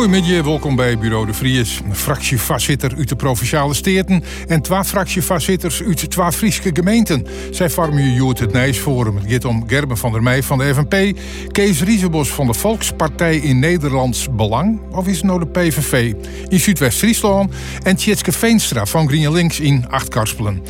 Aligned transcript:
Goedemiddag, 0.00 0.44
welkom 0.44 0.76
bij 0.76 0.98
Bureau 0.98 1.26
de 1.26 1.34
Vries. 1.34 1.80
Fractievoorzitter 1.92 2.94
uit 2.96 3.08
de 3.08 3.16
Provinciale 3.16 3.74
Steden 3.74 4.24
en 4.46 4.62
twee 4.62 4.84
fractievoorzitters 4.84 5.82
uit 5.82 6.10
twee 6.10 6.32
Friese 6.32 6.70
gemeenten. 6.72 7.26
Zij 7.50 7.70
vormen 7.70 8.12
Joert 8.12 8.38
het 8.38 8.52
Nijsforum. 8.52 9.16
Het 9.16 9.32
gaat 9.32 9.44
om 9.44 9.64
Gerben 9.66 9.96
van 9.96 10.12
der 10.12 10.22
Meij 10.22 10.42
van 10.42 10.58
de 10.58 10.74
FNP, 10.74 11.18
Kees 11.48 11.82
Riesebos 11.82 12.28
van 12.28 12.46
de 12.46 12.54
Volkspartij 12.54 13.36
in 13.36 13.58
Nederlands 13.58 14.28
Belang, 14.30 14.80
of 14.90 15.06
is 15.06 15.16
het 15.16 15.26
nou 15.26 15.38
de 15.38 15.46
PVV, 15.46 16.14
in 16.48 16.60
Zuidwest-Friesland 16.60 17.52
en 17.82 17.96
Tjitske 17.96 18.32
Veenstra 18.32 18.86
van 18.86 19.08
GroenLinks 19.08 19.60
in 19.60 19.84
Achtkarspelen. 19.88 20.62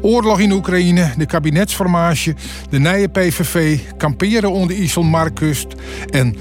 Oorlog 0.00 0.40
in 0.40 0.52
Oekraïne, 0.52 1.12
de 1.16 1.26
kabinetsformage, 1.26 2.34
de 2.70 2.78
nieuwe 2.78 3.08
PVV, 3.08 3.78
kamperen 3.96 4.50
onder 4.50 4.76
IJsselmarkkust 4.76 5.66
en 6.10 6.36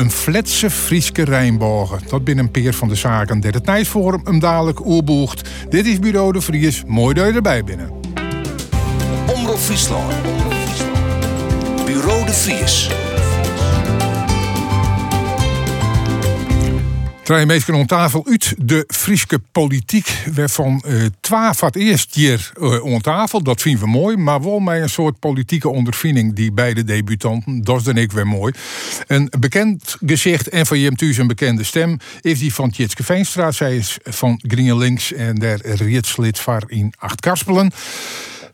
een 0.00 0.10
fletse 0.10 0.70
Frieske 0.70 1.24
Rijnbogen. 1.24 2.00
Dat 2.08 2.24
binnen 2.24 2.44
een 2.44 2.50
peer 2.50 2.74
van 2.74 2.88
de 2.88 2.94
zaken. 2.94 3.40
Dat 3.40 3.54
het 3.54 3.66
Nijsforum 3.66 4.20
hem 4.24 4.38
dadelijk 4.38 4.86
oerboegt. 4.86 5.48
Dit 5.68 5.86
is 5.86 5.98
Bureau 5.98 6.32
de 6.32 6.40
Vries. 6.40 6.82
Mooi 6.86 7.14
dat 7.14 7.34
erbij 7.34 7.64
binnen. 7.64 7.90
Omroep 9.34 9.58
Friesland. 9.58 10.14
Bureau 11.84 12.26
de 12.26 12.32
Vries. 12.32 12.88
Drie 17.30 17.46
meesten 17.46 17.74
aan 17.74 17.86
tafel 17.86 18.26
uit 18.26 18.54
de 18.58 18.84
Frieske 18.86 19.40
politiek. 19.52 20.24
Waarvan 20.34 20.82
uh, 20.86 21.04
twaalf 21.20 21.58
voor 21.58 21.68
het 21.68 21.76
eerst 21.76 22.14
hier 22.14 22.52
uh, 22.60 22.94
aan 22.94 23.00
tafel. 23.00 23.42
Dat 23.42 23.62
vinden 23.62 23.82
we 23.82 23.88
mooi. 23.88 24.16
Maar 24.16 24.42
wel 24.42 24.58
met 24.58 24.82
een 24.82 24.88
soort 24.88 25.18
politieke 25.18 25.68
ondervinding 25.68 26.34
die 26.34 26.52
beide 26.52 26.84
debutanten. 26.84 27.62
Dat 27.62 27.86
is 27.86 27.94
ik 27.94 28.12
weer 28.12 28.26
mooi. 28.26 28.52
Een 29.06 29.32
bekend 29.38 29.96
gezicht 30.06 30.48
en 30.48 30.66
van 30.66 30.80
Jem 30.80 30.96
Thuis 30.96 31.16
een 31.16 31.26
bekende 31.26 31.64
stem. 31.64 31.98
Is 32.20 32.38
die 32.38 32.54
van 32.54 32.70
Tjitske 32.70 33.04
Veenstra. 33.04 33.50
Zij 33.50 33.76
is 33.76 33.98
van 34.02 34.40
GroenLinks 34.46 35.12
en 35.12 35.34
daar 35.34 35.60
rietslid 35.62 36.38
van 36.38 36.62
in 36.66 36.92
Achtkarspelen. 36.98 37.72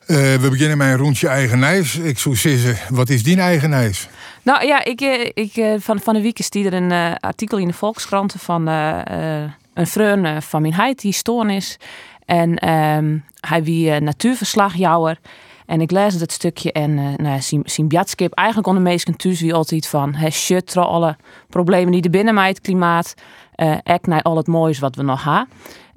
Uh, 0.06 0.34
we 0.34 0.50
beginnen 0.50 0.78
met 0.78 0.88
een 0.88 0.96
rondje 0.96 1.28
eigenijs. 1.28 1.96
Ik 1.96 2.18
zou 2.18 2.36
zeggen, 2.36 2.94
wat 2.94 3.08
is 3.08 3.22
die 3.22 3.40
eigenijs? 3.40 4.08
Nou 4.42 4.66
ja, 4.66 4.84
ik, 4.84 5.00
ik, 5.34 5.80
van, 5.80 6.00
van 6.00 6.14
de 6.14 6.20
week 6.20 6.38
is 6.38 6.50
er 6.50 6.72
een 6.72 6.90
uh, 6.90 7.14
artikel 7.20 7.58
in 7.58 7.68
de 7.68 7.74
Volkskranten 7.74 8.38
van 8.38 8.68
uh, 8.68 8.98
uh, 9.10 9.42
een 9.74 9.86
vriend 9.86 10.44
van 10.44 10.62
mijn 10.62 10.74
heid 10.74 11.00
die 11.00 11.12
stoornis. 11.12 11.78
En 12.24 12.68
um, 12.68 13.24
hij 13.40 13.64
wie 13.64 14.00
natuurverslagjouwer. 14.00 15.18
En 15.66 15.80
ik 15.80 15.90
lees 15.90 16.14
het 16.14 16.32
stukje 16.32 16.72
en 16.72 16.94
nou, 17.16 17.41
zijn 17.64 17.88
bjatskip 17.88 18.32
eigenlijk 18.32 18.68
onder 18.68 18.82
meesten 18.82 19.16
thuis 19.16 19.41
wie 19.41 19.54
altijd 19.54 19.86
van 19.86 20.14
hij 20.14 20.30
shut 20.30 20.76
alle 20.76 21.16
problemen 21.48 21.92
die 21.92 22.02
er 22.02 22.10
binnen 22.10 22.34
klimaat. 22.60 23.14
ek 23.82 24.06
naar 24.06 24.22
al 24.22 24.36
het 24.36 24.46
moois 24.46 24.78
wat 24.78 24.96
we 24.96 25.02
nog 25.02 25.22
hebben. 25.22 25.46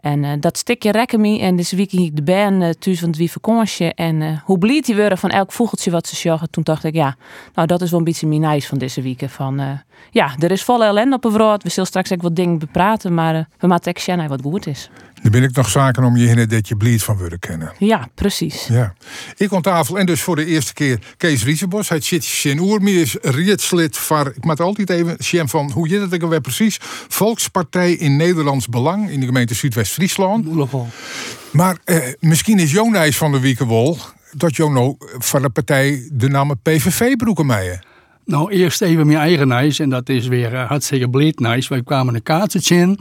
En 0.02 0.24
uh, 0.24 0.32
dat 0.40 0.58
stukje 0.58 0.92
rekken 0.92 1.22
me. 1.22 1.40
En 1.40 1.56
dus 1.56 1.72
week 1.72 1.92
ik 1.92 2.16
de 2.16 2.24
band 2.24 2.62
uh, 2.62 2.70
thuis 2.70 3.00
van 3.00 3.08
het 3.08 3.18
wie 3.18 3.32
vakantie. 3.32 3.94
En 3.94 4.22
uh, 4.22 4.40
hoe 4.44 4.58
blied 4.58 4.86
die 4.86 4.96
worden 4.96 5.18
van 5.18 5.30
elk 5.30 5.52
vogeltje 5.52 5.92
wat 5.92 6.08
ze 6.08 6.16
sjoggen. 6.16 6.50
Toen 6.50 6.64
dacht 6.64 6.84
ik, 6.84 6.94
ja, 6.94 7.16
nou 7.54 7.68
dat 7.68 7.82
is 7.82 7.90
wel 7.90 8.00
een 8.00 8.06
beetje 8.06 8.28
mijn 8.28 8.42
nice 8.42 8.68
van 8.68 8.78
deze 8.78 9.02
week. 9.02 9.30
Van, 9.30 9.82
ja, 10.12 10.36
er 10.40 10.52
is 10.52 10.64
volle 10.64 10.86
ellende 10.86 11.16
op 11.16 11.26
een 11.26 11.32
vrouw. 11.32 11.58
We 11.58 11.70
zullen 11.70 11.88
straks 11.88 12.12
ook 12.12 12.22
wat 12.22 12.36
dingen 12.36 12.60
bepraten. 12.60 13.14
Maar 13.14 13.48
we 13.60 13.68
maken 13.68 13.94
echt 13.94 14.28
wat 14.28 14.42
goed 14.42 14.68
is. 14.68 14.90
Dan 15.22 15.32
ben 15.32 15.44
ik 15.44 15.56
nog 15.56 15.70
zaken 15.70 16.04
om 16.04 16.18
je 16.18 16.28
heen 16.28 16.48
dat 16.48 16.68
je 16.68 16.76
bleed 16.76 17.04
van 17.04 17.18
willen 17.18 17.40
kennen. 17.40 17.72
Ja, 17.78 18.08
precies. 18.16 18.68
Ja. 18.68 18.94
Ik 19.38 19.54
aan 19.54 19.62
tafel 19.62 20.00
en 20.00 20.06
dus 20.06 20.22
voor 20.22 20.36
de 20.36 20.46
eerste 20.46 20.74
keer 20.74 21.00
Kees 21.18 21.44
Riesebos. 21.44 21.90
Hij 21.90 22.02
zit 22.02 22.26
in 22.44 22.60
rietslid 23.22 23.98
van, 23.98 24.28
ik 24.28 24.46
maak 24.46 24.60
altijd 24.60 24.90
even 24.90 25.24
Sjem 25.24 25.50
van, 25.50 25.72
hoe 25.72 25.90
je 25.90 26.00
dat 26.00 26.14
weer 26.30 26.42
precies? 26.42 26.78
Volkspartij 27.08 27.92
in 27.92 28.16
Nederlands 28.16 28.68
Belang 28.68 29.10
in 29.10 29.20
de 29.20 29.26
gemeente 29.26 29.54
Zuidwest-Friesland. 29.54 30.48
Maar 31.52 31.78
eh, 31.84 31.98
misschien 32.20 32.60
is 32.60 32.72
Jonas 32.72 33.18
van 33.18 33.32
de 33.32 33.40
Wiekenwol 33.40 33.98
dat 34.32 34.56
Jono 34.56 34.96
van 35.18 35.42
de 35.42 35.50
partij 35.50 36.10
de 36.12 36.28
naam 36.28 36.62
PVV 36.62 37.16
broeken 37.16 37.46
meijen. 37.46 37.80
Nou, 38.30 38.52
eerst 38.52 38.82
even 38.82 39.08
mijn 39.08 39.20
eigen 39.20 39.48
nice 39.48 39.84
en 39.84 39.90
dat 39.90 40.10
is 40.10 40.28
weer 40.28 40.54
uh, 40.54 40.68
hartstikke 40.68 41.10
bleed 41.10 41.40
nice. 41.40 41.70
Wij 41.70 41.84
kwamen 41.84 42.16
een 42.16 42.24
kaartje 42.24 42.76
in 42.76 42.98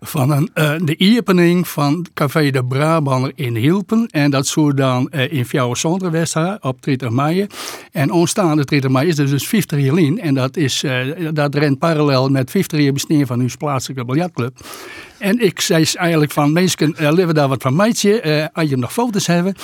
van 0.00 0.30
een, 0.30 0.50
uh, 0.54 0.74
de 0.82 1.16
opening 1.18 1.68
van 1.68 2.06
Café 2.14 2.50
de 2.50 2.64
Brabander 2.64 3.32
in 3.34 3.56
Hilpen. 3.56 4.06
En 4.10 4.30
dat 4.30 4.46
zou 4.46 4.74
dan 4.74 5.08
uh, 5.10 5.32
in 5.32 5.46
Fjouwer 5.46 5.76
Zonderwest 5.76 6.36
op 6.60 6.82
30 6.82 7.10
mei. 7.10 7.46
En 7.92 8.10
onstaande 8.10 8.64
30 8.64 8.90
mei 8.90 9.08
is 9.08 9.18
er 9.18 9.30
dus 9.30 9.48
50 9.48 9.80
jaar 9.80 9.98
in. 9.98 10.20
En 10.20 10.34
dat, 10.34 10.56
is, 10.56 10.82
uh, 10.82 11.00
dat 11.32 11.54
rent 11.54 11.78
parallel 11.78 12.28
met 12.28 12.50
50 12.50 12.80
jaar 12.80 12.92
bestaan 12.92 13.26
van 13.26 13.40
uw 13.40 13.48
plaatselijke 13.58 14.04
biljartclub. 14.04 14.58
En 15.26 15.44
ik 15.44 15.60
zei 15.60 15.86
eigenlijk 15.94 16.32
van, 16.32 16.52
mensen, 16.52 16.94
uh, 17.00 17.12
leven 17.12 17.34
daar 17.34 17.48
wat 17.48 17.62
van 17.62 17.76
meidje. 17.76 18.22
Uh, 18.22 18.44
als 18.52 18.68
je 18.68 18.76
nog 18.76 18.92
foto's 18.92 19.26
hebben 19.26 19.54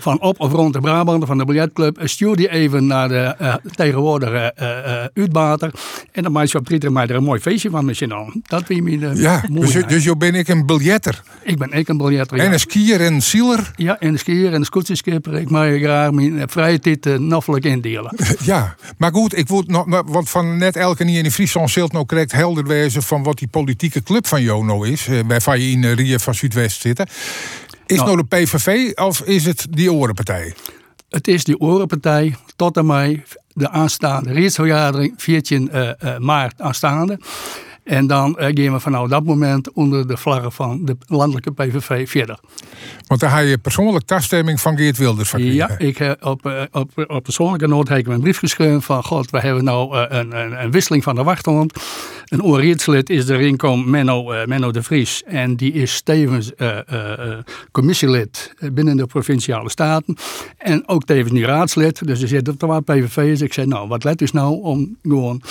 van 0.00 0.20
op 0.20 0.40
of 0.40 0.52
rond 0.52 0.72
de 0.72 0.80
Brabander 0.80 1.26
van 1.28 1.38
de 1.38 1.44
biljartclub, 1.44 2.00
stuur 2.04 2.36
die 2.36 2.50
even 2.50 2.86
naar 2.86 3.08
de 3.08 3.60
tegenwoordige 3.74 4.54
uitbater. 5.14 5.70
En 6.12 6.22
dan 6.22 6.32
maak 6.32 6.46
je 6.46 6.58
op 6.58 6.68
30 6.68 6.90
mei 6.90 7.08
er 7.08 7.14
een 7.14 7.24
mooi 7.24 7.40
feestje 7.40 7.70
van 7.70 7.84
misschien 7.84 8.12
al. 8.12 8.32
Dat 8.42 8.62
vind 8.64 8.90
je 8.90 9.10
Ja, 9.14 9.42
dus, 9.50 9.72
dus 9.86 10.04
je 10.04 10.16
ben 10.16 10.34
ik 10.34 10.48
een 10.48 10.66
biljetter. 10.66 11.22
Ik 11.42 11.58
ben 11.58 11.72
ik 11.72 11.88
een 11.88 11.96
biljetter, 11.96 12.38
En 12.38 12.52
een 12.52 12.60
skier 12.60 13.00
en 13.00 13.12
een 13.12 13.22
zieler. 13.22 13.70
Ja, 13.76 13.98
en 13.98 14.08
een 14.08 14.18
skier 14.18 14.46
en 14.46 14.54
een 14.54 14.64
scootskipper. 14.64 15.34
Ik 15.34 15.50
mag 15.50 15.78
graag 15.78 16.10
mijn 16.10 16.48
vrije 16.48 16.78
tijd 16.78 17.06
uh, 17.06 17.72
indelen. 17.72 18.16
ja, 18.42 18.74
maar 18.98 19.12
goed, 19.12 19.38
ik 19.38 19.48
wil 19.48 19.64
nog, 19.66 20.02
want 20.06 20.30
van 20.30 20.58
net 20.58 20.76
elke 20.76 21.04
niet 21.04 21.16
in 21.16 21.24
de 21.24 21.30
Friesland 21.30 21.70
zult 21.70 21.92
nou 21.92 22.06
correct 22.06 22.32
helder 22.32 22.66
wezen 22.66 23.02
van 23.02 23.22
wat 23.22 23.38
die 23.38 23.48
politieke 23.48 24.02
club 24.02 24.26
van 24.26 24.42
Jono 24.42 24.82
is. 24.82 24.99
Uh, 25.08 25.26
bij 25.26 25.58
je 25.58 25.70
in 25.70 25.82
uh, 25.82 25.94
Rie 25.94 26.18
van 26.18 26.34
Zuidwest 26.34 26.80
zitten. 26.80 27.06
Is 27.86 27.96
nou, 27.96 28.08
nou 28.08 28.26
de 28.28 28.36
PVV 28.36 28.92
of 28.94 29.20
is 29.20 29.44
het 29.44 29.66
die 29.70 29.92
Orenpartij? 29.92 30.54
Het 31.08 31.28
is 31.28 31.44
die 31.44 31.60
Orenpartij 31.60 32.36
tot 32.56 32.76
en 32.76 32.86
met 32.86 33.38
de 33.52 33.70
aanstaande 33.70 34.32
raadsvergadering 34.32 35.14
14 35.16 35.70
maart 36.18 36.60
aanstaande. 36.60 37.18
En 37.90 38.06
dan 38.06 38.36
uh, 38.38 38.44
gaan 38.44 38.72
we 38.72 38.80
vanaf 38.80 39.08
dat 39.08 39.24
moment 39.24 39.72
onder 39.72 40.06
de 40.06 40.16
vlaggen 40.16 40.52
van 40.52 40.84
de 40.84 40.96
landelijke 41.06 41.52
PVV 41.52 42.08
verder. 42.08 42.38
Want 43.06 43.20
dan 43.20 43.30
heb 43.30 43.46
je 43.46 43.58
persoonlijk 43.58 44.04
taststemming 44.04 44.60
van 44.60 44.76
Geert 44.76 44.96
Wilders 44.96 45.28
van 45.28 45.42
Ja, 45.42 45.78
ik 45.78 45.98
heb 45.98 46.24
op, 46.24 46.46
uh, 46.46 46.62
op, 46.72 46.90
op 47.06 47.22
persoonlijke 47.22 47.66
nood 47.66 47.88
heb 47.88 47.98
ik 47.98 48.06
een 48.06 48.20
brief 48.20 48.38
geschreven 48.38 48.82
van 48.82 49.04
God, 49.04 49.30
we 49.30 49.40
hebben 49.40 49.64
nou 49.64 49.96
uh, 49.96 50.04
een, 50.08 50.36
een, 50.36 50.62
een, 50.62 50.70
wisseling 50.70 51.02
van 51.02 51.14
de 51.14 51.22
wachthond. 51.22 51.72
Een 52.24 52.42
oorreedslid 52.42 53.10
is 53.10 53.28
erin 53.28 53.56
komen 53.56 53.90
Menno, 53.90 54.46
Menno 54.46 54.70
de 54.70 54.82
Vries. 54.82 55.22
En 55.26 55.56
die 55.56 55.72
is 55.72 56.00
tevens 56.02 56.52
commissielid 57.70 58.54
binnen 58.72 58.96
de 58.96 59.06
Provinciale 59.06 59.70
Staten. 59.70 60.16
En 60.58 60.88
ook 60.88 61.04
tevens 61.04 61.32
nu 61.32 61.44
raadslid. 61.44 62.06
Dus 62.06 62.22
er 62.22 62.28
zit 62.28 62.48
op 62.48 62.60
de 62.60 62.66
wat 62.66 62.84
PVV's. 62.84 63.40
Ik 63.40 63.52
zei, 63.52 63.66
nou, 63.66 63.88
wat 63.88 64.04
let 64.04 64.18
dus 64.18 64.32
nou 64.32 64.62
om 64.62 64.96
gewoon... 65.02 65.42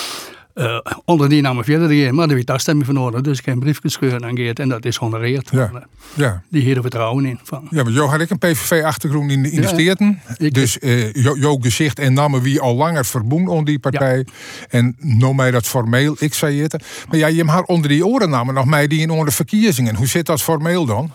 Uh, 0.59 0.79
onder 1.05 1.29
die 1.29 1.41
namen 1.41 1.63
verder 1.63 2.13
maar 2.13 2.27
daar 2.27 2.37
heb 2.37 2.49
ik 2.49 2.59
stemming 2.59 2.85
van 2.85 2.95
nodig. 2.95 3.21
Dus 3.21 3.39
ik 3.39 3.45
heb 3.45 3.53
een 3.53 3.59
brief 3.59 3.79
geschreven 3.79 4.25
aan 4.25 4.35
Geert 4.35 4.59
en 4.59 4.69
dat 4.69 4.85
is 4.85 4.95
honoreerd. 4.95 5.49
Ja. 5.51 5.71
Uh, 5.73 5.81
ja. 6.13 6.43
Die 6.49 6.61
hier 6.61 6.81
vertrouwen 6.81 7.25
in. 7.25 7.39
Van. 7.43 7.67
Ja, 7.69 7.83
maar 7.83 7.91
Jo 7.91 8.07
had 8.07 8.19
ik 8.19 8.29
een 8.29 8.37
PVV-achtergrond 8.37 9.31
in 9.31 9.43
de, 9.43 9.51
in 9.51 9.61
de 9.61 9.67
steden. 9.67 10.21
Dus 10.37 10.77
uh, 10.81 11.13
jouw 11.13 11.57
gezicht 11.57 11.99
en 11.99 12.13
namen 12.13 12.41
wie 12.41 12.59
al 12.59 12.75
langer 12.75 13.05
verboen 13.05 13.47
onder 13.47 13.65
die 13.65 13.79
partij. 13.79 14.17
Ja. 14.17 14.33
En 14.69 14.95
noem 14.99 15.35
mij 15.35 15.51
dat 15.51 15.67
formeel, 15.67 16.15
ik 16.19 16.33
zei 16.33 16.61
het. 16.61 16.83
Maar 17.09 17.17
ja, 17.17 17.27
je 17.27 17.43
hebt 17.45 17.67
onder 17.67 17.89
die 17.89 18.05
oren 18.05 18.29
namen 18.29 18.53
nog 18.53 18.65
mij 18.65 18.87
die 18.87 19.01
in 19.01 19.09
onder 19.09 19.25
de 19.25 19.31
verkiezingen. 19.31 19.95
Hoe 19.95 20.07
zit 20.07 20.25
dat 20.25 20.41
formeel 20.41 20.85
dan? 20.85 21.11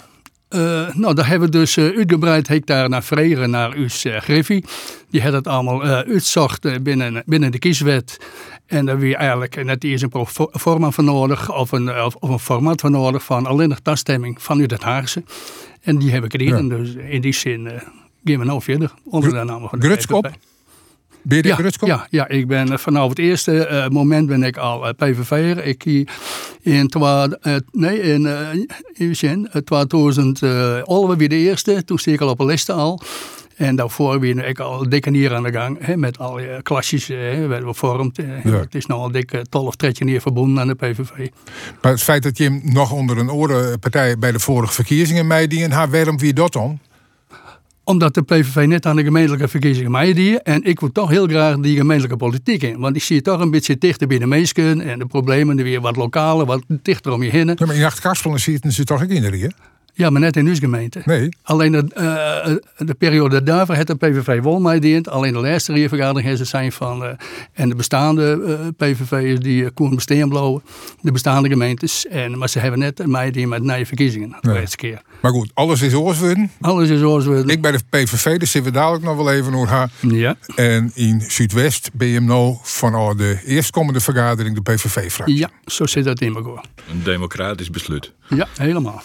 Uh, 0.50 0.94
nou, 0.94 1.14
daar 1.14 1.26
hebben 1.26 1.50
we 1.50 1.58
dus 1.58 1.76
uh, 1.76 1.96
uitgebreid 1.96 2.48
ik 2.48 2.66
daar 2.66 2.88
naar 2.88 3.02
vregen 3.02 3.50
naar 3.50 3.72
uw 3.72 3.88
uh, 4.06 4.20
Griffie. 4.20 4.64
Die 5.10 5.22
had 5.22 5.32
het 5.32 5.46
allemaal 5.46 5.82
uitzocht 5.82 6.82
binnen, 6.82 7.22
binnen 7.26 7.52
de 7.52 7.58
kieswet. 7.58 8.18
En 8.66 8.86
daar 8.86 8.98
wie 8.98 9.16
eigenlijk 9.16 9.64
net 9.64 9.84
eens 9.84 10.02
een 10.02 10.26
forma 10.52 10.90
van 10.90 11.04
nodig, 11.04 11.54
of 11.54 11.72
een, 11.72 12.02
of, 12.02 12.14
of, 12.14 12.30
een 12.30 12.38
format 12.38 12.80
van 12.80 12.90
nodig 12.90 13.24
van 13.24 13.46
alleen 13.46 13.68
nog 13.68 13.78
taststemming 13.78 14.42
vanuit 14.42 14.70
het 14.70 14.82
Haagse. 14.82 15.22
En 15.80 15.98
die 15.98 16.10
heb 16.10 16.24
ik. 16.24 16.40
Ja. 16.40 16.62
Dus 16.62 16.94
in 16.94 17.20
die 17.20 17.32
zin 17.32 17.68
gaan 18.24 18.38
we 18.38 18.44
nou 18.44 18.62
verder 18.62 18.92
onder 19.04 19.30
de 19.30 19.44
naam 19.44 19.68
van 19.68 19.78
de 19.78 19.86
Grutskop? 19.86 20.30
Ben 21.26 21.38
je 21.38 21.48
ja, 21.48 21.70
ja, 21.80 22.06
ja, 22.10 22.28
ik 22.28 22.46
ben 22.46 22.78
vanaf 22.78 23.08
het 23.08 23.18
eerste 23.18 23.68
uh, 23.70 23.88
moment 23.88 24.26
ben 24.26 24.42
ik 24.42 24.56
al 24.56 24.86
uh, 24.86 24.92
PVV'er. 24.96 25.64
Ik 25.64 25.84
in, 26.62 26.88
twa, 26.88 27.28
uh, 27.42 27.54
nee, 27.72 28.00
in, 28.00 28.22
uh, 28.22 29.12
in 29.20 29.48
2000 29.64 30.40
uh, 30.42 31.14
weer 31.16 31.28
de 31.28 31.36
eerste. 31.36 31.84
Toen 31.84 31.98
steek 31.98 32.14
ik 32.14 32.20
al 32.20 32.28
op 32.28 32.40
een 32.40 32.46
liste 32.46 32.72
al. 32.72 33.00
En 33.56 33.76
daarvoor 33.76 34.18
ben 34.18 34.48
ik 34.48 34.58
al 34.58 34.88
dikke 34.88 35.30
aan 35.34 35.42
de 35.42 35.52
gang. 35.52 35.78
Hè, 35.80 35.96
met 35.96 36.18
al 36.18 36.38
je 36.38 36.60
klasjes 36.62 37.06
hè, 37.06 37.46
werden 37.46 37.68
we 37.68 37.74
vormd. 37.74 38.16
Ja. 38.16 38.50
Het 38.50 38.74
is 38.74 38.86
nou 38.86 39.00
al 39.00 39.10
dik 39.10 39.42
12 39.48 39.66
of 39.66 39.76
13 39.76 40.08
jaar 40.08 40.20
verbonden 40.20 40.60
aan 40.60 40.68
de 40.68 40.74
PVV. 40.74 41.30
Maar 41.82 41.92
het 41.92 42.02
feit 42.02 42.22
dat 42.22 42.38
je 42.38 42.60
nog 42.62 42.92
onder 42.92 43.18
een 43.18 43.30
orenpartij 43.30 44.18
bij 44.18 44.32
de 44.32 44.38
vorige 44.38 44.72
verkiezingen 44.72 45.26
meedienen, 45.26 45.70
haar 45.70 45.90
waarom 45.90 46.18
wie 46.18 46.32
dat 46.32 46.52
dan? 46.52 46.78
Omdat 47.84 48.14
de 48.14 48.22
PVV 48.22 48.66
net 48.66 48.86
aan 48.86 48.96
de 48.96 49.04
gemeentelijke 49.04 49.48
verkiezingen 49.48 49.90
meedeed. 49.90 50.42
En 50.42 50.62
ik 50.62 50.80
wil 50.80 50.92
toch 50.92 51.10
heel 51.10 51.26
graag 51.26 51.56
die 51.56 51.76
gemeentelijke 51.76 52.16
politiek 52.16 52.62
in. 52.62 52.78
Want 52.78 52.96
ik 52.96 53.02
zie 53.02 53.16
het 53.16 53.24
toch 53.24 53.40
een 53.40 53.50
beetje 53.50 53.78
dichter 53.78 54.06
bij 54.06 54.18
de 54.18 54.26
mensen. 54.26 54.80
En 54.80 54.98
de 54.98 55.06
problemen 55.06 55.56
weer 55.56 55.80
wat 55.80 55.96
lokaler, 55.96 56.46
wat 56.46 56.62
dichter 56.68 57.12
om 57.12 57.22
je 57.22 57.30
heen. 57.30 57.46
Ja, 57.46 57.66
maar 57.66 57.76
in 57.76 57.84
Achtkarspelen 57.84 58.40
zitten 58.40 58.72
ze 58.72 58.84
toch 58.84 59.02
ook 59.02 59.08
in 59.08 59.22
de 59.22 59.38
hè? 59.38 59.48
Ja, 59.96 60.10
maar 60.10 60.20
net 60.20 60.36
in 60.36 60.46
uw 60.46 60.54
gemeente. 60.54 61.02
Nee. 61.04 61.28
Alleen 61.42 61.72
de, 61.72 61.84
uh, 61.96 62.86
de 62.86 62.94
periode 62.94 63.42
daarvoor 63.42 63.74
heeft 63.74 63.86
de 63.86 63.94
PVV 63.94 64.42
wel 64.42 64.60
meedeend. 64.60 65.08
Alleen 65.08 65.32
de 65.32 65.38
laatste 65.38 65.72
heeft 65.72 66.38
ze 66.38 66.44
zijn 66.44 66.72
van... 66.72 67.02
Uh, 67.02 67.08
en 67.52 67.68
de 67.68 67.74
bestaande 67.74 68.58
uh, 68.78 68.88
PVV'ers 68.88 69.40
die 69.40 69.70
koen 69.70 70.00
blowen. 70.28 70.62
De 71.00 71.12
bestaande 71.12 71.48
gemeentes. 71.48 72.06
En, 72.06 72.38
maar 72.38 72.48
ze 72.48 72.58
hebben 72.58 72.78
net 72.78 73.06
meedeend 73.06 73.48
met 73.48 73.62
nieuwe 73.62 73.86
verkiezingen. 73.86 74.36
De 74.40 74.52
laatste 74.52 74.76
keer. 74.76 75.02
Maar 75.20 75.30
goed, 75.30 75.50
alles 75.54 75.82
is 75.82 75.94
oorsworden. 75.94 76.50
Alles 76.60 76.88
is 76.88 77.02
oorsworden. 77.02 77.48
Ik 77.48 77.62
bij 77.62 77.72
de 77.72 77.80
PVV, 77.90 78.36
dus 78.36 78.50
zitten 78.50 78.72
we 78.72 78.78
dadelijk 78.78 79.04
nog 79.04 79.16
wel 79.16 79.32
even 79.32 79.52
naar 79.52 79.66
haar. 79.66 79.90
Ja. 80.00 80.36
En 80.54 80.90
in 80.94 81.20
Zuidwest 81.28 81.90
ben 81.92 82.08
je 82.08 82.20
nou 82.20 82.56
van 82.62 83.16
de 83.16 83.40
eerstkomende 83.46 84.00
vergadering 84.00 84.54
de 84.54 84.72
PVV-fractie. 84.72 85.38
Ja, 85.38 85.50
zo 85.66 85.86
zit 85.86 86.04
dat 86.04 86.20
in 86.20 86.34
elkaar. 86.34 86.64
Een 86.90 87.02
democratisch 87.02 87.70
besluit. 87.70 88.12
Ja, 88.28 88.48
helemaal. 88.56 89.02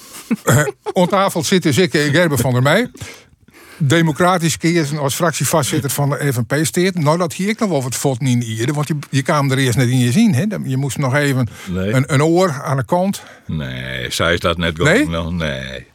On 0.94 1.08
tafel 1.08 1.44
zit 1.44 1.64
dus 1.64 1.78
ik 1.78 1.94
en 1.94 2.12
Gerben 2.12 2.38
van 2.38 2.52
der 2.54 2.62
Meij. 2.62 2.92
Democratisch 3.78 4.58
kiezen 4.58 4.98
als 4.98 5.16
fractievoorzitter 5.16 5.90
van 5.90 6.10
de 6.10 6.34
FNP 6.34 6.56
steert. 6.62 7.00
Nou, 7.00 7.18
dat 7.18 7.34
hier 7.34 7.50
ik 7.50 7.60
nog 7.60 7.70
wel 7.70 7.84
wat 7.84 7.96
valt 7.96 8.20
niet 8.20 8.44
in 8.44 8.74
want 8.74 8.88
je, 8.88 8.96
je 9.10 9.22
kwam 9.22 9.52
er 9.52 9.58
eerst 9.58 9.78
net 9.78 9.88
in 9.90 9.98
je 10.00 10.12
zien. 10.12 10.34
Hè? 10.34 10.46
Je 10.64 10.78
moest 10.78 10.98
nog 10.98 11.16
even 11.16 11.48
Nee. 11.70 11.92
een, 11.94 12.14
een 12.14 12.24
oor 12.24 12.52
aan 12.64 12.78
de 12.78 12.86
kant. 12.86 13.24
Nee, 13.46 14.12
zij 14.12 14.34
is 14.34 14.40
dat 14.40 14.58
net 14.58 14.78
Nee? 14.78 15.08
wel. 15.10 15.34
Nee. 15.34 15.86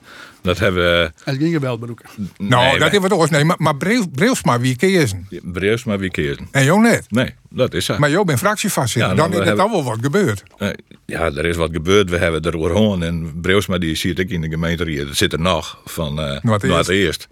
Dat 0.45 0.59
hebben 0.59 0.83
we. 0.83 1.13
Het 1.25 1.37
ging 1.37 1.59
wel 1.59 1.79
bedoeken. 1.79 2.07
Nou, 2.17 2.29
nee, 2.39 2.71
dat 2.71 2.79
wij- 2.79 2.89
hebben 2.91 3.01
we 3.01 3.17
toch. 3.17 3.31
Nee, 3.31 3.45
maar, 3.45 3.57
maar 3.59 3.77
Breelsma 4.13 4.61
wie 4.61 4.77
kiezen. 4.77 5.29
Breus 5.43 5.85
maar 5.85 5.99
wie 5.99 6.11
kiezen. 6.11 6.49
En 6.51 6.65
jou 6.65 6.81
net. 6.81 7.07
Nee, 7.09 7.35
dat 7.51 7.75
is 7.75 7.85
zo. 7.85 7.99
Maar 7.99 8.11
jou 8.11 8.25
bent 8.25 8.39
fractievoorzitter. 8.39 9.11
Ja, 9.11 9.17
dan 9.17 9.31
nou, 9.31 9.43
is 9.43 9.49
er 9.49 9.57
dan 9.57 9.71
wel 9.71 9.85
wat 9.85 9.99
gebeurd. 10.01 10.43
Eh, 10.59 10.69
ja, 11.07 11.21
er 11.25 11.45
is 11.45 11.57
wat 11.57 11.71
gebeurd. 11.73 12.11
We 12.11 12.17
hebben 12.17 12.43
er 12.43 12.53
gewoon. 12.53 13.03
En 13.03 13.41
Breusma 13.41 13.79
die 13.79 13.95
zit 13.95 14.19
ik 14.19 14.31
in 14.31 14.41
de 14.41 14.49
gemeente 14.49 14.85
hier. 14.85 15.07
Dat 15.07 15.17
zit 15.17 15.33
er 15.33 15.41
nog 15.41 15.81
van 15.85 16.21
uh, 16.21 16.41
Noord-Eerst. 16.43 16.89
eerst. 16.89 17.29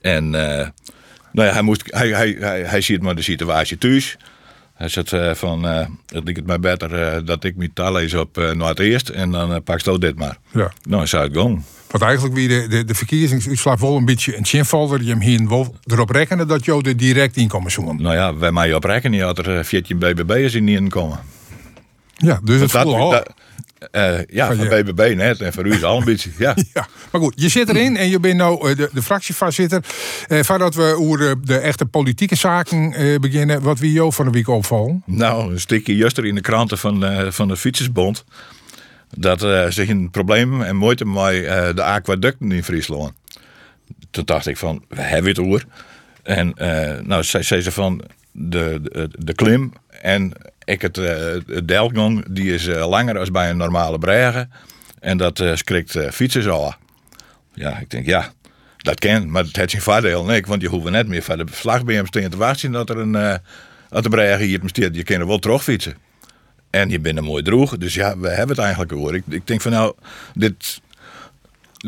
En 0.00 0.34
eh, 0.34 0.68
nou 1.32 1.48
ja, 1.48 1.52
hij, 1.52 1.62
moest, 1.62 1.82
hij, 1.84 2.08
hij, 2.08 2.36
hij, 2.38 2.62
hij 2.62 2.80
ziet 2.80 3.02
maar 3.02 3.14
de 3.14 3.22
situatie 3.22 3.78
thuis. 3.78 4.16
Hij 4.74 4.88
zegt 4.88 5.08
van, 5.08 5.36
van, 5.36 5.68
eh, 5.68 5.86
het 6.06 6.24
lijkt 6.24 6.36
het 6.36 6.46
mij 6.46 6.60
beter 6.60 6.94
eh, 6.94 7.20
dat 7.24 7.44
ik 7.44 7.56
mijn 7.56 7.72
taal 7.72 7.92
lees 7.92 8.14
op 8.14 8.38
uh, 8.38 8.50
Noord-Eerst. 8.50 9.08
En 9.08 9.30
dan 9.30 9.50
uh, 9.50 9.56
pak 9.64 9.80
je 9.80 9.98
dit 9.98 10.16
maar. 10.16 10.38
Ja. 10.52 10.72
Nou, 10.88 11.06
zou 11.06 11.24
het 11.24 11.36
gaan. 11.36 11.64
Want 11.94 12.06
eigenlijk 12.06 12.34
wie 12.34 12.48
de, 12.48 12.66
de, 12.68 12.84
de 12.84 12.94
verkiezingsuitslag 12.94 13.80
wel 13.80 13.96
een 13.96 14.04
beetje 14.04 14.36
een 14.36 14.44
chinvalder. 14.44 15.02
Je 15.02 15.08
hem 15.10 15.20
hier 15.20 15.48
wel 15.48 15.74
erop 15.84 16.10
rekenen 16.10 16.48
dat 16.48 16.64
jou 16.64 16.88
er 16.88 16.96
direct 16.96 17.36
in 17.36 17.48
komen 17.48 17.70
zoeken. 17.70 18.02
Nou 18.02 18.14
ja, 18.14 18.36
wij 18.36 18.52
mij 18.52 18.74
op 18.74 18.84
rekenen 18.84 19.20
had 19.20 19.38
er 19.38 19.58
uh, 19.58 19.64
14 19.64 19.98
BBB'ers 19.98 20.54
in 20.54 20.64
niet 20.64 20.78
inkomen. 20.78 21.18
Ja, 22.16 22.40
dus 22.44 22.60
het 22.60 22.70
Dat, 22.70 22.82
voelde 22.82 22.98
al. 22.98 23.10
dat, 23.10 23.32
uh, 23.92 24.18
ja, 24.26 24.46
Van 24.46 24.56
van 24.66 24.76
je- 24.76 24.82
BBB 24.84 25.14
net. 25.16 25.40
En 25.40 25.52
voor 25.52 25.66
u 25.66 25.72
is 25.72 25.82
al 25.84 25.98
een 25.98 26.04
beetje. 26.04 26.30
Ja. 26.38 26.54
Ja, 26.74 26.86
maar 27.12 27.20
goed, 27.20 27.32
je 27.36 27.48
zit 27.48 27.68
erin 27.68 27.96
en 27.96 28.08
je 28.08 28.20
bent 28.20 28.36
nou 28.36 28.70
eh, 28.70 28.76
de, 28.76 28.90
de 28.92 29.02
fractievoorzitter. 29.02 29.84
Eh, 30.28 30.42
voordat 30.42 30.74
we 30.74 30.96
over 30.98 31.18
de, 31.18 31.36
de 31.44 31.58
echte 31.58 31.86
politieke 31.86 32.34
zaken 32.36 32.92
eh, 32.92 33.18
beginnen, 33.18 33.62
wat 33.62 33.78
wie 33.78 33.92
jou 33.92 34.12
van 34.12 34.24
de 34.24 34.30
week 34.30 34.48
opvallen. 34.48 35.02
Nou, 35.06 35.52
een 35.52 35.60
stukje 35.60 35.96
juster 35.96 36.24
in 36.26 36.34
de 36.34 36.40
kranten 36.40 36.78
van, 36.78 37.04
eh, 37.04 37.30
van 37.30 37.48
de 37.48 37.56
Fietsersbond. 37.56 38.24
Dat 39.16 39.42
eh 39.42 39.66
zich 39.68 39.88
een 39.88 40.10
probleem 40.10 40.62
en 40.62 40.76
moeite 40.76 41.04
met 41.04 41.44
eh, 41.44 41.74
de 41.74 41.82
aquaducten 41.82 42.52
in 42.52 42.64
Friesland. 42.64 43.12
Toen 44.10 44.24
dacht 44.24 44.46
ik 44.46 44.56
van, 44.56 44.84
we 44.88 45.00
hebben 45.00 45.30
het 45.30 45.38
oer. 45.38 45.64
En 46.22 46.54
eh, 46.54 47.00
nou, 47.02 47.22
zei, 47.22 47.62
ze 47.62 47.72
van, 47.72 48.02
de, 48.32 48.80
de, 49.18 49.34
klim 49.34 49.72
en 50.00 50.32
ik 50.64 50.82
het, 50.82 50.96
het 50.96 51.68
deltgang, 51.68 52.24
die 52.30 52.54
is 52.54 52.66
langer 52.66 53.18
als 53.18 53.30
bij 53.30 53.50
een 53.50 53.56
normale 53.56 53.98
bregen. 53.98 54.50
En 55.04 55.16
dat 55.16 55.40
eh 55.40 55.54
schrikt 55.54 55.96
eh, 55.96 56.10
fietsers 56.10 56.48
al. 56.48 56.74
Ja, 57.54 57.78
ik 57.78 57.90
denk, 57.90 58.06
ja, 58.06 58.32
dat 58.76 58.98
kan, 58.98 59.30
maar 59.30 59.44
het 59.44 59.56
heeft 59.56 59.70
zijn 59.70 59.82
voordeel 59.82 60.24
niet, 60.24 60.46
want 60.46 60.62
je 60.62 60.68
hoeft 60.68 60.90
net 60.90 61.08
meer 61.08 61.22
van 61.22 61.38
de 61.38 61.46
staan 61.52 62.06
te 62.10 62.36
wachten 62.36 62.72
dat 62.72 62.90
er 62.90 62.98
een, 62.98 63.14
eh 63.14 63.34
dat 63.88 64.02
de 64.02 64.08
bregen 64.08 64.46
hier. 64.46 64.60
Je 64.92 65.02
kan 65.02 65.20
er 65.20 65.26
wel 65.26 65.38
terugfietsen. 65.38 65.96
En 66.74 66.90
je 66.90 67.00
bent 67.00 67.18
een 67.18 67.24
mooi 67.24 67.42
droeg, 67.42 67.76
dus 67.78 67.94
ja, 67.94 68.18
we 68.18 68.28
hebben 68.28 68.48
het 68.48 68.58
eigenlijk 68.58 68.92
hoor. 68.92 69.14
Ik, 69.14 69.22
ik 69.28 69.46
denk 69.46 69.60
van 69.60 69.72
nou, 69.72 69.94
dit, 70.34 70.80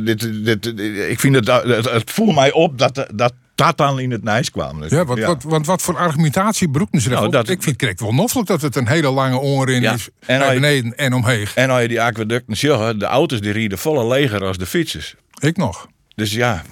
dit, 0.04 0.44
dit, 0.44 0.66
ik 1.10 1.20
vind 1.20 1.34
het, 1.34 1.46
het, 1.46 1.90
het 1.90 2.10
voelt 2.10 2.34
mij 2.34 2.52
op 2.52 2.78
dat 2.78 3.06
dat, 3.14 3.32
dat 3.54 3.76
dan 3.76 3.98
in 3.98 4.10
het 4.10 4.22
nijs 4.22 4.50
kwam. 4.50 4.80
Dus, 4.80 4.90
Ja, 4.90 5.04
want, 5.04 5.20
Wat, 5.20 5.42
want 5.42 5.66
wat 5.66 5.82
voor 5.82 5.96
argumentatie 5.96 6.68
broeken 6.70 7.00
ze 7.00 7.08
Nou, 7.08 7.30
dat- 7.30 7.48
Ik 7.48 7.62
vind 7.62 7.80
het 7.80 8.00
wel 8.00 8.14
noffelijk 8.14 8.48
dat 8.48 8.62
het 8.62 8.76
een 8.76 8.88
hele 8.88 9.10
lange 9.10 9.38
oren 9.38 9.80
Ja, 9.80 9.92
is. 9.92 10.08
en 10.26 10.38
naar 10.38 10.54
beneden 10.54 10.96
en 10.96 11.12
omheen. 11.14 11.46
En 11.54 11.70
als 11.70 11.82
je 11.82 11.88
die 11.88 12.02
aquaducten 12.02 12.56
ziet, 12.56 13.00
de 13.00 13.06
auto's 13.06 13.40
die 13.40 13.52
rieden 13.52 13.78
volle 13.78 14.06
leger 14.06 14.44
als 14.44 14.58
de 14.58 14.66
fietsers. 14.66 15.14
Ik 15.38 15.56
nog. 15.56 15.88
Dus 16.14 16.32
ja, 16.32 16.62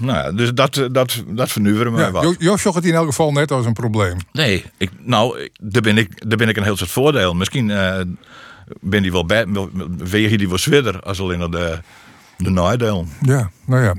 nou 0.00 0.18
ja, 0.18 0.32
dus 0.32 0.52
dat, 0.54 0.88
dat, 0.92 1.22
dat 1.26 1.50
vernuiveren 1.50 1.92
mij 1.92 2.04
Ja, 2.04 2.10
wat. 2.10 2.22
Jo- 2.22 2.34
Jos 2.38 2.62
zag 2.62 2.74
het 2.74 2.84
in 2.84 2.94
elk 2.94 3.06
geval 3.06 3.32
net 3.32 3.50
als 3.50 3.66
een 3.66 3.72
probleem. 3.72 4.16
Nee, 4.32 4.64
ik, 4.76 4.90
nou, 5.02 5.48
daar 5.60 5.82
ben 5.82 5.98
ik, 5.98 6.28
daar 6.28 6.38
ben 6.38 6.48
ik 6.48 6.56
een 6.56 6.62
heel 6.62 6.76
soort 6.76 6.90
voordeel. 6.90 7.34
Misschien 7.34 7.70
eh, 7.70 8.00
ben 8.80 9.02
die 9.02 9.12
wel 9.12 9.26
bij, 9.26 9.46
weeg 9.98 10.30
je 10.30 10.38
die 10.38 10.48
wel 10.48 10.58
zwidder 10.58 11.00
als 11.00 11.20
alleen 11.20 11.50
de, 11.50 11.78
de 12.36 12.50
nadeel. 12.50 13.06
Ja, 13.20 13.50
nou 13.66 13.82
ja. 13.82 13.94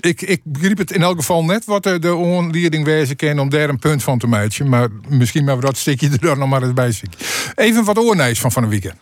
Ik, 0.00 0.22
ik 0.22 0.40
begreep 0.44 0.78
het 0.78 0.90
in 0.90 1.02
elk 1.02 1.16
geval 1.16 1.44
net 1.44 1.64
wat 1.64 1.82
de, 1.82 2.14
onleiding 2.14 2.84
wezen 2.84 3.16
kan 3.16 3.38
om 3.38 3.48
daar 3.50 3.68
een 3.68 3.78
punt 3.78 4.02
van 4.02 4.18
te 4.18 4.26
maken. 4.26 4.68
Maar 4.68 4.88
misschien 5.08 5.44
maar 5.44 5.56
we 5.56 5.62
dat 5.64 5.76
stukje 5.76 6.08
er 6.08 6.18
dan 6.20 6.38
nog 6.38 6.48
maar 6.48 6.62
eens 6.62 6.72
bij 6.72 6.92
zien. 6.92 7.10
Even 7.54 7.84
wat 7.84 7.98
oornijs 7.98 8.40
van 8.40 8.52
van 8.52 8.62
de 8.62 8.68
weekend. 8.68 8.94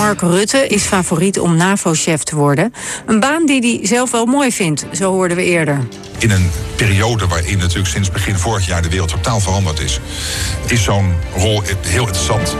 Mark 0.00 0.20
Rutte 0.20 0.66
is 0.66 0.82
favoriet 0.82 1.38
om 1.38 1.56
NAVO-chef 1.56 2.22
te 2.22 2.36
worden. 2.36 2.72
Een 3.06 3.20
baan 3.20 3.46
die 3.46 3.60
hij 3.60 3.86
zelf 3.86 4.10
wel 4.10 4.26
mooi 4.26 4.52
vindt, 4.52 4.86
zo 4.92 5.12
hoorden 5.12 5.36
we 5.36 5.44
eerder. 5.44 5.86
in 6.18 6.30
een 6.30 6.50
periode 6.76 7.26
waarin 7.26 7.58
natuurlijk 7.58 7.88
sinds 7.88 8.10
begin 8.10 8.38
vorig 8.38 8.66
jaar 8.66 8.82
de 8.82 8.88
wereld 8.88 9.08
totaal 9.08 9.40
veranderd 9.40 9.80
is, 9.80 10.00
is 10.66 10.82
zo'n 10.82 11.14
rol 11.36 11.62
heel 11.86 12.06
interessant. 12.06 12.56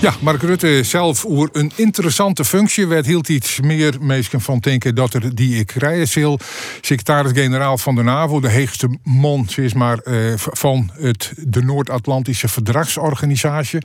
Ja, 0.00 0.14
Mark 0.20 0.42
Rutte 0.42 0.82
zelf 0.82 1.24
oer 1.24 1.48
een 1.52 1.72
interessante 1.74 2.44
functie. 2.44 2.86
werd 2.86 3.06
hield 3.06 3.28
iets 3.28 3.60
meer 3.60 3.94
mensen 4.00 4.40
van 4.40 4.58
denken 4.58 4.94
dat 4.94 5.14
er 5.14 5.34
die 5.34 5.58
ik 5.58 5.70
rijden 5.70 6.08
zal. 6.08 6.38
Secretaris-generaal 6.80 7.78
van 7.78 7.94
de 7.94 8.02
NAVO, 8.02 8.40
de 8.40 8.48
heegste 8.48 8.88
man 9.02 9.46
zeg 9.48 9.74
maar, 9.74 9.98
eh, 9.98 10.32
van 10.36 10.90
het, 11.00 11.32
de 11.36 11.62
Noord-Atlantische 11.62 12.48
Verdragsorganisatie. 12.48 13.80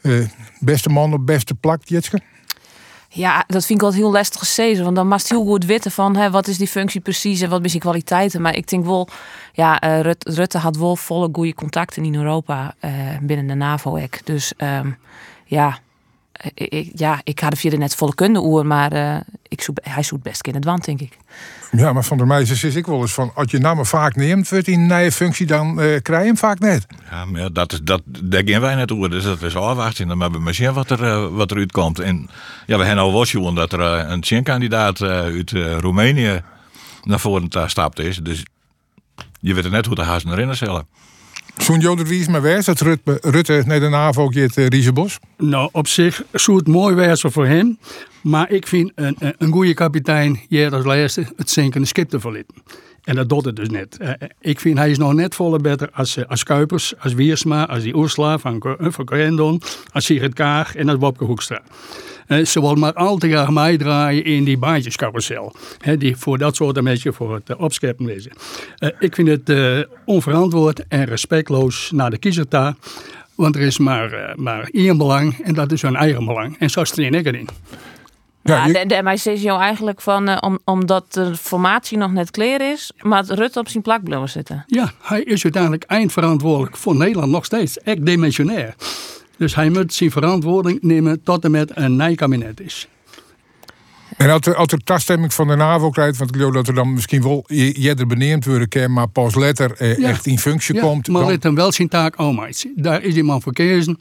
Eh, 0.00 0.24
beste 0.60 0.88
man 0.88 1.12
op 1.12 1.26
beste 1.26 1.54
plak, 1.54 1.80
Jitske? 1.84 2.20
Ja, 3.10 3.44
dat 3.46 3.66
vind 3.66 3.78
ik 3.78 3.84
altijd 3.84 4.02
heel 4.02 4.12
lastig 4.12 4.40
gezegd. 4.40 4.80
Want 4.80 4.96
dan 4.96 5.08
je 5.28 5.34
heel 5.34 5.44
goed 5.44 5.64
weten 5.64 5.90
van 5.90 6.16
hè, 6.16 6.30
wat 6.30 6.48
is 6.48 6.58
die 6.58 6.66
functie 6.68 7.00
precies 7.00 7.40
en 7.40 7.50
wat 7.50 7.62
zijn 7.68 7.82
kwaliteiten. 7.82 8.42
Maar 8.42 8.56
ik 8.56 8.68
denk 8.68 8.84
wel, 8.84 9.08
ja, 9.52 9.80
eh, 9.80 10.00
Rut- 10.00 10.28
Rutte 10.28 10.58
had 10.58 10.76
wel 10.76 10.96
volle 10.96 11.28
goede 11.32 11.54
contacten 11.54 12.04
in 12.04 12.14
Europa 12.14 12.74
eh, 12.78 12.90
binnen 13.22 13.46
de 13.46 13.54
NAVO. 13.54 13.96
-ek. 13.96 14.20
Dus 14.24 14.52
ehm, 14.56 14.90
ja, 15.44 15.78
ik, 16.54 16.90
ja, 16.94 17.20
ik 17.24 17.38
had 17.40 17.52
er 17.70 17.78
net 17.78 17.94
volle 17.94 18.14
kunde 18.14 18.40
oer, 18.40 18.66
maar 18.66 18.92
eh, 18.92 19.16
ik 19.48 19.62
hij 19.82 20.02
zoekt 20.02 20.22
best 20.22 20.46
in 20.46 20.54
het 20.54 20.64
wand, 20.64 20.84
denk 20.84 21.00
ik. 21.00 21.16
Ja, 21.70 21.92
maar 21.92 22.04
van 22.04 22.16
der 22.16 22.26
meisjes 22.26 22.64
is 22.64 22.74
ik 22.74 22.86
wel 22.86 23.00
eens 23.00 23.12
van... 23.12 23.30
als 23.34 23.50
je 23.50 23.58
namen 23.58 23.86
vaak 23.86 24.16
neemt 24.16 24.48
wordt 24.48 24.68
een 24.68 24.86
nieuwe 24.86 25.12
functie... 25.12 25.46
dan 25.46 25.80
eh, 25.80 26.00
krijg 26.02 26.20
je 26.20 26.26
hem 26.26 26.36
vaak 26.36 26.58
net. 26.58 26.86
Ja, 27.10 27.24
maar 27.24 27.52
dat, 27.52 27.72
is- 27.72 27.80
dat, 27.82 28.02
daar 28.04 28.44
wij 28.60 28.74
net 28.74 28.92
over. 28.92 29.10
Dus 29.10 29.24
dat 29.24 29.42
is 29.42 29.56
afwachten. 29.56 30.08
Dan 30.08 30.20
hebben 30.20 30.38
we 30.38 30.44
maar 30.44 30.54
zien 30.54 30.72
wat 30.72 30.90
er, 30.90 31.04
eh, 31.04 31.26
wat 31.30 31.50
er 31.50 31.56
uitkomt. 31.56 31.98
En 31.98 32.28
ja, 32.66 32.78
we 32.78 32.84
hebben 32.84 33.04
al 33.04 33.12
wel 33.12 33.26
dat 33.54 33.72
er 33.72 33.80
eh, 33.80 34.10
een 34.10 34.20
Tjen-kandidaat 34.20 35.00
eh, 35.00 35.08
uit 35.10 35.50
Roemenië 35.80 36.42
naar 37.04 37.20
voren 37.20 37.48
stapt 37.70 37.98
is. 37.98 38.16
Dus 38.16 38.44
je 39.40 39.54
weet 39.54 39.64
er 39.64 39.70
net 39.70 39.86
hoe 39.86 39.94
de 39.94 40.02
haast 40.02 40.26
erin 40.26 40.56
zullen. 40.56 40.86
Zo'n 41.58 41.80
Joder 41.80 42.06
Wies 42.06 42.28
maar 42.28 42.42
wijs 42.42 42.64
dat 42.64 42.80
Rutte, 43.20 43.62
naar 43.66 43.80
de 43.80 43.88
NAVO 43.88 44.30
het 44.32 44.56
uh, 44.56 44.66
Riesebos. 44.66 45.18
Nou, 45.36 45.68
op 45.72 45.88
zich 45.88 46.22
zou 46.32 46.56
het 46.56 46.66
mooi 46.66 46.94
wezen 46.94 47.32
voor 47.32 47.46
hem. 47.46 47.78
Maar 48.22 48.50
ik 48.50 48.66
vind 48.66 48.92
een, 48.94 49.16
een, 49.18 49.52
goede 49.52 49.74
kapitein, 49.74 50.40
jij 50.48 50.70
als 50.70 50.84
laatste, 50.84 51.26
het 51.36 51.50
zinkende 51.50 51.86
schip 51.86 52.08
te 52.08 52.20
verlitten. 52.20 52.54
En 53.04 53.14
dat 53.14 53.28
doet 53.28 53.44
het 53.44 53.56
dus 53.56 53.68
net. 53.68 53.96
Eh, 53.96 54.10
ik 54.40 54.60
vind 54.60 54.78
hij 54.78 54.90
is 54.90 54.98
nog 54.98 55.12
net 55.12 55.34
volle 55.34 55.58
beter 55.58 55.90
als, 55.92 56.16
eh, 56.16 56.24
als 56.28 56.42
Kuipers, 56.42 56.94
als 56.98 57.12
Wiersma, 57.12 57.66
als 57.66 57.82
die 57.82 57.96
Ursula 57.96 58.38
van, 58.38 58.60
eh, 58.60 58.86
van 58.90 59.04
Corendon, 59.04 59.62
als 59.92 60.04
Sigrid 60.04 60.34
Kaag 60.34 60.76
en 60.76 60.88
als 60.88 60.98
Bobke 60.98 61.24
Hoekstra. 61.24 61.62
Eh, 62.28 62.44
ze 62.44 62.60
willen 62.60 62.78
maar 62.78 62.92
al 62.92 63.16
te 63.16 63.28
graag 63.28 63.50
meedraaien 63.50 64.24
in 64.24 64.44
die 64.44 64.58
baantjescarousel. 64.58 65.54
Hè, 65.80 65.96
die 65.96 66.16
voor 66.16 66.38
dat 66.38 66.56
soort 66.56 66.82
beetje 66.82 67.12
voor 67.12 67.34
het 67.34 67.50
uh, 67.50 67.60
opscheppen 67.60 68.06
wezen. 68.06 68.32
Eh, 68.76 68.90
ik 68.98 69.14
vind 69.14 69.28
het 69.28 69.48
eh, 69.48 69.78
onverantwoord 70.04 70.84
en 70.88 71.04
respectloos 71.04 71.90
naar 71.94 72.10
de 72.10 72.18
kiezer 72.18 72.44
daar. 72.48 72.74
Want 73.38 73.54
er 73.56 73.62
is 73.62 73.78
maar, 73.78 74.12
eh, 74.12 74.34
maar 74.34 74.68
één 74.72 74.96
belang 74.96 75.38
en 75.38 75.54
dat 75.54 75.72
is 75.72 75.82
hun 75.82 75.96
eigen 75.96 76.24
belang. 76.24 76.56
En 76.58 76.70
zo 76.70 76.84
staan 76.84 77.14
ik 77.14 77.26
erin. 77.26 77.48
Ja, 78.42 78.66
Ja, 78.66 78.72
de, 78.72 78.86
de 78.86 79.02
MI6 79.02 79.42
jou 79.42 79.60
eigenlijk 79.60 80.00
van, 80.00 80.28
eh, 80.28 80.36
om, 80.40 80.58
omdat 80.64 81.12
de 81.12 81.36
formatie 81.36 81.98
nog 81.98 82.12
net 82.12 82.30
klaar 82.30 82.60
is, 82.60 82.92
maar 83.00 83.18
het 83.18 83.30
Rutte 83.30 83.58
op 83.58 83.68
zijn 83.68 83.82
plak 83.82 84.02
blijven 84.02 84.28
zitten. 84.28 84.64
Ja, 84.66 84.92
hij 85.02 85.22
is 85.22 85.42
uiteindelijk 85.42 85.84
eindverantwoordelijk 85.84 86.76
voor 86.76 86.96
Nederland 86.96 87.30
nog 87.30 87.44
steeds. 87.44 87.78
Echt 87.78 88.06
demissionair. 88.06 88.74
Dus 89.38 89.54
hij 89.54 89.70
moet 89.70 89.92
zijn 89.92 90.10
verantwoording 90.10 90.82
nemen 90.82 91.22
tot 91.22 91.44
en 91.44 91.50
met 91.50 91.70
een 91.74 91.96
nieuw 91.96 92.14
kabinet 92.14 92.60
is. 92.60 92.88
En 94.16 94.30
als 94.30 94.46
er, 94.46 94.54
als 94.54 94.72
er 94.72 94.84
toestemming 94.84 95.34
van 95.34 95.48
de 95.48 95.56
NAVO 95.56 95.90
krijgt, 95.90 96.18
want 96.18 96.30
ik 96.30 96.36
geloof 96.36 96.54
dat 96.54 96.68
er 96.68 96.74
dan 96.74 96.92
misschien 96.92 97.22
wel 97.22 97.44
eerder 97.72 98.06
beneemd 98.06 98.44
worden 98.44 98.68
kan, 98.68 98.92
maar 98.92 99.08
pas 99.08 99.34
later 99.34 99.72
eh, 99.76 99.98
Ja. 99.98 100.08
echt 100.08 100.26
in 100.26 100.38
functie 100.38 100.74
Ja, 100.74 100.80
komt. 100.80 101.08
maar 101.08 101.20
dan- 101.22 101.30
let 101.30 101.42
hem 101.42 101.54
wel 101.54 101.72
zijn 101.72 101.88
taak 101.88 102.16
aanmaakt. 102.16 102.66
Daar 102.76 103.02
is 103.02 103.14
die 103.14 103.22
man 103.22 103.42
voor 103.42 103.52
kiezen. 103.52 103.98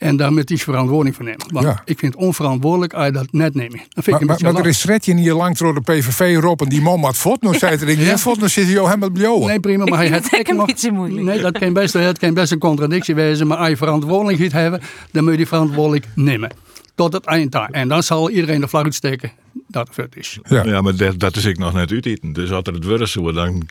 En 0.00 0.16
daar 0.16 0.32
moet 0.32 0.48
hij 0.48 0.58
zijn 0.58 0.70
verantwoording 0.70 1.14
voor 1.14 1.24
nemen. 1.24 1.46
Want 1.52 1.66
Ja. 1.66 1.82
ik 1.84 1.98
vind 1.98 2.14
het 2.14 2.22
onverantwoordelijk 2.22 2.94
als 2.94 3.06
je 3.06 3.12
dat 3.12 3.26
net 3.30 3.54
neemt. 3.54 3.72
Dan 3.72 3.82
vind 4.02 4.20
ik 4.20 4.26
maar, 4.26 4.36
een 4.40 4.52
maar, 4.52 4.62
er 4.62 4.68
is 4.68 4.80
Sretjen 4.80 5.16
hier 5.16 5.34
lang 5.34 5.56
door 5.56 5.74
de 5.74 5.80
PVV 5.80 6.20
erop 6.20 6.62
en 6.62 6.68
die 6.68 6.80
man 6.80 7.00
had 7.00 7.16
fot. 7.16 7.42
Nou 7.42 7.58
zei 7.58 7.76
ik, 7.76 7.98
ja. 7.98 8.18
fot, 8.18 8.40
dan 8.40 8.48
zit 8.48 8.64
hij 8.64 8.72
jou 8.72 8.86
helemaal 8.86 9.10
blauw. 9.10 9.46
Nee, 9.46 9.60
prima, 9.60 9.84
maar 9.84 9.98
hij 9.98 10.08
Ik 10.38 10.46
had 10.46 10.48
een 10.48 10.66
beetje 10.66 10.92
moeilijk. 10.92 11.22
Nee, 11.22 11.40
dat 11.40 11.58
kan 11.58 11.72
best, 11.72 11.92
het 11.92 12.18
kan 12.18 12.34
best 12.34 12.52
een 12.52 12.58
contradictie 12.58 13.14
wezen. 13.14 13.46
Maar 13.46 13.56
als 13.56 13.68
je 13.68 13.76
verantwoordelijkheid 13.76 14.52
hebben, 14.52 14.80
dan 15.10 15.22
moet 15.22 15.32
je 15.32 15.38
die 15.38 15.46
verantwoordelijk 15.46 16.06
nemen. 16.14 16.50
Tot 16.94 17.12
het 17.12 17.24
eind 17.24 17.52
daar. 17.52 17.68
En 17.70 17.88
dan 17.88 18.02
zal 18.02 18.30
iedereen 18.30 18.60
de 18.60 18.68
vlag 18.68 18.84
uitsteken 18.84 19.30
dat 19.66 19.88
het 19.88 19.96
het 19.96 20.16
is. 20.16 20.38
Ja. 20.48 20.64
Ja, 20.64 20.80
maar 20.80 20.96
dat, 20.96 21.18
dat 21.18 21.36
is 21.36 21.44
ik 21.44 21.58
nog 21.58 21.72
net 21.72 21.90
uiteten. 21.90 22.32
Dus 22.32 22.50
als 22.52 22.62
er 22.64 22.72
het 22.74 23.14
wordt 23.14 23.36
dan, 23.36 23.62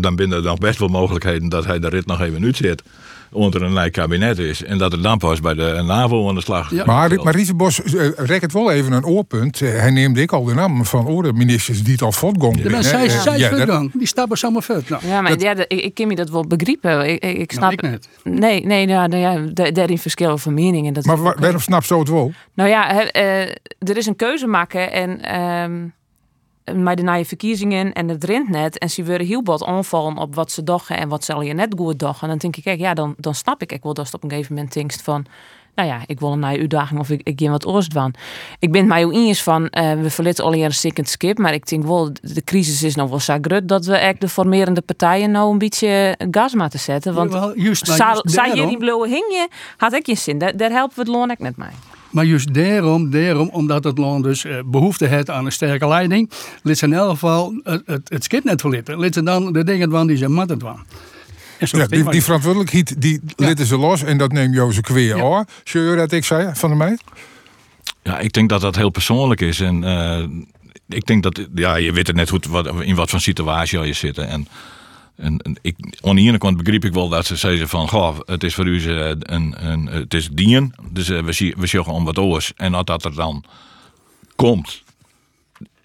dan 0.00 0.16
binnen 0.16 0.38
er 0.38 0.44
nog 0.44 0.58
best 0.58 0.78
wel 0.78 0.88
mogelijkheden 0.88 1.48
dat 1.48 1.64
hij 1.64 1.78
de 1.78 1.88
rit 1.88 2.06
nog 2.06 2.20
even 2.20 2.44
uitzet. 2.44 2.82
Onder 3.34 3.62
een 3.62 3.72
nieuw 3.72 3.90
kabinet 3.90 4.38
is. 4.38 4.64
En 4.64 4.78
dat 4.78 4.92
het 4.92 5.02
dan 5.02 5.18
pas 5.18 5.40
bij 5.40 5.54
de 5.54 5.82
NAVO 5.86 6.28
aan 6.28 6.34
de 6.34 6.40
slag 6.40 6.70
Ja. 6.70 6.84
Maar, 6.84 7.14
maar 7.22 7.34
Riesenbos 7.34 7.80
uh, 7.84 8.08
rekt 8.16 8.42
het 8.42 8.52
wel 8.52 8.70
even 8.72 8.92
een 8.92 9.04
oorpunt. 9.04 9.60
Eh, 9.60 9.68
hij 9.70 9.90
neemt 9.90 10.18
ik 10.18 10.32
al 10.32 10.44
de 10.44 10.54
naam 10.54 10.84
van 10.84 11.06
orde 11.06 11.32
ministers 11.32 11.82
die 11.82 11.92
het 11.92 12.02
al 12.02 12.12
voortgong. 12.12 12.60
De 12.62 12.70
mensen 12.70 12.92
Eh, 12.92 12.98
zij, 13.04 13.16
eh, 13.16 13.22
zij 13.22 13.38
ja, 13.38 13.48
dat- 13.50 13.58
vergang. 13.58 13.90
Die 13.94 14.06
stappen 14.06 14.38
zomaar 14.38 14.62
vet. 14.62 14.88
Nou, 14.88 15.06
Ja, 15.06 15.20
maar 15.20 15.38
ja, 15.40 15.54
de- 15.54 15.64
ik, 15.68 15.80
ik 15.80 15.94
kan 15.94 16.06
me 16.06 16.14
dat 16.14 16.30
wel 16.30 16.46
begrijpen. 16.46 17.08
Ik, 17.10 17.24
ik, 17.24 17.36
ik 17.38 17.52
snap. 17.52 17.72
ik 17.72 17.82
net. 17.82 18.08
Nee, 18.24 18.66
nee, 18.66 18.86
nou, 18.86 19.08
nou 19.08 19.22
ja, 19.22 19.50
da- 19.52 19.70
daarin 19.70 19.98
verschillen 19.98 20.38
van 20.38 20.54
meningen. 20.54 20.92
Dat 20.92 21.04
Maar 21.04 21.22
waarom 21.22 21.60
snap 21.60 21.84
zo 21.84 21.98
het 21.98 22.08
wel? 22.08 22.32
Nou 22.54 22.68
ja, 22.68 23.10
eh, 23.10 23.40
er 23.78 23.96
is 23.96 24.06
een 24.06 24.16
keuze 24.16 24.46
maken 24.46 24.92
en 24.92 25.22
ehm 25.22 25.72
met 26.72 26.96
de 26.96 27.02
nieuwe 27.02 27.24
verkiezingen 27.24 27.92
en 27.92 28.08
het 28.08 28.24
rint 28.24 28.48
net. 28.48 28.78
En 28.78 28.90
ze 28.90 29.04
worden 29.04 29.26
heel 29.26 29.42
wat 29.44 29.64
aanvallen 29.64 30.16
op 30.16 30.34
wat 30.34 30.50
ze 30.52 30.62
dachten 30.64 30.96
en 30.96 31.08
wat 31.08 31.24
zal 31.24 31.40
je 31.42 31.54
net 31.54 31.74
goed 31.76 31.98
dachten. 31.98 32.22
En 32.22 32.28
dan 32.28 32.38
denk 32.38 32.56
ik, 32.56 32.62
kijk, 32.62 32.78
ja, 32.78 32.94
dan, 32.94 33.14
dan 33.16 33.34
snap 33.34 33.62
ik 33.62 33.72
ook 33.72 33.82
wel 33.82 33.94
dat 33.94 34.14
op 34.14 34.22
een 34.22 34.30
gegeven 34.30 34.54
moment 34.54 34.72
denkt 34.72 35.02
van... 35.02 35.26
Nou 35.74 35.88
ja, 35.88 36.00
ik 36.06 36.20
wil 36.20 36.32
een 36.32 36.38
nieuwe 36.38 36.58
uitdaging 36.58 37.00
of 37.00 37.10
ik, 37.10 37.20
ik 37.22 37.40
ga 37.40 37.50
wat 37.50 37.66
oors 37.66 37.86
van. 37.92 38.14
Ik 38.58 38.72
ben 38.72 38.80
het 38.80 38.88
mij 38.88 39.04
ook 39.04 39.12
eens 39.12 39.42
van, 39.42 39.68
eh, 39.68 39.92
we 39.92 40.10
verlitten 40.10 40.44
al 40.44 40.54
een 40.54 40.72
second 40.72 41.08
skip. 41.08 41.38
Maar 41.38 41.52
ik 41.54 41.68
denk 41.68 41.84
wel, 41.84 42.12
de 42.22 42.44
crisis 42.44 42.82
is 42.82 42.94
nog 42.94 43.08
wel 43.08 43.20
zo 43.20 43.38
groot 43.40 43.68
dat 43.68 43.84
we 43.84 43.90
eigenlijk 43.92 44.20
de 44.20 44.28
formerende 44.28 44.80
partijen 44.80 45.30
nou 45.30 45.52
een 45.52 45.58
beetje 45.58 46.18
gas 46.30 46.54
moeten 46.54 46.78
zetten. 46.78 47.14
Want 47.14 47.32
Jawel, 47.32 47.58
juist, 47.58 47.86
maar 47.86 47.96
zou 47.96 48.12
juist 48.12 48.30
zou 48.30 48.46
je 48.48 48.52
daarom- 48.52 48.68
die 48.70 48.78
blauwe 48.78 49.08
hingje, 49.08 49.48
had 49.76 49.92
ik 49.92 50.06
je 50.06 50.14
zin. 50.14 50.38
Daar, 50.38 50.56
daar 50.56 50.70
helpen 50.70 50.94
we 50.96 51.00
het 51.02 51.10
loon 51.10 51.30
ook 51.30 51.38
net 51.38 51.56
mee. 51.56 51.68
Maar 52.14 52.24
juist 52.24 52.54
daarom, 52.54 53.10
daarom 53.10 53.48
omdat 53.48 53.84
het 53.84 53.98
land 53.98 54.24
dus 54.24 54.44
eh, 54.44 54.56
behoefte 54.64 55.06
heeft 55.06 55.30
aan 55.30 55.44
een 55.44 55.52
sterke 55.52 55.88
leiding, 55.88 56.30
liet 56.62 56.78
ze 56.78 56.84
in 56.84 56.92
elk 56.92 57.10
geval 57.10 57.60
het, 57.62 57.82
het, 57.86 58.08
het 58.08 58.24
skip 58.24 58.44
net 58.44 58.60
verlitten. 58.60 58.98
Liet 58.98 59.14
ze 59.14 59.22
dan 59.22 59.52
de 59.52 59.64
dingen 59.64 59.90
doen 59.90 60.06
die 60.06 60.16
ze 60.16 60.28
moeten 60.28 60.58
doen. 60.58 60.76
En 61.58 61.68
zo 61.68 61.78
Ja, 61.78 61.86
die, 61.86 62.10
die 62.10 62.22
verantwoordelijkheid 62.22 63.00
die 63.02 63.20
litten 63.36 63.66
ze 63.66 63.76
los 63.76 64.02
en 64.02 64.18
dat 64.18 64.32
neemt 64.32 64.54
Jozef 64.54 64.82
Kweer 64.82 65.16
Ja. 65.16 65.22
hoor. 65.22 65.44
Zeur 65.64 65.96
dat 65.96 66.12
ik 66.12 66.24
zei 66.24 66.50
van 66.54 66.70
de 66.70 66.76
meid? 66.76 67.02
Ja, 68.02 68.18
ik 68.18 68.32
denk 68.32 68.48
dat 68.48 68.60
dat 68.60 68.76
heel 68.76 68.90
persoonlijk 68.90 69.40
is. 69.40 69.60
En 69.60 69.84
eh, 69.84 70.24
ik 70.88 71.06
denk 71.06 71.22
dat, 71.22 71.40
ja, 71.54 71.76
je 71.76 71.92
weet 71.92 72.06
het 72.06 72.16
net 72.16 72.30
goed 72.30 72.46
wat, 72.46 72.80
in 72.80 72.94
wat 72.94 73.10
voor 73.10 73.20
situatie 73.20 73.80
je 73.80 73.92
zit. 73.92 74.18
En, 74.18 74.46
en, 75.16 75.38
en 75.38 75.56
ik, 75.62 75.76
aan 76.00 76.16
de 76.16 76.22
ene 76.22 76.38
kant 76.38 76.56
begreep 76.56 76.84
ik 76.84 76.92
wel 76.92 77.08
dat 77.08 77.26
ze 77.26 77.36
zeiden 77.36 77.68
van, 77.68 77.88
goh, 77.88 78.18
het 78.24 78.44
is 78.44 78.54
voor 78.54 78.66
u 78.66 78.88
een, 78.88 79.66
een, 79.66 79.86
het 79.86 80.14
is 80.14 80.28
dien. 80.28 80.74
Dus 80.90 81.08
eh, 81.08 81.22
we, 81.22 81.32
zien, 81.32 81.54
we 81.56 81.66
zeggen 81.66 81.92
om 81.92 82.04
wat 82.04 82.18
oors. 82.18 82.52
En 82.56 82.74
als 82.74 82.84
dat 82.84 83.04
er 83.04 83.14
dan 83.14 83.44
komt, 84.36 84.82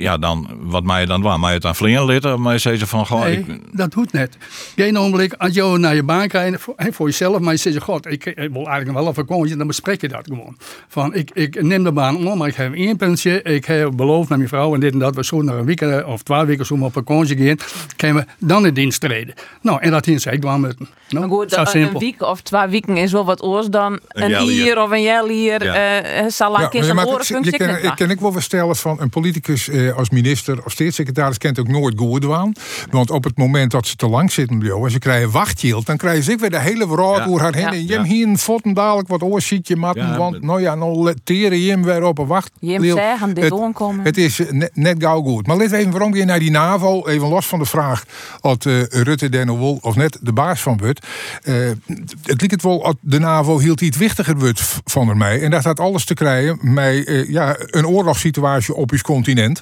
ja, 0.01 0.17
dan, 0.17 0.47
wat 0.61 0.83
mij 0.83 1.05
dan 1.05 1.21
waar? 1.21 1.39
Mij 1.39 1.53
het 1.53 1.65
aan 1.65 1.75
vliegen 1.75 2.05
litten, 2.05 2.41
maar 2.41 2.59
zei 2.59 2.77
ze 2.77 2.87
van, 2.87 3.05
goh, 3.05 3.23
Nee, 3.23 3.37
ik, 3.37 3.77
dat 3.77 3.93
hoeft 3.93 4.13
net. 4.13 4.37
Geen 4.75 4.97
ogenblik, 4.97 5.33
als 5.33 5.53
je 5.53 5.77
naar 5.77 5.95
je 5.95 6.03
baan 6.03 6.27
krijgt, 6.27 6.61
voor, 6.61 6.73
hè, 6.77 6.91
voor 6.91 7.07
jezelf, 7.07 7.39
maar 7.39 7.53
je 7.53 7.59
zegt, 7.59 7.81
god, 7.81 8.05
ik, 8.05 8.25
ik 8.25 8.35
wil 8.35 8.67
eigenlijk 8.67 8.97
wel 8.97 9.07
een 9.07 9.13
vakantie, 9.13 9.55
dan 9.55 9.67
bespreek 9.67 10.01
je 10.01 10.07
dat 10.07 10.27
gewoon. 10.27 10.57
Van, 10.87 11.13
ik, 11.13 11.31
ik 11.33 11.61
neem 11.61 11.83
de 11.83 11.91
baan 11.91 12.27
om, 12.27 12.37
maar 12.37 12.47
ik 12.47 12.55
heb 12.55 12.73
één 12.73 12.97
puntje, 12.97 13.41
ik 13.41 13.65
heb 13.65 13.91
beloofd 13.95 14.31
aan 14.31 14.37
mijn 14.37 14.49
vrouw 14.49 14.73
en 14.73 14.79
dit 14.79 14.93
en 14.93 14.99
dat, 14.99 15.15
we 15.15 15.25
zo 15.25 15.41
naar 15.41 15.57
een 15.57 15.65
week 15.65 15.81
eh, 15.81 16.07
of 16.07 16.23
twee 16.23 16.43
weken 16.43 16.65
zo 16.65 16.77
op 16.79 16.93
vakantie 16.93 17.37
gaan, 17.37 17.57
kunnen 17.95 18.27
we 18.39 18.45
dan 18.45 18.65
in 18.65 18.73
dienst 18.73 19.01
treden. 19.01 19.33
Nou, 19.61 19.81
en 19.81 19.91
dat 19.91 20.05
zei 20.15 20.35
ik 20.35 20.41
wel 20.43 20.57
met 20.57 20.79
nou, 21.09 21.27
Maar 21.27 21.37
goed, 21.37 21.51
zo 21.51 21.59
een, 21.59 21.67
simpel. 21.67 21.93
een 21.93 21.99
week 21.99 22.21
of 22.21 22.41
twee 22.41 22.67
weken 22.67 22.97
is 22.97 23.11
wel 23.11 23.25
wat 23.25 23.43
oors 23.43 23.67
dan 23.67 23.99
een 24.07 24.29
jaar 24.29 24.41
hier 24.41 24.81
of 24.81 24.91
een 24.91 25.01
jaar 25.01 25.27
hier. 25.27 25.63
Ja. 25.63 25.73
eh, 25.73 26.19
eh, 26.19 26.29
zal 26.29 26.61
ik 26.61 26.73
eens 26.73 26.93
maar 26.93 27.07
een 27.07 27.43
je 27.43 27.51
je 27.57 27.81
ik 27.81 27.95
kan 27.95 28.09
ik 28.09 28.19
wel 28.19 28.31
wel 28.31 28.41
stellen 28.41 28.75
van 28.75 28.97
een 28.99 29.09
politicus 29.09 29.69
eh, 29.89 29.97
als 29.97 30.09
minister 30.09 30.65
of 30.65 30.71
staatssecretaris 30.71 31.37
kent 31.37 31.59
ook 31.59 31.67
nooit 31.67 31.97
goed 31.97 32.21
doen. 32.21 32.55
Want 32.91 33.09
op 33.11 33.23
het 33.23 33.37
moment 33.37 33.71
dat 33.71 33.87
ze 33.87 33.95
te 33.95 34.07
lang 34.07 34.31
zitten 34.31 34.59
bij 34.59 34.67
jou 34.67 34.85
en 34.85 34.91
ze 34.91 34.99
krijgen 34.99 35.31
wachtgeld, 35.31 35.85
dan 35.85 35.97
krijgen 35.97 36.23
ze 36.23 36.35
weer 36.35 36.49
de 36.49 36.59
hele 36.59 36.87
verhaal 36.87 37.17
Ja. 37.17 37.25
door 37.25 37.39
haar 37.39 37.53
heen. 37.53 37.63
Ja. 37.63 37.71
En 37.71 37.85
je 37.87 37.93
hebt 37.93 38.07
hier 38.07 38.27
een 38.27 38.73
dadelijk 38.73 39.07
wat 39.07 39.21
oorzietje 39.21 39.75
matten, 39.75 40.07
Ja, 40.07 40.17
want 40.17 40.41
nou 40.41 40.61
ja, 40.61 40.75
nou 40.75 41.13
teren 41.23 41.59
je 41.59 41.69
hem 41.71 41.83
weer 41.83 42.03
op 42.03 42.17
een 42.17 42.27
wacht. 42.27 42.51
Zeggen, 42.59 43.33
dit 43.33 43.43
Het- 43.43 43.53
doorkomen. 43.53 44.05
Het 44.05 44.17
is 44.17 44.39
eh, 44.39 44.51
net, 44.51 44.71
net 44.75 44.95
gauw 44.99 45.21
goed. 45.21 45.47
Maar 45.47 45.57
laten 45.57 45.71
we 45.71 45.77
even 45.77 45.91
waarom 45.91 46.15
je 46.15 46.25
naar 46.25 46.39
die 46.39 46.51
NAVO, 46.51 47.07
even 47.07 47.27
los 47.27 47.45
van 47.47 47.59
de 47.59 47.65
vraag 47.65 48.03
of 48.41 48.65
eh, 48.65 48.81
Rutte 48.83 49.29
nog 49.45 49.59
wel 49.59 49.77
of 49.81 49.95
net 49.95 50.17
de 50.21 50.33
baas 50.33 50.61
van 50.61 50.77
wordt. 50.77 51.05
Eh, 51.43 51.53
het 51.55 51.77
lijkt 52.23 52.51
het 52.51 52.61
wel 52.61 52.83
dat 52.83 52.95
de 53.01 53.19
NAVO 53.19 53.59
hield 53.59 53.81
iets 53.81 53.97
wichtiger 53.97 54.37
wordt 54.37 54.61
v- 54.61 54.77
van 54.85 55.17
mij. 55.17 55.41
En 55.41 55.51
dat 55.51 55.63
had 55.63 55.79
alles 55.79 56.05
te 56.05 56.13
krijgen 56.13 56.57
met 56.61 57.25
ja, 57.27 57.55
een 57.59 57.87
oorlogssituatie 57.87 58.73
op 58.75 58.91
ons 58.91 59.01
continent. 59.01 59.61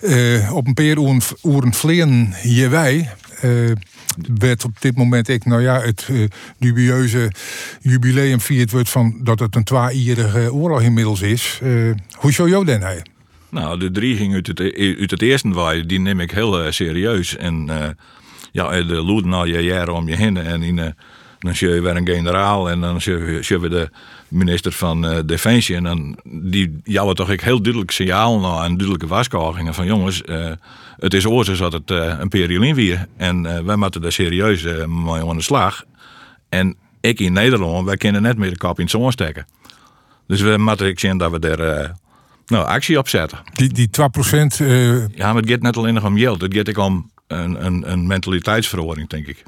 Eh, 0.00 0.54
op 0.54 0.66
een 0.66 0.74
paar 0.74 0.98
uren 1.42 1.74
vleien 1.74 2.34
hier 2.42 2.70
wij. 2.70 3.10
eh, 3.40 3.70
werd 4.38 4.64
op 4.64 4.80
dit 4.80 4.96
moment 4.96 5.28
ik, 5.28 5.44
nou 5.44 5.62
ja, 5.62 5.80
het 5.80 6.06
eh, 6.10 6.24
dubieuze 6.58 7.32
jubileum 7.80 8.40
viert 8.40 8.70
wordt 8.70 8.88
van 8.88 9.20
dat 9.22 9.38
het 9.38 9.56
een 9.56 9.64
twee-ierige 9.64 10.52
oorlog 10.52 10.82
inmiddels 10.82 11.20
is. 11.20 11.58
Eh, 11.62 11.70
hoe 12.12 12.32
zou 12.32 12.48
jou 12.48 12.64
dan 12.64 12.80
hij? 12.80 13.02
Nou, 13.50 13.78
de 13.78 13.90
dreiging 13.90 14.34
uit 14.34 14.46
het, 14.46 14.60
uit 14.98 15.10
het 15.10 15.22
eerste 15.22 15.48
waai, 15.48 15.86
die 15.86 16.00
neem 16.00 16.20
ik 16.20 16.30
heel 16.30 16.72
serieus. 16.72 17.36
En 17.36 17.68
ja, 18.52 18.82
de 18.82 19.02
loeden 19.02 19.32
al 19.32 19.44
je 19.44 19.58
jaren 19.58 19.94
om 19.94 20.08
je 20.08 20.16
heen. 20.16 20.36
En 20.36 20.62
in, 20.62 20.94
dan 21.38 21.54
zie 21.54 21.68
je 21.68 21.80
weer 21.80 21.96
een 21.96 22.06
generaal 22.06 22.70
en 22.70 22.80
dan 22.80 23.00
zie 23.00 23.12
je, 23.12 23.38
je 23.42 23.68
de 23.68 23.90
minister 24.28 24.72
van 24.72 25.06
eh, 25.06 25.18
Defensie. 25.24 25.76
En 25.76 25.82
dan 25.82 26.18
die 26.24 26.80
jouwen 26.84 27.14
toch 27.14 27.30
ik 27.30 27.40
heel 27.40 27.62
duidelijk 27.62 27.90
signaal 27.90 28.62
en 28.62 28.76
duidelijke 28.76 29.06
waarschuwingen 29.06 29.74
van 29.74 29.86
jongens, 29.86 30.22
eh, 30.22 30.50
het 30.96 31.14
is 31.14 31.26
oorzaak 31.26 31.58
dat 31.58 31.72
het 31.72 31.90
eh, 31.90 32.18
een 32.18 32.28
periode 32.28 32.74
weer. 32.74 33.06
En 33.16 33.64
wij 33.64 33.76
moeten 33.76 34.00
daar 34.00 34.12
serieus 34.12 34.62
mee 34.86 35.28
aan 35.28 35.36
de 35.36 35.42
slag. 35.42 35.84
En 36.48 36.76
ik 37.00 37.20
in 37.20 37.32
Nederland, 37.32 37.86
wij 37.86 37.96
kunnen 37.96 38.22
net 38.22 38.38
meer 38.38 38.50
de 38.50 38.56
kop 38.56 38.76
in 38.78 38.82
het 38.82 38.92
zon 38.92 39.12
steken. 39.12 39.46
Dus 40.26 40.40
we 40.40 40.54
moeten 40.58 40.86
ik 40.86 41.00
zien 41.00 41.18
dat 41.18 41.30
we 41.30 41.38
daar 41.38 41.96
nou, 42.46 42.66
actie 42.66 42.98
op 42.98 43.08
zetten. 43.08 43.38
Die, 43.52 43.72
die 43.72 43.88
2% 43.90 44.60
eh 44.60 45.08
Ja, 45.08 45.32
maar 45.32 45.42
het 45.42 45.50
gaat 45.50 45.60
net 45.60 45.76
alleen 45.76 45.94
nog 45.94 46.04
om 46.04 46.18
geld. 46.18 46.40
Het 46.40 46.54
gaat 46.54 46.68
ook 46.68 46.78
om 46.78 47.10
een, 47.26 47.64
een, 47.66 47.92
een 47.92 48.06
denk 49.08 49.26
ik. 49.26 49.42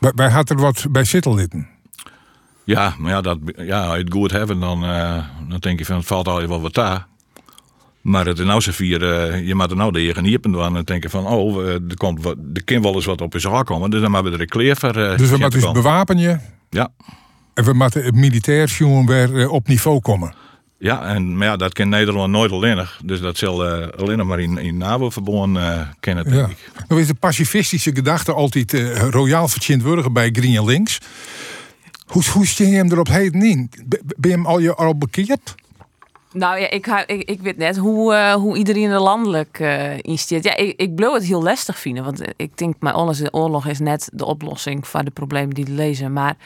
wij, 0.00 0.12
wij 0.14 0.30
hadden 0.30 0.56
er 0.56 0.62
wat 0.62 0.86
bij 0.90 1.04
zitten. 1.04 1.75
Ja, 2.66 2.94
maar 2.98 3.10
ja, 3.10 3.20
dat, 3.20 3.38
ja 3.56 3.96
het 3.96 4.12
goed 4.12 4.30
hebben, 4.30 4.60
dan, 4.60 4.84
eh, 4.84 5.18
dan 5.48 5.58
denk 5.58 5.78
je 5.78 5.84
van 5.84 5.96
het 5.96 6.06
valt 6.06 6.28
al 6.28 6.46
wel 6.46 6.60
wat 6.60 6.74
daar. 6.74 7.06
Maar 8.00 8.26
het 8.26 8.38
is 8.38 8.44
nou 8.44 8.60
zo 8.60 8.72
vier, 8.72 9.12
eh, 9.14 9.46
je 9.46 9.54
moet 9.54 9.70
er 9.70 9.76
nou 9.76 9.92
de 9.92 9.98
eigen 9.98 10.22
niepen 10.22 10.52
doen 10.52 10.64
en 10.64 10.72
dan 10.72 10.82
denk 10.82 11.02
je 11.02 11.08
van, 11.10 11.26
oh, 11.26 11.66
er, 11.68 11.80
komt 11.96 12.22
wat, 12.22 12.36
er 12.54 12.64
kan 12.64 12.82
wel 12.82 12.94
eens 12.94 13.04
wat 13.04 13.20
op 13.20 13.32
je 13.32 13.38
zaak 13.38 13.66
komen. 13.66 13.90
Dus 13.90 14.00
dan 14.00 14.12
hebben 14.14 14.30
we 14.32 14.36
er 14.38 14.42
een 14.44 14.48
kleer 14.50 14.76
voor. 14.76 14.96
eh, 14.96 15.16
Dus 15.18 15.30
we 15.30 15.36
moeten 15.36 15.60
dus 15.60 15.72
bewapen 15.72 16.18
je. 16.18 16.38
Ja, 16.70 16.88
En 17.54 17.64
we 17.64 17.72
moeten 17.72 18.04
het 18.04 18.14
militair 18.14 18.68
jongen 18.78 19.06
weer 19.06 19.48
op 19.48 19.68
niveau 19.68 20.00
komen. 20.00 20.34
ja, 20.78 21.02
en, 21.04 21.36
maar 21.36 21.46
ja, 21.46 21.56
dat 21.56 21.72
kan 21.72 21.88
Nederland 21.88 22.32
nooit 22.32 22.52
alleen 22.52 22.76
nog. 22.76 22.98
Dus 23.04 23.20
dat 23.20 23.36
zal 23.36 23.64
alleen 23.96 24.18
nog 24.18 24.26
maar 24.26 24.40
in, 24.40 24.58
in 24.58 24.76
NAVO-verbond 24.76 25.56
eh 25.56 25.80
kennen, 26.00 26.24
denk 26.24 26.36
Ja. 26.36 26.46
ik. 26.46 26.70
Dan 26.88 26.98
is 26.98 27.06
de 27.06 27.14
pacifistische 27.14 27.94
gedachte 27.94 28.32
altijd 28.32 28.72
royaal 29.10 29.48
verchint 29.48 29.82
worden 29.82 30.12
bij 30.12 30.28
Green 30.32 30.64
Links. 30.64 30.98
Hoe, 32.06 32.22
hoe 32.32 32.46
steen 32.46 32.70
je 32.70 32.76
hem 32.76 32.92
erop 32.92 33.08
heden 33.08 33.42
in? 33.42 33.70
Ben 34.16 34.30
je 34.30 34.36
hem 34.36 34.46
al, 34.46 34.58
je 34.58 34.74
al 34.74 34.98
bekeerd? 34.98 35.54
Nou 36.32 36.58
ja, 36.60 36.70
ik, 36.70 36.86
ik, 36.86 37.28
ik 37.28 37.40
weet 37.40 37.56
net 37.56 37.76
hoe, 37.76 38.14
eh, 38.14 38.34
hoe 38.34 38.56
iedereen 38.56 38.90
er 38.90 39.00
landelijk 39.00 39.58
in 40.00 40.18
staat. 40.18 40.44
Ja, 40.44 40.56
ik, 40.56 40.80
ik 40.80 40.94
blijf 40.94 41.12
het 41.12 41.24
heel 41.24 41.42
lastig 41.42 41.78
vinden. 41.78 42.04
Want 42.04 42.20
eh, 42.20 42.28
ik 42.36 42.58
denk, 42.58 42.74
maar 42.78 42.92
alles 42.92 43.18
de 43.18 43.32
oorlog 43.32 43.66
is 43.66 43.78
net 43.78 44.08
de 44.12 44.24
oplossing 44.24 44.86
voor 44.86 45.04
de 45.04 45.10
problemen 45.10 45.54
die 45.54 45.64
we 45.64 45.70
lezen. 45.70 46.12
Maar 46.12 46.36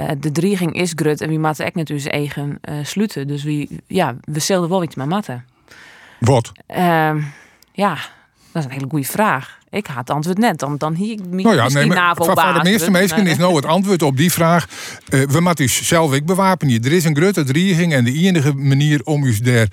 eh, 0.00 0.08
de 0.18 0.32
dreiging 0.32 0.72
is 0.74 0.92
grut 0.96 1.20
en 1.20 1.28
wie 1.28 1.38
moeten 1.38 1.64
echt 1.64 1.74
natuurlijk 1.74 2.08
zijn 2.08 2.20
eigen 2.20 2.58
eh, 2.60 2.74
sluiten. 2.82 3.26
Dus 3.26 3.42
wie, 3.42 3.80
ja, 3.86 4.16
we 4.24 4.38
zullen 4.38 4.68
wel 4.68 4.82
iets 4.82 4.94
mee 4.94 5.06
matten. 5.06 5.44
Wat? 6.18 6.52
Ehm, 6.66 7.20
ja, 7.72 7.94
dat 8.52 8.62
is 8.62 8.64
een 8.64 8.70
hele 8.70 8.86
goede 8.88 9.06
vraag. 9.06 9.58
Ik 9.70 9.86
had 9.86 9.96
het 9.96 10.10
antwoord 10.10 10.38
net. 10.38 10.58
Dan, 10.58 10.76
dan 10.76 10.94
hier 10.94 11.18
Nou 11.30 11.54
ja, 11.54 11.68
nee, 11.68 11.92
van 12.14 12.54
de 12.54 12.60
meeste 12.62 12.90
mensen 12.90 13.26
is 13.26 13.36
nou 13.36 13.56
het 13.56 13.64
antwoord 13.64 14.02
op 14.02 14.16
die 14.16 14.32
vraag. 14.32 14.66
eh, 15.08 15.20
we 15.22 15.40
moeten 15.40 15.68
zelf 15.68 16.14
ik 16.14 16.26
bewapenen. 16.26 16.84
Er 16.84 16.92
is 16.92 17.04
een 17.04 17.16
grote 17.16 17.44
dreiging 17.44 17.92
en 17.92 18.04
de 18.04 18.12
enige 18.12 18.52
manier 18.54 19.00
om 19.04 19.24
u 19.24 19.38
daar 19.38 19.68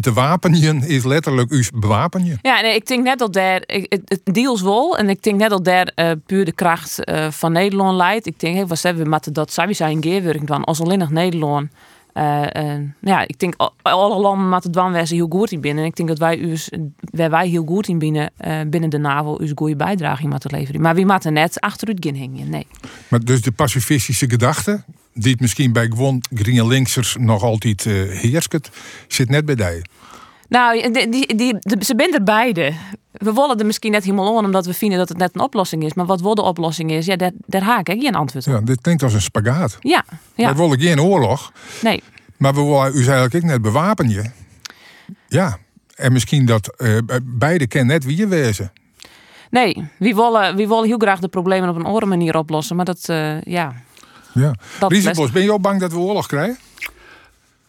te 0.00 0.12
wapenen 0.12 0.82
is 0.82 1.04
letterlijk 1.04 1.50
u 1.50 1.64
bewapenen. 1.74 2.38
Ja, 2.42 2.60
nee, 2.60 2.74
ik 2.74 2.86
denk 2.86 3.04
net 3.04 3.18
dat 3.18 3.32
daar, 3.32 3.62
het, 3.66 4.20
deals 4.24 4.62
wel. 4.62 4.98
En 4.98 5.08
ik 5.08 5.22
denk 5.22 5.38
net 5.38 5.50
dat 5.50 5.64
daar 5.64 5.92
eh, 5.94 6.10
puur 6.26 6.44
de 6.44 6.52
kracht 6.52 7.04
eh, 7.04 7.30
van 7.30 7.52
Nederland 7.52 7.96
leidt. 7.96 8.26
Ik 8.26 8.40
denk, 8.40 8.54
hey, 8.56 8.66
wat 8.66 8.82
hebben 8.82 9.10
we 9.10 9.30
dat 9.32 9.52
sowieso 9.52 9.86
in 9.86 10.02
geerwerking 10.02 10.46
doen 10.46 10.64
als 10.64 10.80
alleen 10.80 10.98
nog 10.98 11.10
Nederland. 11.10 11.70
Eh, 12.12 12.74
eh, 12.74 12.80
ja, 13.00 13.20
ik 13.26 13.38
denk 13.38 13.54
al- 13.56 13.74
alle 13.82 14.20
landen 14.20 14.48
met 14.48 14.64
het 14.64 14.72
heel 15.10 15.26
goed 15.30 15.52
in 15.52 15.60
binnen. 15.60 15.84
En 15.84 15.90
ik 15.90 15.96
denk 15.96 16.08
dat 16.08 16.18
wij 16.18 16.40
us, 16.42 16.70
wij 17.10 17.48
heel 17.48 17.64
goed 17.64 17.88
in 17.88 17.98
binnen, 17.98 18.30
eh, 18.36 18.60
binnen 18.66 18.90
de 18.90 18.98
NAVO, 18.98 19.38
dus 19.38 19.52
goede 19.54 19.76
bijdrage 19.76 20.28
moeten 20.28 20.50
leveren. 20.50 20.80
Maar 20.80 20.94
wie 20.94 21.06
moeten 21.06 21.32
net 21.32 21.60
achteruit 21.60 22.04
gaan 22.06 22.14
hingen? 22.14 22.50
Nee. 22.50 22.66
Maar 23.08 23.20
dus 23.20 23.40
de 23.42 23.52
pacifistische 23.52 24.30
gedachte, 24.30 24.84
die 25.14 25.32
het 25.32 25.40
misschien 25.40 25.72
bij 25.72 25.86
gewoon 25.86 26.22
Green 26.34 26.66
Linksers 26.66 27.16
nog 27.18 27.42
altijd 27.42 27.84
heerst, 27.84 28.70
zit 29.08 29.28
net 29.28 29.44
bij 29.44 29.54
die. 29.54 29.82
Nou, 30.52 30.90
die, 31.10 31.36
die, 31.36 31.56
ze 31.60 31.94
zijn 31.96 32.14
er 32.14 32.22
beide. 32.22 32.72
We 33.12 33.32
willen 33.32 33.58
er 33.58 33.66
misschien 33.66 33.90
net 33.90 34.04
helemaal 34.04 34.36
om, 34.36 34.44
omdat 34.44 34.66
we 34.66 34.74
vinden 34.74 34.98
dat 34.98 35.08
het 35.08 35.18
net 35.18 35.30
een 35.34 35.40
oplossing 35.40 35.84
is. 35.84 35.94
Maar 35.94 36.06
wat 36.06 36.20
wel 36.20 36.34
de 36.34 36.42
oplossing 36.42 36.90
is, 36.90 37.06
ja, 37.06 37.16
daar, 37.16 37.30
daar 37.46 37.62
haak 37.62 37.88
ik 37.88 38.00
geen 38.00 38.14
antwoord 38.14 38.46
op. 38.46 38.52
Ja, 38.52 38.60
dit 38.60 38.80
klinkt 38.80 39.02
als 39.02 39.12
een 39.14 39.20
spagaat. 39.20 39.76
Ja, 39.80 40.04
We 40.34 40.42
ja, 40.42 40.54
willen 40.54 40.80
geen 40.80 41.00
oorlog, 41.00 41.52
nee. 41.82 42.02
maar 42.36 42.54
we 42.54 42.62
willen 42.62 42.94
u 42.94 42.96
eigenlijk 42.96 43.34
ook 43.34 43.42
net 43.42 43.62
bewapenen. 43.62 44.32
Ja, 45.28 45.58
en 45.94 46.12
misschien 46.12 46.46
dat 46.46 46.76
eh, 46.76 46.98
beide 47.22 47.66
kennen 47.66 47.94
net 47.94 48.04
wie 48.04 48.16
je 48.16 48.26
wezen. 48.26 48.72
Nee, 49.50 49.88
wie 49.98 50.14
willen, 50.14 50.56
wie 50.56 50.68
willen 50.68 50.84
heel 50.86 50.98
graag 50.98 51.20
de 51.20 51.28
problemen 51.28 51.68
op 51.68 51.76
een 51.76 51.84
andere 51.84 52.06
manier 52.06 52.36
oplossen. 52.36 52.76
Maar 52.76 52.84
dat, 52.84 53.08
eh, 53.08 53.40
ja, 53.42 53.74
Ja. 54.32 54.54
dat 54.78 54.90
Riesenbos, 54.90 55.30
ben 55.30 55.42
je 55.42 55.52
ook 55.52 55.60
bang 55.62 55.80
dat 55.80 55.92
we 55.92 55.98
oorlog 55.98 56.26
krijgen? 56.26 56.58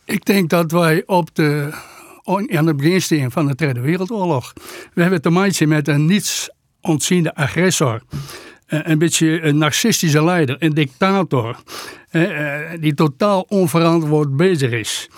Ik 0.05 0.25
denk 0.25 0.49
dat 0.49 0.71
wij 0.71 1.03
op 1.05 1.29
de, 1.35 1.73
aan 2.25 2.67
het 2.67 2.77
begin 2.77 3.01
staan 3.01 3.31
van 3.31 3.47
de 3.47 3.55
Tweede 3.55 3.79
Wereldoorlog. 3.79 4.53
We 4.93 5.01
hebben 5.01 5.21
te 5.21 5.29
maken 5.29 5.67
met 5.67 5.87
een 5.87 6.05
niets 6.05 6.49
ontziende 6.81 7.35
agressor. 7.35 8.01
Eh, 8.65 8.79
Een 8.83 8.97
beetje 8.97 9.41
een 9.41 9.57
narcistische 9.57 10.23
leider, 10.23 10.55
een 10.59 10.73
dictator. 10.73 11.55
eh, 12.09 12.71
eh, 12.73 12.81
Die 12.81 12.93
totaal 12.93 13.45
onverantwoord 13.47 14.35
bezig 14.37 14.71
is. 14.71 15.09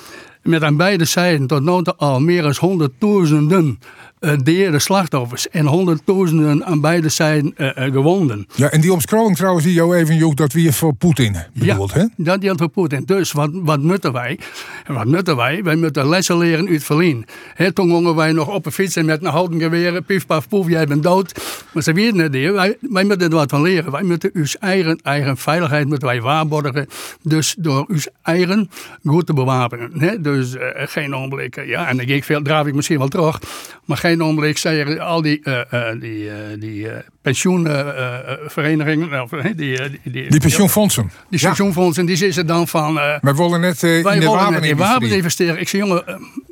Met 0.41 0.63
aan 0.63 0.77
beide 0.77 1.05
zijden 1.05 1.47
tot 1.47 1.63
toe 1.83 1.95
al 1.97 2.19
meer 2.19 2.41
dan 2.41 2.55
honderdduizenden 2.59 3.79
eh 4.19 4.37
derde 4.43 4.79
slachtoffers. 4.79 5.49
En 5.49 5.65
honderdduizenden 5.65 6.65
aan 6.65 6.81
beide 6.81 7.09
zijden 7.09 7.53
eh, 7.55 7.85
eh, 7.85 7.93
gewonden. 7.93 8.47
Ja, 8.55 8.69
en 8.71 8.81
die 8.81 8.93
omschrijving 8.93 9.35
trouwens 9.35 9.65
die 9.65 9.73
jou 9.73 9.95
even 9.97 10.15
joeg, 10.15 10.33
dat 10.33 10.53
weer 10.53 10.73
voor 10.73 10.93
Poetin 10.93 11.35
bedoeld, 11.53 11.93
hè? 11.93 12.03
Dat 12.17 12.37
geldt 12.43 12.59
voor 12.59 12.69
Poetin. 12.69 13.03
Dus 13.05 13.31
wat, 13.31 13.49
wat 13.53 13.79
moeten 13.81 14.11
wij? 14.13 14.39
En 14.85 14.93
wat 14.93 15.05
moeten 15.05 15.35
wij? 15.35 15.63
Wij 15.63 15.75
moeten 15.75 16.09
lessen 16.09 16.37
leren 16.37 16.67
uit. 16.67 17.23
Hè, 17.53 17.71
toen 17.71 17.89
gingen 17.89 18.15
wij 18.15 18.31
nog 18.31 18.47
op 18.53 18.65
een 18.65 18.71
fiets 18.71 18.95
en 18.95 19.05
met 19.05 19.23
een 19.23 19.31
houten 19.31 19.59
geweer, 19.59 20.01
pief 20.01 20.25
paf 20.25 20.47
poef, 20.47 20.67
jij 20.69 20.85
bent 20.87 21.03
dood. 21.03 21.41
Maar 21.71 21.83
ze 21.83 21.93
weten 21.93 22.17
het 22.19 22.31
niet. 22.31 22.51
Wij, 22.51 22.77
wij 22.81 23.03
moeten 23.03 23.29
er 23.29 23.35
wat 23.35 23.49
van 23.49 23.61
leren. 23.61 23.91
Wij 23.91 24.03
moeten 24.03 24.29
uw 24.33 24.45
eigen, 24.59 24.99
eigen 25.03 25.37
veiligheid 25.37 25.87
moeten 25.87 26.07
wij 26.07 26.21
waarborgen. 26.21 26.87
Dus 27.21 27.55
door 27.57 27.85
uw 27.87 27.99
eigen 28.21 28.69
goed 29.05 29.25
te 29.25 29.33
bewapenen. 29.33 29.91
Hè? 29.99 30.21
Dus 30.21 30.55
geen 30.75 31.15
ogenblik. 31.15 31.55
eh, 31.57 31.67
Ja, 31.67 31.87
en 31.87 31.97
dan 31.97 32.05
ik 32.05 32.23
veel, 32.23 32.41
draaf 32.41 32.65
ik 32.67 32.73
misschien 32.73 32.97
wel 32.97 33.07
terug. 33.07 33.39
Maar 33.85 33.97
geen 34.05 34.23
ogenblik 34.23 34.57
zeggen 34.57 34.99
al 34.99 35.21
die, 35.21 35.39
eh, 35.43 35.89
eh, 35.89 35.99
die, 36.01 36.29
eh, 36.29 36.35
die 36.59 36.89
eh, 36.89 36.97
pensioenverenigingen. 37.21 39.21
of, 39.21 39.31
eh, 39.31 39.43
die, 39.43 39.55
die, 39.55 39.99
die, 40.03 40.29
Die 40.29 40.39
pensioenfondsen. 40.39 41.11
die 41.29 41.39
Ja. 41.39 41.47
pensioenfondsen, 41.47 42.05
die 42.05 42.15
zitten 42.15 42.47
dan 42.47 42.67
van... 42.67 42.93
Wij 42.93 43.19
willen 43.35 43.61
net 43.61 43.79
wij 43.79 43.97
in 43.97 44.03
de 44.03 44.09
willen 44.09 44.23
in 44.23 44.29
wapenindustrie. 44.29 44.75
wapens 44.75 45.11
investeren. 45.11 45.59
Ik 45.59 45.67
zeg, 45.69 45.81
jongen, 45.81 46.03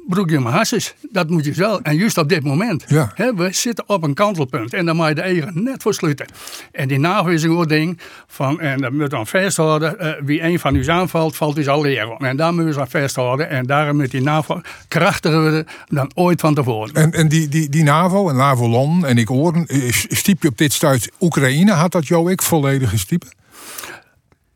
eh, 0.04 0.10
broek 0.10 0.30
je 0.30 0.40
maar 0.40 0.54
hasses. 0.54 0.94
Dat 1.12 1.30
moet 1.30 1.46
je 1.46 1.52
wel. 1.54 1.82
En 1.82 1.96
juist 1.96 2.18
op 2.18 2.30
dit 2.30 2.44
moment. 2.44 2.84
Ja. 2.88 3.12
Hè, 3.16 3.34
we 3.34 3.52
zitten 3.52 3.84
op 3.88 4.04
een 4.04 4.14
kantelpunt. 4.14 4.74
En 4.74 4.86
dan 4.86 4.96
moet 4.96 5.08
je 5.08 5.16
de 5.16 5.22
eigen 5.22 5.64
net 5.64 5.82
voor 5.82 5.94
sluiten. 5.94 6.26
En 6.72 6.88
die 6.88 7.00
NAVO 7.00 7.30
is 7.30 7.44
een 7.44 7.56
goed 7.56 7.70
ding. 7.70 8.00
Van, 8.28 8.60
en 8.60 8.82
dat 8.82 8.92
moet 8.92 9.10
dan 9.10 9.28
vasthouden. 9.28 10.00
eh, 10.00 10.12
wie 10.24 10.44
een 10.44 10.60
van 10.60 10.76
u 10.76 10.88
aanvalt, 10.88 11.36
valt 11.36 11.56
dus 11.56 11.68
al 11.68 11.82
leren. 11.82 12.18
En 12.18 12.38
daar 12.38 12.54
moeten 12.54 12.74
we 12.74 12.80
aan 12.80 12.90
vasthouden. 12.90 13.50
En 13.50 13.66
daarom 13.66 13.98
moet 13.98 14.12
die 14.12 14.22
NAVO 14.22 14.62
krachtiger 14.88 15.42
worden 15.42 15.68
dan 15.88 16.12
ooit 16.16 16.40
van 16.40 16.54
tevoren. 16.54 16.94
En, 16.94 17.12
en 17.12 17.28
die, 17.28 17.48
die, 17.48 17.70
die 17.70 17.84
NAVO 17.84 18.30
en 18.30 18.36
NAVO-landen 18.36 19.10
en 19.10 19.18
ik 19.18 19.28
hoor, 19.28 19.54
eh, 19.68 19.92
stiep 19.92 20.42
je 20.42 20.48
op 20.48 20.58
dit 20.58 20.74
stuit 20.74 21.12
Oekraïne, 21.20 21.72
had 21.72 21.92
dat 21.92 22.08
jou 22.08 22.32
ik 22.32 22.42
volledig 22.42 22.90
gestiepen? 22.90 23.30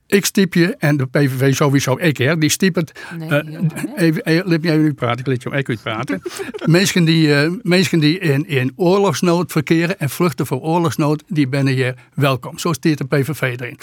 Ik 0.08 0.26
stiep 0.26 0.54
je, 0.54 0.76
en 0.80 0.98
de 0.98 1.06
PVV 1.06 1.56
sowieso 1.56 1.98
ik, 2.00 2.18
hè, 2.18 2.38
die 2.38 2.50
stiep 2.50 2.76
het. 2.76 2.92
Nee, 3.18 3.30
eh, 3.30 3.62
even, 3.96 4.26
even, 4.26 4.50
laat 4.50 4.62
mij 4.62 4.76
u 4.78 4.94
praten, 4.94 5.20
ik 5.20 5.28
laat 5.28 5.44
je 5.44 5.74
ook 5.74 5.82
praten. 5.82 6.22
mensen 6.66 7.04
die, 7.06 7.34
eh, 7.36 7.52
mensen 7.62 8.00
die 8.00 8.20
in, 8.20 8.48
in 8.48 8.74
oorlogsnood 8.76 9.52
verkeren 9.52 10.00
en 10.00 10.10
vluchten 10.10 10.46
voor 10.46 10.60
oorlogsnood, 10.60 11.24
die 11.28 11.48
ben 11.48 11.68
hier 11.68 11.96
welkom. 12.14 12.60
Zo 12.60 12.74
stiert 12.74 12.98
de 12.98 13.06
PVV 13.06 13.42
erin. 13.42 13.80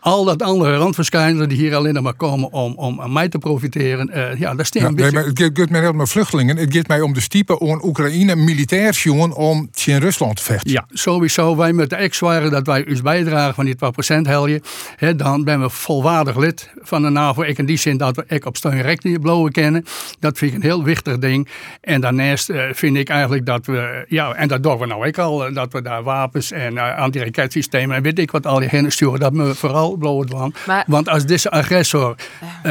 Al 0.00 0.24
dat 0.24 0.42
andere 0.42 0.76
randverschijnselen 0.76 1.48
die 1.48 1.58
hier 1.58 1.74
alleen 1.74 2.02
maar 2.02 2.14
komen 2.14 2.52
om, 2.52 2.72
om 2.74 3.00
aan 3.00 3.12
mij 3.12 3.28
te 3.28 3.38
profiteren, 3.38 4.10
eh, 4.10 4.38
ja, 4.38 4.54
daar 4.54 4.66
staan 4.66 4.82
Ja, 4.82 4.88
een 4.88 4.94
nee, 4.94 5.04
beetje... 5.04 5.18
maar 5.18 5.28
het 5.28 5.58
gaat- 5.58 5.70
mij 5.70 5.80
niet 5.80 5.90
om 5.90 6.06
vluchtelingen. 6.06 6.56
Het 6.56 6.74
gaat 6.76 6.88
mij 6.88 7.00
om 7.00 7.12
de 7.12 7.20
stiepen 7.20 7.60
om 7.60 7.80
Oekraïne 7.84 8.36
militair 8.36 9.00
jongen 9.02 9.32
om 9.36 9.70
in 9.84 9.98
Rusland 9.98 10.36
te 10.36 10.42
vechten. 10.42 10.70
Ja, 10.70 10.84
sowieso. 10.90 11.56
Wij 11.56 11.72
moeten 11.72 11.98
echt 11.98 12.14
zwaren 12.16 12.50
dat 12.50 12.66
wij 12.66 12.86
ons 12.88 13.02
bijdragen 13.02 13.54
van 13.54 13.64
die 13.64 13.74
12% 13.74 14.26
helje. 14.26 14.62
Hè, 14.96 15.16
dan 15.16 15.44
ben 15.44 15.60
we 15.60 15.65
volwaardig 15.70 16.36
lid 16.36 16.70
van 16.80 17.02
de 17.02 17.08
NAVO. 17.08 17.42
Ik 17.42 17.58
in 17.58 17.66
die 17.66 17.76
zin 17.76 17.96
dat 17.96 18.16
we 18.16 18.24
ik 18.28 18.44
op 18.44 18.56
steunrecht 18.56 19.20
blowen 19.20 19.52
kennen. 19.52 19.84
Dat 20.18 20.38
vind 20.38 20.50
ik 20.50 20.56
een 20.56 20.62
heel 20.64 20.82
wichtig 20.84 21.18
ding. 21.18 21.48
En 21.80 22.00
daarnaast 22.00 22.50
eh, 22.50 22.62
vind 22.72 22.96
ik 22.96 23.08
eigenlijk 23.08 23.46
dat 23.46 23.66
we, 23.66 24.04
ja, 24.08 24.32
en 24.34 24.48
dat 24.48 24.62
doen 24.62 24.78
we 24.78 24.86
nou 24.86 25.06
ook 25.06 25.18
al, 25.18 25.46
eh, 25.46 25.54
dat 25.54 25.72
we 25.72 25.82
daar 25.82 26.02
wapens 26.02 26.52
en 26.52 26.74
uh, 26.74 26.96
antiraketsystemen 26.98 27.96
en 27.96 28.02
weet 28.02 28.18
ik 28.18 28.30
wat 28.30 28.46
al 28.46 28.58
die 28.58 28.68
heen 28.68 28.92
sturen. 28.92 29.20
Dat 29.20 29.32
we 29.32 29.54
vooral 29.54 29.96
blowen. 29.96 30.54
Maar- 30.66 30.84
Want 30.86 31.08
als 31.08 31.24
deze 31.26 31.50
agressor 31.50 32.14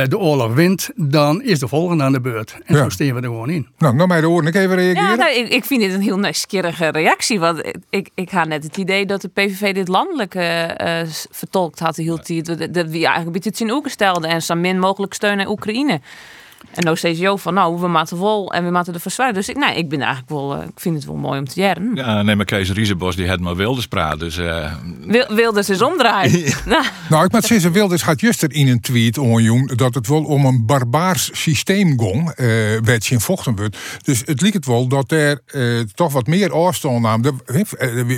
de 0.08 0.18
oorlog 0.18 0.54
wint, 0.54 0.90
dan 0.96 1.42
is 1.44 1.60
de 1.60 1.68
volgende 1.68 2.04
aan 2.04 2.12
de 2.12 2.22
beurt. 2.22 2.58
En 2.66 2.76
Ja. 2.76 2.84
zo 2.84 2.90
steken 2.90 3.16
we 3.16 3.22
er 3.22 3.28
gewoon 3.28 3.50
in. 3.50 3.68
Nou, 3.78 3.96
nou 3.96 4.08
mij 4.08 4.22
de 4.22 4.30
oren 4.30 4.48
ik 4.48 4.56
even 4.56 4.76
reageren. 4.76 5.10
Ja, 5.10 5.16
nou, 5.16 5.36
ik, 5.36 5.48
ik 5.50 5.66
vind 5.66 5.82
dit 5.82 5.94
een 5.94 6.02
heel 6.02 6.18
nieuwsgierige 6.20 6.88
reactie. 6.88 7.40
Want 7.40 7.64
ik, 7.90 8.10
ik 8.14 8.30
had 8.30 8.48
net 8.48 8.64
het 8.64 8.78
idee 8.78 9.06
dat 9.06 9.22
de 9.22 9.28
PVV 9.28 9.74
dit 9.74 9.88
landelijk 9.88 10.34
vertolkt 11.32 11.80
had. 11.80 11.96
Hield 11.96 12.26
die, 12.26 12.42
dat, 12.72 12.85
dat 12.86 12.94
we 12.94 13.06
eigenlijk 13.06 13.36
een 13.36 13.52
beetje 13.52 13.74
oeken 13.74 13.92
stelden. 13.92 14.30
En 14.30 14.42
zo 14.42 14.56
min 14.56 14.80
mogelijk 14.80 15.14
steun 15.14 15.40
aan 15.40 15.48
Oekraïne. 15.48 16.00
En 16.74 16.84
nou 16.84 16.98
steeds 16.98 17.20
Jo 17.20 17.36
van, 17.38 17.54
nou, 17.54 17.80
we 17.80 17.88
maken 17.88 18.18
vol 18.18 18.54
en 18.54 18.66
we 18.66 18.72
maken 18.72 18.94
de 18.94 19.00
verzwaar. 19.00 19.34
Dus 19.34 19.50
ik, 19.50 19.58
nee, 19.58 19.76
ik 19.76 19.90
ben 19.90 20.00
eigenlijk 20.00 20.30
wel, 20.30 20.56
eh, 20.56 20.64
ik 20.64 20.80
vind 20.80 20.96
het 20.96 21.06
wel 21.06 21.16
mooi 21.16 21.40
om 21.40 21.48
te 21.48 21.60
jaren. 21.60 21.92
Ja, 21.94 22.22
nee, 22.22 22.36
maar 22.36 22.46
Kees 22.46 22.72
Riesenbos 22.72 23.16
die 23.16 23.28
had 23.28 23.40
maar 23.40 23.56
Wilders 23.56 23.88
praat. 23.88 24.20
Dus 24.20 24.38
eh, 24.38 24.74
Wil, 25.00 25.26
Wilders 25.36 25.70
is 25.70 25.82
omdraaien. 25.82 26.54
nou, 26.66 26.86
Nou, 27.10 27.26
ik 27.26 27.32
moet 27.32 27.44
zeggen, 27.44 27.72
Wilders 27.72 28.04
had 28.04 28.22
juster 28.22 28.54
in 28.54 28.68
een 28.68 28.80
tweet 28.80 29.18
onjong 29.18 29.76
dat 29.76 29.94
het 29.94 30.08
wel 30.08 30.24
om 30.24 30.46
een 30.46 30.66
barbaars 30.66 31.30
systeem 31.34 32.00
ging, 32.00 32.30
eh 32.30 32.46
werd 32.84 33.10
in 33.10 33.20
vochten 33.20 33.56
wordt. 33.56 33.78
Dus 34.04 34.22
het 34.26 34.42
liep 34.42 34.54
het 34.54 34.66
wel 34.66 34.88
dat 34.88 35.12
er 35.12 35.42
eh, 35.46 35.80
toch 35.80 36.14
wat 36.14 36.28
meer 36.28 36.52
afstand 36.52 37.02
nam. 37.02 37.22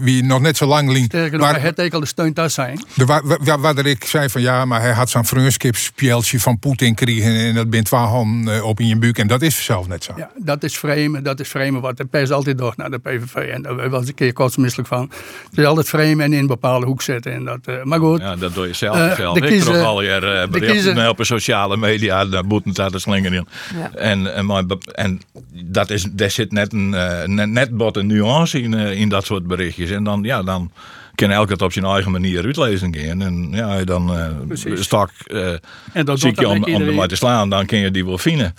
Wie, 0.01 0.23
nog 0.23 0.41
net 0.41 0.57
zo 0.57 0.65
lang 0.65 0.91
liep. 0.91 1.05
Sterker 1.05 1.39
nog, 1.39 1.62
het 1.62 1.81
ook 1.81 1.93
al 1.93 1.99
de 1.99 2.05
steuntas 2.05 2.53
zijn. 2.53 2.83
De, 2.93 3.05
waar, 3.05 3.21
waar, 3.43 3.60
waar 3.60 3.86
ik 3.86 4.03
zei 4.03 4.29
van 4.29 4.41
ja, 4.41 4.65
maar 4.65 4.81
hij 4.81 4.91
had 4.91 5.10
zo'n 5.10 5.25
vriendschapsspeltje 5.25 6.39
van 6.39 6.60
Poetin 6.60 6.95
kregen 6.95 7.36
en 7.36 7.55
dat 7.55 7.69
bent 7.69 7.89
waar 7.89 8.07
hand 8.07 8.37
eh, 8.47 8.63
op 8.63 8.80
in 8.80 8.88
je 8.88 8.97
buik. 8.97 9.17
En 9.17 9.28
dat 9.28 9.41
is 9.41 9.65
zelf 9.65 9.88
net 9.88 10.04
zo. 10.04 10.13
Ja, 10.15 10.32
dat 10.36 10.63
is 10.63 10.78
framen, 10.78 11.23
dat 11.23 11.39
is 11.39 11.50
framen 11.50 11.82
wat 11.82 11.97
de 11.97 12.06
pers 12.06 12.32
altijd 12.32 12.58
doet 12.58 12.78
naar 12.78 12.89
de 12.91 12.97
PVV. 12.97 13.36
En 13.36 13.62
daar 13.62 13.76
ben 13.76 14.02
ik 14.02 14.08
een 14.08 14.13
keer 14.13 14.34
kotsmisselijk 14.34 14.88
van. 14.88 15.12
Het 15.50 15.60
is 15.60 15.65
altijd 15.65 15.88
framen 15.88 16.19
en 16.19 16.34
in 16.34 16.39
een 16.39 16.47
bepaalde 16.47 16.86
hoek 16.86 17.02
zetten. 17.02 17.34
En 17.34 17.45
dat, 17.45 17.60
eh, 17.65 17.84
maar 17.84 18.00
goed, 18.00 18.19
ja, 18.19 18.36
dat 18.36 18.54
doe 18.54 18.67
je 18.67 18.73
zelf. 18.73 19.15
Zelf. 19.15 19.38
de 19.38 19.45
ik 19.45 19.52
kiezer- 19.52 19.84
al 19.84 20.02
je 20.02 20.12
eh, 20.12 20.50
berichten 20.50 21.10
op 21.10 21.17
sociale 21.21 21.78
media. 21.78 22.26
Daar 22.26 22.45
moeten 22.45 22.73
daar 22.73 22.91
de 22.91 23.00
slinger 23.00 23.34
in. 23.34 23.47
Ja. 23.76 23.91
En, 23.93 24.34
en, 24.36 24.45
maar, 24.45 24.63
en 24.93 25.21
dat 25.52 25.89
is, 25.89 26.08
daar 26.12 26.32
zit 26.32 26.52
net 26.52 26.73
een 26.73 26.89
net, 27.36 27.50
net 27.50 27.69
wat 27.71 27.97
een 27.97 28.08
nuance 28.08 28.62
in, 28.62 28.73
in 28.73 29.10
dat 29.10 29.26
soort 29.26 29.47
berichtjes. 29.47 29.89
En 29.89 30.04
dan, 30.04 30.23
ja, 30.23 30.43
dan 30.43 30.71
kan 31.17 31.32
elk 31.32 31.49
het 31.49 31.62
op 31.62 31.71
zijn 31.73 31.86
eigen 31.86 32.12
manier 32.12 32.45
uitlezen 32.45 32.95
gaan. 32.95 33.21
En 33.21 33.47
ja, 33.51 33.84
dan 33.84 34.13
eh 34.17 34.27
Precies. 34.47 34.84
stak 34.84 35.10
eh 35.25 35.53
En 35.93 36.06
dat 36.06 36.19
zie 36.19 36.32
je 36.36 36.47
om, 36.47 36.56
om 36.56 36.63
er 36.63 36.69
iedereen. 36.69 36.95
maar 36.95 37.08
te 37.08 37.15
slaan, 37.15 37.49
dan 37.49 37.65
kun 37.65 37.77
je 37.80 37.91
die 37.91 38.06
wel 38.06 38.17
vinden. 38.17 38.53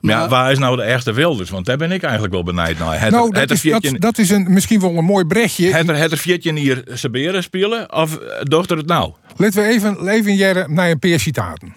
Maar 0.00 0.14
ja, 0.14 0.28
waar 0.28 0.52
is 0.52 0.58
nou 0.58 0.76
de 0.76 0.82
echte 0.82 1.12
Wilders? 1.12 1.50
Want 1.50 1.66
daar 1.66 1.76
ben 1.76 1.92
ik 1.92 2.02
eigenlijk 2.02 2.32
wel 2.32 2.42
benijd 2.42 2.78
naar. 2.78 3.00
Het, 3.00 3.10
Nou, 3.10 3.24
het, 3.24 3.34
dat 3.34 3.42
is, 3.42 3.48
dat, 3.48 3.58
viertje- 3.58 3.98
dat 3.98 4.18
is 4.18 4.30
een, 4.30 4.46
misschien 4.52 4.80
wel 4.80 4.96
een 4.96 5.04
mooi 5.04 5.24
brechtje. 5.24 5.72
het 5.74 5.88
er, 5.88 5.96
het 5.96 6.12
er 6.12 6.18
viertje 6.18 6.52
hier 6.58 6.82
Saberen 6.92 7.42
spelen? 7.42 7.92
Of 7.94 8.16
eh, 8.16 8.42
dochter 8.42 8.76
het 8.76 8.86
nou? 8.86 9.12
Laten 9.36 9.62
we 9.62 9.68
even, 9.68 10.08
even 10.08 10.34
jaren 10.36 10.74
naar 10.74 10.90
een 10.90 10.98
paar 10.98 11.18
citaten. 11.18 11.74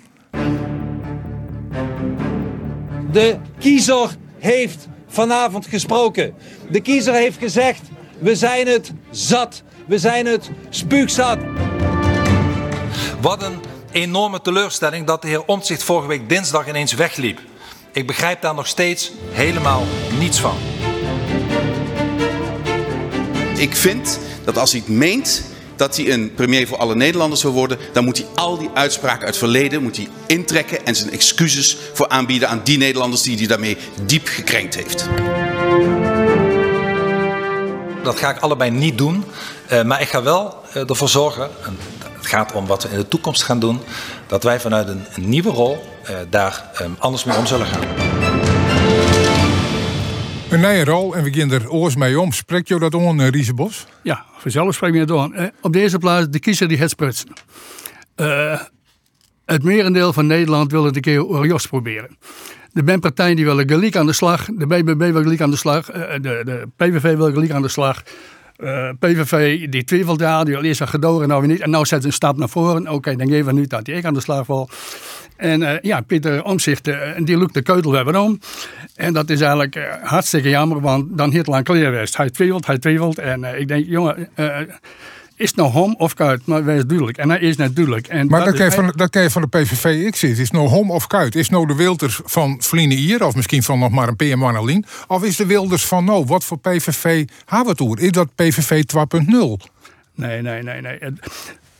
De 3.12 3.36
kiezer 3.60 4.10
heeft 4.40 4.88
vanavond 5.08 5.66
gesproken. 5.68 6.34
De 6.70 6.82
kiezer 6.82 7.14
heeft 7.14 7.38
gezegd, 7.38 7.82
we 8.20 8.36
zijn 8.36 8.68
het 8.68 8.94
zat. 9.12 9.64
We 9.88 9.98
zijn 9.98 10.26
het 10.26 10.50
spuugzat. 10.70 11.38
Wat 13.22 13.44
een 13.44 13.62
enorme 13.92 14.42
teleurstelling 14.42 15.06
dat 15.06 15.22
de 15.22 15.28
heer 15.28 15.46
Omtzigt 15.46 15.84
vorige 15.84 16.08
week 16.08 16.30
dinsdag 16.30 16.68
ineens 16.68 16.94
wegliep. 16.94 17.40
Ik 17.92 18.08
begrijp 18.08 18.42
daar 18.42 18.54
nog 18.54 18.68
steeds 18.68 19.12
helemaal 19.32 19.84
niets 20.20 20.40
van. 20.40 20.58
Ik 23.58 23.76
vind 23.76 24.20
dat 24.44 24.58
als 24.58 24.72
hij 24.72 24.80
het 24.80 24.90
meent 24.90 25.44
dat 25.76 25.98
hij 25.98 26.12
een 26.12 26.34
premier 26.34 26.68
voor 26.68 26.78
alle 26.78 26.96
Nederlanders 26.96 27.42
wil 27.42 27.52
worden, 27.52 27.78
dan 27.94 28.06
moet 28.06 28.18
hij 28.18 28.28
al 28.36 28.58
die 28.58 28.70
uitspraken 28.74 29.26
uit 29.26 29.28
het 29.28 29.38
verleden 29.38 29.84
moet 29.84 29.98
hij 29.98 30.08
intrekken 30.28 30.86
en 30.86 30.96
zijn 30.96 31.12
excuses 31.12 31.78
voor 31.94 32.08
aanbieden 32.08 32.50
aan 32.50 32.62
die 32.64 32.78
Nederlanders 32.78 33.22
die 33.22 33.38
hij 33.38 33.48
daarmee 33.48 33.78
diep 34.06 34.28
gekrenkt 34.28 34.76
heeft. 34.76 35.10
Dat 38.04 38.20
ga 38.20 38.30
ik 38.30 38.40
allebei 38.40 38.72
niet 38.72 38.98
doen, 38.98 39.24
uh, 39.72 39.84
maar 39.84 40.02
ik 40.02 40.08
ga 40.08 40.24
wel 40.24 40.64
uh, 40.76 40.90
ervoor 40.90 41.10
zorgen, 41.10 41.50
en 41.66 41.78
het 42.16 42.28
gaat 42.28 42.52
om 42.52 42.66
wat 42.66 42.84
we 42.84 42.90
in 42.90 42.98
de 42.98 43.08
toekomst 43.08 43.44
gaan 43.44 43.60
doen, 43.60 43.82
dat 44.28 44.44
wij 44.44 44.60
vanuit 44.60 44.88
een, 44.88 45.06
een 45.16 45.30
nieuwe 45.30 45.50
rol 45.50 45.84
uh, 46.10 46.16
daar 46.30 46.72
um, 46.82 46.96
anders 47.00 47.24
mee 47.24 47.38
om 47.38 47.46
zullen 47.46 47.66
gaan. 47.66 47.84
Een 50.50 50.60
nieuwe 50.60 50.84
rol 50.84 51.16
en 51.16 51.24
we 51.24 51.34
gaan 51.34 51.52
er 51.52 51.70
oors 51.70 51.96
mee 51.96 52.20
om. 52.20 52.32
Spreekt 52.32 52.68
jou 52.68 52.80
dat 52.80 52.94
on, 52.94 53.20
uh, 53.20 53.28
Riesebos? 53.28 53.86
Ja, 54.04 54.26
vanzelf 54.38 54.74
spreek 54.76 54.94
je 54.94 55.06
dat 55.06 55.20
aan. 55.20 55.34
Eh, 55.34 55.48
op 55.62 55.74
deze 55.74 55.98
plaats 55.98 56.28
de 56.30 56.40
kiezer 56.40 56.68
die 56.68 56.78
het 56.78 56.90
sprutsen. 56.90 57.30
Uh, 58.16 58.62
het 59.46 59.64
merendeel 59.64 60.14
van 60.14 60.28
Nederland 60.28 60.72
wil 60.72 60.84
het 60.84 60.96
een 60.96 61.02
keer 61.02 61.26
Orjos 61.26 61.68
proberen. 61.68 62.18
De 62.72 62.84
Ben-partijen 62.84 63.36
die 63.36 63.46
willen 63.46 63.70
gelijk 63.70 63.96
aan 63.96 64.06
de 64.06 64.14
slag. 64.14 64.46
De 64.46 64.68
BBB 64.68 65.12
wil 65.12 65.22
gelijk 65.22 65.42
aan 65.42 65.52
de 65.52 65.58
slag. 65.58 65.96
Uh, 65.96 66.12
de, 66.12 66.42
de 66.46 66.68
PVV 66.76 67.16
wil 67.16 67.32
gelijk 67.32 67.52
aan 67.52 67.62
de 67.62 67.68
slag. 67.68 68.04
Uh, 68.58 68.90
PVV 69.00 69.70
die 69.70 69.84
twijfelt 69.84 70.20
daar, 70.20 70.46
die 70.46 70.54
wil 70.54 70.64
eerst 70.64 70.82
een 70.82 70.88
gedogen, 70.88 71.28
nou 71.28 71.42
weer 71.42 71.50
niet. 71.50 71.62
En 71.62 71.70
nou 71.70 71.86
zet 71.86 72.02
ze 72.02 72.08
een 72.08 72.14
stap 72.14 72.38
naar 72.38 72.50
voren. 72.50 72.82
Oké, 72.82 72.92
okay, 72.92 73.16
dan 73.16 73.28
geven 73.28 73.46
we 73.46 73.60
nu 73.60 73.68
dat 73.68 73.86
die 73.86 73.96
ik 73.96 74.06
aan 74.06 74.14
de 74.14 74.22
slag 74.22 74.48
wil. 74.48 74.70
En 75.36 75.62
uh, 75.62 75.80
ja, 75.82 76.02
Pieter 76.02 76.44
Omzicht, 76.44 76.88
uh, 76.88 77.00
die 77.18 77.38
lukt 77.38 77.54
de 77.54 77.62
keutel 77.62 77.92
weer 77.92 78.20
om. 78.20 78.40
En 78.96 79.14
dat 79.14 79.30
is 79.30 79.42
eigenlijk 79.42 80.00
hartstikke 80.02 80.50
jammer, 80.50 80.82
want 80.82 81.18
dan 81.18 81.32
heel 81.32 81.44
lang 81.46 81.64
kleerwest. 81.64 82.18
Hij 82.18 82.30
twijfelt, 82.30 82.66
hij 82.66 82.78
twijfelt. 82.78 83.18
En 83.18 83.44
ik 83.44 83.68
denk, 83.68 83.86
jongen, 83.86 84.30
is 85.38 85.48
het 85.48 85.56
nou 85.56 85.72
hom 85.72 85.96
of 85.98 86.14
kuit? 86.14 86.46
Maar 86.46 86.64
wees 86.64 86.86
duidelijk. 86.86 87.18
En 87.18 87.30
hij 87.30 87.40
is 87.40 87.56
net 87.56 87.76
duidelijk. 87.76 88.08
En 88.08 88.28
maar 88.28 88.40
dat, 88.40 88.58
dat, 88.58 88.58
kan 88.58 88.72
van, 88.72 88.94
dat 88.96 89.10
kan 89.10 89.22
je 89.22 89.30
van 89.30 89.42
de 89.42 89.48
PVV 89.48 90.06
ik 90.06 90.16
zit. 90.16 90.32
Is 90.32 90.38
het 90.38 90.52
nou 90.52 90.68
hom 90.68 90.92
of 90.92 91.08
kuit? 91.08 91.36
Is 91.36 91.50
nou 91.50 91.68
de 91.68 91.76
Wilders 91.76 92.22
van 92.26 92.58
Vliene 92.60 92.94
hier, 92.94 93.26
of 93.26 93.36
misschien 93.36 93.64
van 93.64 93.80
nog 93.80 93.92
maar 93.92 94.08
een 94.08 94.16
P.M. 94.16 94.38
Marnelien? 94.38 94.86
Of 95.08 95.24
is 95.24 95.36
de 95.36 95.46
Wilders 95.46 95.86
van 95.86 96.06
nou, 96.06 96.26
wat 96.26 96.44
voor 96.44 96.60
PVV 96.60 97.28
hebben 97.46 97.76
we 97.76 97.84
het 97.84 98.02
Is 98.02 98.12
dat 98.12 98.36
PVV 98.36 98.84
2.0? 98.96 99.72
Nee, 100.16 100.42
nee, 100.42 100.64
nee, 100.64 100.82
nee. 100.82 101.00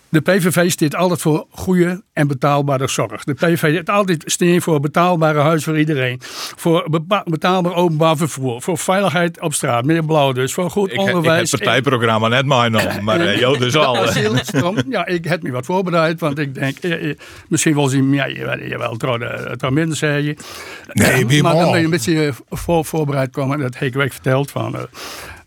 De 0.10 0.22
PVV 0.22 0.72
staat 0.72 0.96
altijd 0.96 1.22
voor 1.22 1.46
goede 1.50 2.04
en 2.14 2.28
betaalbare 2.28 2.88
zorg. 2.88 3.24
De 3.24 3.34
PVV 3.34 3.74
staat 3.74 3.96
altijd 3.96 4.24
steen 4.26 4.62
voor 4.62 4.80
betaalbare 4.80 5.40
huis 5.40 5.64
voor 5.64 5.80
iedereen. 5.80 6.22
Voor 6.56 6.88
betaalbaar 7.26 7.76
openbaar 7.76 8.18
vervoer. 8.18 8.62
Voor 8.62 8.78
veiligheid 8.78 9.42
op 9.42 9.54
straat. 9.54 9.86
Meer 9.86 10.06
blauw 10.06 10.32
dus. 10.32 10.54
Voor 10.54 10.72
goed 10.72 10.92
ik, 10.92 11.00
onderwijs. 11.00 11.26
Ik 11.26 11.52
heb 11.52 11.60
het 11.60 11.70
partijprogramma 11.70 12.28
net 12.28 12.46
maar 12.46 12.72
nog. 12.72 13.02
Maar 13.02 13.20
uh, 13.20 13.40
Jo 13.40 13.58
dus 13.58 13.76
al. 13.76 13.96
ja, 14.90 15.06
ik 15.06 15.26
heb 15.26 15.44
me 15.44 15.52
wat 15.52 15.66
voorbereid. 15.66 16.20
Want 16.20 16.40
ik 16.40 16.54
denk, 16.54 16.78
eh, 16.78 17.16
misschien 17.48 17.76
wel 17.76 17.88
zien, 17.88 18.14
ja, 18.14 18.26
je, 18.26 18.66
je 18.70 18.78
wel 18.78 18.98
trouw 18.98 19.72
minder 19.72 19.98
zei 19.98 20.24
je. 20.24 20.36
Nee, 20.94 21.42
Maar 21.42 21.54
dan 21.54 21.72
ben 21.72 21.80
je 21.80 21.86
een 21.86 21.90
beetje 21.90 22.34
voor, 22.50 22.86
voorbereid 22.86 23.32
komen. 23.32 23.60
Dat 23.60 23.80
heb 23.80 23.96
ik 23.96 24.14
verteld 24.14 24.52
van... 24.52 24.76
Uh, 24.76 24.82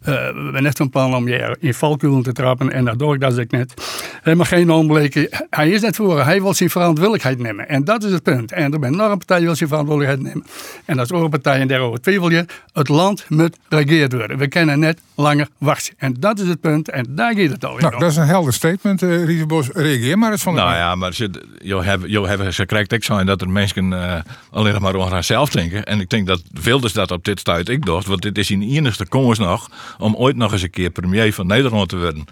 we 0.01 0.11
hebben 0.11 0.63
net 0.63 0.77
van 0.77 0.91
plan 0.91 1.15
om 1.15 1.29
je 1.29 1.57
in 1.61 1.75
valkuilen 1.75 2.23
te 2.23 2.33
trappen 2.33 2.73
en 2.73 2.85
daardoor 2.85 3.19
dat 3.19 3.39
ik 3.39 3.51
net. 3.51 3.75
Hij 4.23 4.35
mag 4.35 4.49
geen 4.49 4.71
onbleken. 4.71 5.29
Hij 5.51 5.71
is 5.71 5.81
net 5.81 5.97
voor. 5.97 6.25
Hij 6.25 6.43
wil 6.43 6.55
zijn 6.55 6.71
verantwoordelijkheid 6.71 7.39
nemen. 7.39 7.69
En 7.69 7.85
dat 7.85 8.05
is 8.05 8.13
het 8.13 8.23
punt. 8.23 8.53
En 8.53 8.73
er 8.73 8.79
bent 8.79 8.97
nog 8.97 9.11
een 9.11 9.19
partij 9.19 9.37
die 9.37 9.47
wil 9.47 9.57
zijn 9.57 9.69
verantwoordelijkheid 9.69 10.27
nemen. 10.27 10.47
En 10.85 10.97
dat 10.97 11.05
is 11.05 11.13
ook 11.13 11.25
een 11.25 11.31
partij 11.31 11.61
en 11.61 11.69
daarover 11.69 12.01
twijfel 12.01 12.31
je. 12.31 12.45
Het 12.73 12.89
land 12.89 13.25
moet 13.29 13.57
regeerd 13.69 14.13
worden. 14.13 14.39
We 14.39 14.49
kunnen 14.49 14.79
net 14.79 15.01
langer 15.15 15.49
wachten. 15.59 15.95
En 15.99 16.15
dat 16.19 16.39
is 16.39 16.49
het 16.49 16.61
punt. 16.61 16.91
En 16.91 17.07
daar 17.09 17.35
gaat 17.37 17.51
het 17.51 17.65
alweer 17.65 17.83
nou, 17.83 17.99
Dat 17.99 18.11
is 18.11 18.17
een 18.17 18.27
helder 18.27 18.53
statement, 18.53 19.03
uh, 19.03 19.25
Rievenbos. 19.25 19.69
Reageer 19.69 20.19
maar 20.19 20.33
eens 20.33 20.43
van 20.43 20.55
Nou 20.55 20.75
ja, 20.75 20.95
maar 20.95 21.13
je, 21.15 21.31
je, 21.59 22.25
hebt, 22.27 22.55
ze 22.55 22.67
krijgt 22.67 22.93
ik 22.93 23.05
zijn 23.05 23.27
dat 23.27 23.41
er 23.41 23.51
mensen 23.51 23.93
uh, 23.93 24.15
alleen 24.51 24.73
nog 24.73 24.83
maar 24.83 24.95
over 24.95 25.25
zelf 25.25 25.51
denken. 25.51 25.85
En 25.85 26.01
ik 26.01 26.11
denk 26.11 26.27
dat 26.27 26.43
veel 26.53 26.81
dus 26.81 26.93
dat 26.93 27.11
op 27.11 27.25
dit 27.25 27.41
stuit 27.41 27.69
ik 27.69 27.87
dacht. 27.87 28.07
Want 28.07 28.23
dit 28.23 28.39
is 28.39 28.51
in 28.51 28.63
enigste 28.63 29.07
komens 29.07 29.39
nog 29.39 29.71
om 29.99 30.17
ooit 30.17 30.37
nog 30.37 30.53
eens 30.53 30.63
een 30.63 30.71
keer 30.71 30.91
premier 30.91 31.33
van 31.33 31.47
Nederland 31.47 31.89
te 31.89 31.99
worden. 31.99 32.25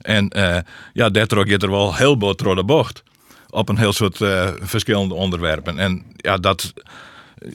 En 0.00 0.32
uh, 0.36 0.56
ja, 0.92 1.08
daardoor 1.08 1.48
gaat 1.48 1.62
er 1.62 1.70
wel 1.70 1.94
heel 1.94 2.18
wat 2.18 2.38
door 2.38 2.64
bocht. 2.64 3.02
Op 3.50 3.68
een 3.68 3.78
heel 3.78 3.92
soort 3.92 4.20
uh, 4.20 4.48
verschillende 4.60 5.14
onderwerpen. 5.14 5.78
En 5.78 6.02
ja, 6.16 6.36
dat 6.36 6.72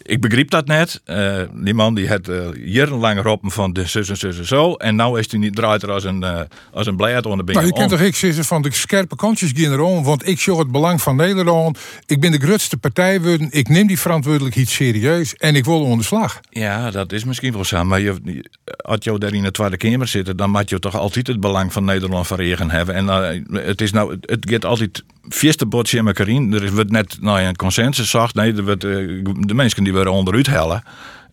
ik 0.02 0.22
begreep 0.22 0.50
dat 0.50 0.68
net. 0.68 1.02
Uh, 1.06 1.42
die 1.54 1.74
man 1.74 1.96
die 1.96 2.08
had 2.08 2.28
uh, 2.28 2.48
jarenlang 2.66 3.22
roepen 3.22 3.52
van 3.52 3.74
de 3.74 3.86
zus 3.86 4.10
en 4.10 4.18
zus 4.18 4.38
en 4.38 4.46
zo. 4.46 4.74
En 4.74 4.96
nu 4.96 5.18
is 5.18 5.32
hij 5.32 5.40
niet 5.40 5.56
draait 5.56 5.84
er 5.84 5.92
als 5.92 6.04
een, 6.04 6.22
uh, 6.22 6.40
als 6.74 6.88
een 6.88 6.96
blijheid 6.96 7.26
onder 7.26 7.46
de 7.46 7.54
Nou, 7.54 7.66
je 7.66 7.74
kunt 7.74 7.90
toch 7.90 8.00
ik 8.00 8.16
zeggen 8.16 8.46
van 8.46 8.62
de 8.62 8.74
scherpe 8.74 9.16
kantjes 9.16 9.52
gaan 9.56 9.72
erom. 9.72 10.04
Want 10.04 10.28
ik 10.28 10.40
zie 10.40 10.58
het 10.58 10.72
belang 10.72 11.02
van 11.02 11.16
Nederland. 11.16 11.80
Ik 12.06 12.20
ben 12.20 12.32
de 12.32 12.40
grootste 12.40 12.78
partij 12.78 13.22
worden. 13.22 13.48
Ik 13.52 13.70
neem 13.70 13.88
die 13.88 14.00
verantwoordelijkheid 14.00 14.70
serieus. 14.70 15.36
En 15.36 15.56
ik 15.56 15.66
wil 15.66 15.82
onder 15.82 15.98
de 15.98 16.04
slag. 16.04 16.40
Ja, 16.50 16.92
dat 16.92 17.12
is 17.12 17.24
misschien 17.24 17.54
wel 17.54 17.66
zo. 17.66 17.84
Maar 17.84 18.00
je, 18.00 18.44
als 18.78 18.98
je 19.02 19.18
daar 19.18 19.34
in 19.34 19.44
de 19.44 19.52
Tweede 19.52 19.78
Kamer 19.78 20.08
zit, 20.08 20.38
dan 20.38 20.50
moet 20.50 20.70
je 20.70 20.80
toch 20.80 20.96
altijd 20.96 21.28
het 21.28 21.40
belang 21.40 21.74
van 21.74 21.86
Nederland 21.86 22.28
van 22.28 22.38
regen 22.38 22.70
hebben. 22.70 22.96
En 22.96 23.08
het 23.52 23.82
is 23.82 23.92
nou, 23.92 24.18
het 24.22 24.50
gaat 24.50 24.66
altijd 24.66 25.04
vierste 25.30 25.66
botje 25.66 25.98
in 25.98 26.08
elkaar 26.08 26.28
in. 26.28 26.54
Er 26.54 26.74
wordt 26.74 26.92
net 26.92 27.18
nou, 27.22 27.42
een 27.42 27.56
consensus 27.56 28.10
zacht. 28.10 28.36
Nee, 28.36 28.54
er 28.54 28.64
wordt, 28.64 28.82
de 28.82 29.54
mensen 29.54 29.71
die 29.76 29.94
worden 29.94 30.14
onderuit 30.14 30.48
hellen. 30.48 30.84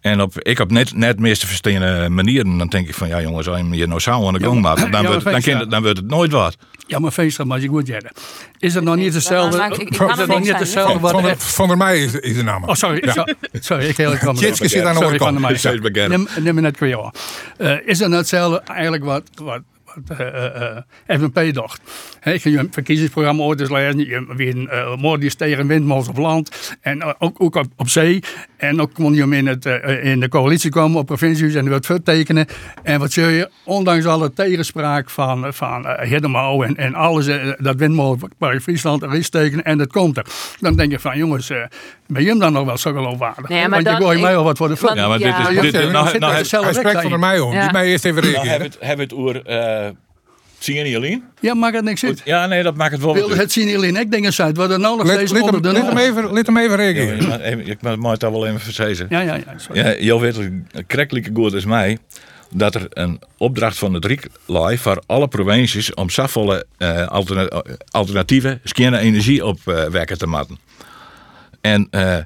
En 0.00 0.20
op, 0.20 0.40
ik 0.40 0.58
op 0.58 0.70
net, 0.70 0.94
net 0.94 1.20
meeste 1.20 1.46
verstenen 1.46 2.14
manieren, 2.14 2.58
dan 2.58 2.68
denk 2.68 2.88
ik 2.88 2.94
van 2.94 3.08
ja 3.08 3.20
jongens, 3.20 3.48
als 3.48 3.58
je 3.58 3.64
hier 3.74 3.88
nou 3.88 4.00
zo 4.00 4.26
aan 4.26 4.32
de 4.32 4.40
gang 4.40 4.60
maakt, 4.60 4.92
dan, 4.92 5.06
wordt, 5.06 5.24
dan, 5.24 5.40
dan, 5.40 5.68
dan 5.68 5.82
wordt 5.82 5.98
het 5.98 6.08
nooit 6.08 6.32
wat. 6.32 6.56
Ja, 6.86 6.98
maar 6.98 7.10
feest 7.10 7.44
maar 7.44 7.60
je 7.60 7.68
goed 7.68 7.86
jaren. 7.86 8.12
Is 8.58 8.74
het 8.74 8.84
nog 8.84 8.96
niet 8.96 9.14
hetzelfde? 9.14 9.58
Nog 10.26 10.40
niet 10.40 10.58
hetzelfde 10.58 10.98
wat 10.98 11.10
van, 11.10 11.22
der, 11.22 11.38
van 11.38 11.68
der 11.68 11.76
Meij 11.76 12.04
is, 12.04 12.14
is 12.14 12.34
de 12.34 12.42
naam. 12.42 12.64
Oh, 12.64 12.74
sorry. 12.74 13.02
Ja. 13.14 13.28
Sorry, 13.52 13.84
ik 13.84 13.96
heel 13.96 14.12
erg 14.12 14.40
Jitske 14.40 14.68
zit 14.68 14.84
aan 14.84 14.94
de 14.94 15.04
andere 15.04 15.18
kant. 15.18 16.08
Neem, 16.08 16.28
neem 16.40 16.54
me 16.54 16.60
net 16.60 16.76
kwijt. 16.76 16.96
Uh, 17.58 17.86
is 17.86 17.98
het 17.98 18.08
nou 18.08 18.20
hetzelfde 18.20 18.60
eigenlijk 18.60 19.04
wat, 19.04 19.22
wat 19.34 19.54
uh, 19.54 19.54
uh, 19.54 19.77
FNP 21.06 21.54
dacht. 21.54 21.80
He, 22.20 22.30
je 22.30 22.50
je 22.50 22.58
een 22.58 22.68
verkiezingsprogramma 22.70 23.42
ooit 23.42 23.60
eens 23.60 23.70
lezen. 23.70 23.98
Je 23.98 24.34
weer 24.36 24.56
uh, 24.56 24.96
moordjes 24.96 25.34
tegen 25.34 25.66
windmolens 25.66 26.08
op 26.08 26.16
land. 26.16 26.76
En 26.80 26.96
uh, 26.96 27.10
ook, 27.18 27.40
ook 27.40 27.54
op, 27.54 27.66
op, 27.76 27.88
zee. 27.88 28.22
En 28.56 28.80
ook 28.80 28.94
kon 28.94 29.14
je 29.14 29.20
hem 29.20 29.32
in, 29.32 29.46
het, 29.46 29.66
uh, 29.66 30.04
in 30.04 30.20
de 30.20 30.28
coalitie 30.28 30.70
komen 30.70 31.00
op 31.00 31.06
provincies 31.06 31.54
en 31.54 31.68
wat 31.68 31.86
vertekenen. 31.86 32.46
En 32.82 32.98
wat 32.98 33.12
zul 33.12 33.28
je, 33.28 33.50
ondanks 33.64 34.04
alle 34.04 34.32
tegenspraak 34.32 35.10
van, 35.10 35.54
van 35.54 35.86
uh, 35.86 36.00
Hiddemouw 36.00 36.62
en, 36.62 36.76
en 36.76 36.94
alles, 36.94 37.26
dat 37.58 37.76
windmolenpark 37.76 38.62
Friesland 38.62 39.02
erin 39.02 39.22
tekenen 39.22 39.64
en 39.64 39.78
dat 39.78 39.92
komt 39.92 40.16
er. 40.16 40.24
Dan 40.60 40.76
denk 40.76 40.90
je 40.90 40.98
van 40.98 41.18
jongens, 41.18 41.52
ben 42.06 42.22
je 42.22 42.28
hem 42.28 42.38
dan 42.38 42.52
nog 42.52 42.64
wel 42.64 42.76
zo 42.76 42.92
geloofwaardig? 42.92 43.48
Nee, 43.48 43.68
Want 43.68 43.88
je 43.88 43.94
gooit 43.94 44.20
mij 44.20 44.36
al 44.36 44.44
wat 44.44 44.56
voor 44.56 44.68
de 44.68 44.76
fun. 44.76 44.94
Ja, 44.94 45.08
maar 45.08 45.18
dit 45.18 45.34
is... 45.38 45.60
Dit, 45.60 45.72
dit, 45.72 45.92
nou, 45.92 46.18
nou, 46.18 46.32
hij 46.34 46.44
spreekt 46.44 47.02
van 47.02 47.20
mij 47.20 47.40
om. 47.40 47.50
Die 47.50 47.72
mij 47.72 47.86
eerst 47.86 48.04
even 48.04 48.22
reageren. 48.22 48.72
Hebben 48.78 49.04
het 49.04 49.14
oer... 49.14 49.42
Zie 50.58 50.74
je 50.74 50.82
niet 50.82 50.96
alleen? 50.96 51.24
Ja, 51.40 51.54
maakt 51.54 51.74
het 51.74 51.84
niks 51.84 52.04
uit. 52.04 52.22
Ja, 52.24 52.46
nee, 52.46 52.62
dat 52.62 52.76
maakt 52.76 52.92
het 52.92 53.00
wel. 53.00 53.14
Wilde 53.14 53.36
het 53.36 53.52
zien 53.52 53.76
alleen? 53.76 53.96
Ik 53.96 54.10
denk 54.10 54.24
eens 54.24 54.40
uit. 54.40 54.56
Wat 54.56 54.70
er 54.70 54.80
nou 54.80 54.96
nog 54.96 55.06
steeds 55.06 55.32
de 55.32 55.60
let 55.60 55.86
hem 55.86 55.96
even, 55.96 56.32
let 56.32 56.46
hem 56.46 56.56
even 56.56 56.76
reageren. 56.76 57.28
Ja, 57.28 57.38
ik 57.38 57.82
moet 57.82 58.10
het 58.10 58.22
wel 58.22 58.46
even 58.46 58.60
verzezen. 58.60 59.06
Ja, 59.10 59.20
ja, 59.20 59.34
ja. 59.34 59.44
Sorry. 59.56 59.80
ja 59.80 59.96
jou 59.98 60.20
weet 60.20 60.38
krekkelijke 60.86 61.30
goed 61.34 61.52
is 61.52 61.64
mij 61.64 61.98
dat 62.50 62.74
er 62.74 62.86
een 62.90 63.20
opdracht 63.36 63.78
van 63.78 63.94
het 63.94 64.04
Rijk 64.04 64.28
lag 64.46 64.78
voor 64.78 65.02
alle 65.06 65.28
provincies 65.28 65.94
om 65.94 66.10
zoveel 66.10 66.62
uh, 66.78 67.06
alternatieve 67.90 68.60
schone 68.64 68.98
energie 68.98 69.46
op 69.46 69.58
uh, 69.66 69.84
werken 69.84 70.18
te 70.18 70.26
maken. 70.26 70.58
En 71.60 71.88
uh, 71.90 72.16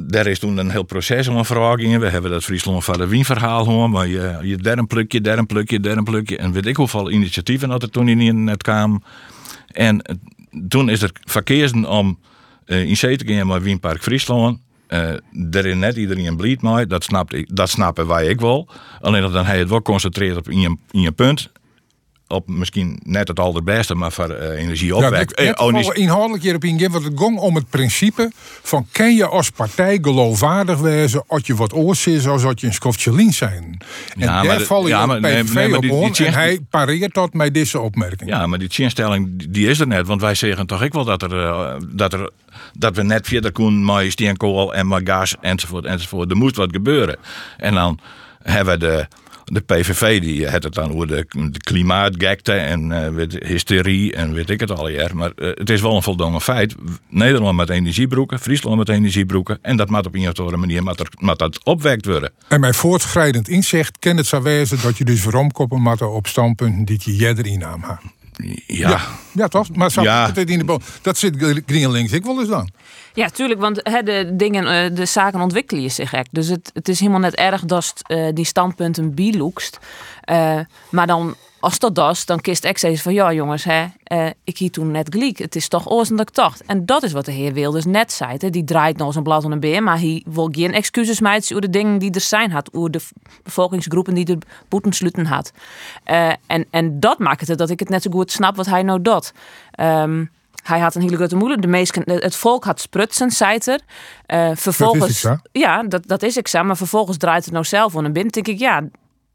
daar 0.00 0.26
is 0.26 0.38
toen 0.38 0.58
een 0.58 0.70
heel 0.70 0.82
proces 0.82 1.28
om 1.28 1.44
vragingen. 1.44 2.00
We 2.00 2.08
hebben 2.08 2.30
dat 2.30 2.44
Friesland 2.44 2.84
van 2.84 3.08
Wien 3.08 3.24
verhaal 3.24 3.64
hoor, 3.64 3.90
maar 3.90 4.06
je, 4.06 4.38
je 4.42 4.56
der 4.56 4.78
een 4.78 4.86
plukje, 4.86 5.20
der 5.20 5.38
een 5.38 5.46
plukje, 5.46 5.80
een 5.96 6.04
plukje. 6.04 6.36
En 6.36 6.52
weet 6.52 6.66
ik 6.66 6.76
hoeveel 6.76 7.10
initiatieven 7.10 7.68
dat 7.68 7.82
er 7.82 7.90
toen 7.90 8.08
in 8.08 8.44
net 8.44 8.62
kwamen. 8.62 9.02
En 9.66 10.18
toen 10.68 10.88
is 10.88 11.02
er 11.02 11.10
verkeersen 11.24 11.84
om 11.84 12.18
uh, 12.66 12.84
in 12.84 12.96
zee 12.96 13.16
te 13.16 13.34
gaan 13.34 13.46
met 13.46 13.62
Wienpark 13.62 14.02
Friesland. 14.02 14.58
Uh, 14.88 15.64
is 15.64 15.74
net 15.74 15.96
iedereen 15.96 16.36
blied 16.36 16.62
mee, 16.62 16.86
dat, 16.86 17.04
snapt 17.04 17.56
dat 17.56 17.70
snappen 17.70 18.06
wij 18.06 18.26
ik 18.26 18.40
wel. 18.40 18.68
Alleen 19.00 19.32
dan 19.32 19.46
hij 19.46 19.58
het 19.58 19.68
wel 19.68 19.82
concentreert 19.82 20.36
op 20.36 20.48
in 20.48 20.60
in 20.90 21.00
je 21.00 21.12
punt. 21.12 21.50
Op 22.28 22.48
misschien 22.48 23.00
net 23.04 23.28
het 23.28 23.40
allerbeste, 23.40 23.94
maar 23.94 24.12
voor 24.12 24.30
uh, 24.30 24.36
Ja, 24.38 24.50
energieopwek. 24.50 25.10
net 25.12 25.32
Eh, 25.32 25.66
oh, 25.66 25.82
inhoudelijk 25.92 26.42
hierop 26.42 26.64
ingaan, 26.64 26.90
want 26.92 27.04
het 27.04 27.12
ging 27.18 27.38
om 27.38 27.54
het 27.54 27.68
principe 27.70 28.30
van 28.62 28.86
kan 28.92 29.14
je 29.14 29.26
als 29.26 29.50
partij 29.50 29.98
geloofwaardig 30.02 30.78
wezen 30.78 31.24
als 31.26 31.42
je 31.44 31.54
wat 31.54 31.72
oors 31.74 32.06
is 32.06 32.26
als 32.26 32.42
dat 32.42 32.60
je 32.60 32.66
een 32.66 32.72
skofje 32.74 33.12
links 33.14 33.36
zijn. 33.36 33.54
En 33.62 34.20
Ja, 34.20 34.32
maar 34.34 34.44
daar 34.44 34.58
de- 34.58 34.64
val 34.64 34.82
je 34.82 34.88
ja, 34.88 35.06
maar- 35.06 35.20
nee, 35.20 35.42
PVV 35.42 35.54
nee, 35.54 35.68
maar 35.68 35.76
op 35.76 35.82
die- 35.82 36.12
die 36.12 36.26
en 36.26 36.32
hij 36.32 36.60
pareert 36.70 37.14
dat 37.14 37.32
met 37.32 37.54
deze 37.54 37.80
opmerking. 37.80 38.30
Ja, 38.30 38.46
maar 38.46 38.58
die 38.58 38.68
chinstelling 38.70 39.46
die 39.52 39.68
is 39.68 39.80
er 39.80 39.86
net. 39.86 40.06
Want 40.06 40.20
wij 40.20 40.34
zeggen 40.34 40.66
toch 40.66 40.82
ik 40.82 40.92
wel 40.92 41.04
dat, 41.04 41.22
er, 41.22 41.38
eh, 41.46 41.74
dat, 41.88 42.12
er, 42.12 42.30
dat 42.78 42.96
we 42.96 43.02
net 43.02 43.26
verder 43.26 43.52
kunnen 43.52 43.84
met 43.84 44.12
steenkool 44.12 44.74
en 44.74 44.88
met 44.88 45.00
gas 45.08 45.34
enzovoort 45.40 45.84
enzovoort. 45.84 46.30
Er 46.30 46.36
moest 46.36 46.56
wat 46.56 46.68
gebeuren. 46.72 47.16
En 47.56 47.74
dan 47.74 47.98
hebben 48.42 48.74
we 48.74 48.80
de, 48.80 49.06
de 49.52 49.60
PVV 49.60 50.20
die 50.20 50.48
had 50.48 50.62
het 50.62 50.74
dan 50.74 50.92
over 50.92 51.06
de, 51.06 51.26
de 51.50 51.58
klimaatgekte 51.58 52.52
en 52.52 52.92
eh, 53.04 53.10
weet, 53.14 53.32
hysterie 53.44 54.14
en 54.14 54.32
weet 54.32 54.50
ik 54.50 54.60
het 54.60 54.70
al 54.70 54.88
jaar. 54.88 55.16
Maar 55.16 55.30
eh, 55.36 55.48
het 55.54 55.70
is 55.70 55.80
wel 55.80 55.96
een 55.96 56.02
voldongen 56.02 56.40
feit. 56.40 56.74
Nederland 57.08 57.56
met 57.56 57.68
energiebroeken, 57.70 58.38
Friesland 58.40 58.76
met 58.76 58.88
energiebroeken. 58.88 59.58
En 59.62 59.76
dat 59.76 59.90
moet 59.90 60.06
op 60.06 60.14
een 60.14 60.28
of 60.28 60.38
andere 60.38 60.56
manier 60.56 60.82
moet 60.82 61.00
er, 61.00 61.08
moet 61.18 61.38
dat 61.38 61.64
opwekt 61.64 62.06
worden. 62.06 62.32
En 62.48 62.60
mijn 62.60 62.74
voortschrijdend 62.74 63.48
inzicht 63.48 63.98
kan 63.98 64.16
het 64.16 64.26
zo 64.26 64.42
wezen 64.42 64.78
dat 64.82 64.98
je 64.98 65.04
dus 65.04 65.20
veromkoppen 65.20 65.82
moet 65.82 66.02
op 66.02 66.26
standpunten 66.26 66.84
die 66.84 67.00
je 67.04 67.16
jeder 67.16 67.64
had. 67.80 67.98
Ja. 68.66 68.88
Ja, 68.90 69.00
ja 69.32 69.48
toch? 69.48 69.76
Maar 69.76 69.90
zo 69.90 70.02
Ja. 70.02 70.30
het 70.34 70.50
in 70.50 70.58
de 70.58 70.64
bo- 70.64 70.80
dat 71.02 71.18
zit 71.18 71.62
GreenLinks 71.66 72.12
ik 72.12 72.24
wel 72.24 72.40
eens 72.40 72.48
dan. 72.48 72.68
Ja, 73.16 73.28
tuurlijk, 73.28 73.60
want 73.60 73.84
de 73.84 74.30
dingen, 74.32 74.66
eh, 74.66 74.96
de 74.96 75.04
zaken 75.04 75.40
ontwikkelen 75.40 75.82
je 75.82 75.88
zich 75.88 76.12
echt. 76.12 76.28
Dus 76.30 76.48
het, 76.48 76.70
het 76.74 76.88
is 76.88 77.00
helemaal 77.00 77.20
net 77.20 77.34
erg 77.34 77.64
dat 77.64 77.94
eh, 78.02 78.28
die 78.34 78.44
standpunten 78.44 79.14
biloekst. 79.14 79.78
Eh 80.20 80.58
maar 80.90 81.06
dan, 81.06 81.34
als 81.60 81.78
dat 81.78 81.94
dat 81.94 82.12
is, 82.12 82.26
dan 82.26 82.40
kist 82.40 82.64
ik 82.64 82.78
zeggen 82.78 83.00
van 83.00 83.14
ja 83.14 83.32
jongens, 83.32 83.64
hè, 83.64 83.86
ik 84.44 84.58
hier 84.58 84.70
toen 84.70 84.90
net 84.90 85.08
gelijk. 85.12 85.38
Het 85.38 85.56
is 85.56 85.68
toch 85.68 85.88
oors 85.90 86.08
dat 86.08 86.20
ik 86.20 86.34
dacht. 86.34 86.64
En 86.64 86.86
dat 86.86 87.02
is 87.02 87.12
wat 87.12 87.24
de 87.24 87.32
heer 87.32 87.52
Wilders 87.52 87.84
net 87.84 88.12
zei. 88.12 88.50
Die 88.50 88.64
draait 88.64 88.96
nog 88.96 89.12
zijn 89.12 89.24
blad 89.24 89.44
aan 89.44 89.52
een 89.52 89.60
beer, 89.60 89.82
maar 89.82 89.98
hij 89.98 90.22
wil 90.26 90.48
geen 90.52 90.72
excuses 90.72 91.20
maken 91.20 91.42
over 91.42 91.60
de 91.60 91.78
dingen 91.78 91.98
die 91.98 92.10
er 92.10 92.20
zijn 92.20 92.50
had. 92.50 92.72
Over 92.72 92.90
de 92.90 93.00
bevolkingsgroepen 93.42 94.14
die 94.14 94.24
de 94.24 94.38
boeten 94.68 94.92
sluiten 94.92 95.26
had. 95.26 95.52
En, 96.46 96.66
en 96.70 97.00
dat 97.00 97.18
maakt 97.18 97.48
het 97.48 97.58
dat 97.58 97.70
ik 97.70 97.78
het 97.78 97.88
net 97.88 98.02
zo 98.02 98.10
goed 98.10 98.32
snap 98.32 98.56
wat 98.56 98.66
hij 98.66 98.82
nou. 98.82 99.02
Ehm, 99.70 100.24
hij 100.66 100.80
had 100.80 100.94
een 100.94 101.02
hele 101.02 101.16
grote 101.16 101.36
moeder. 101.36 101.60
De 101.60 101.66
meesten, 101.66 102.02
het 102.06 102.36
volk 102.36 102.64
had 102.64 102.80
sprutsen, 102.80 103.30
zei 103.30 103.58
er. 103.64 103.80
Eh, 104.26 104.50
vervolgens, 104.54 105.26
ja, 105.52 105.82
dat, 105.82 106.06
dat 106.06 106.22
is 106.22 106.36
ik. 106.36 106.52
Maar 106.52 106.76
vervolgens 106.76 107.16
draait 107.16 107.44
het 107.44 107.52
nou 107.52 107.64
zelf 107.64 107.94
om. 107.94 108.04
En 108.04 108.12
binnen 108.12 108.32
denk 108.32 108.48
ik, 108.48 108.58
ja, 108.58 108.82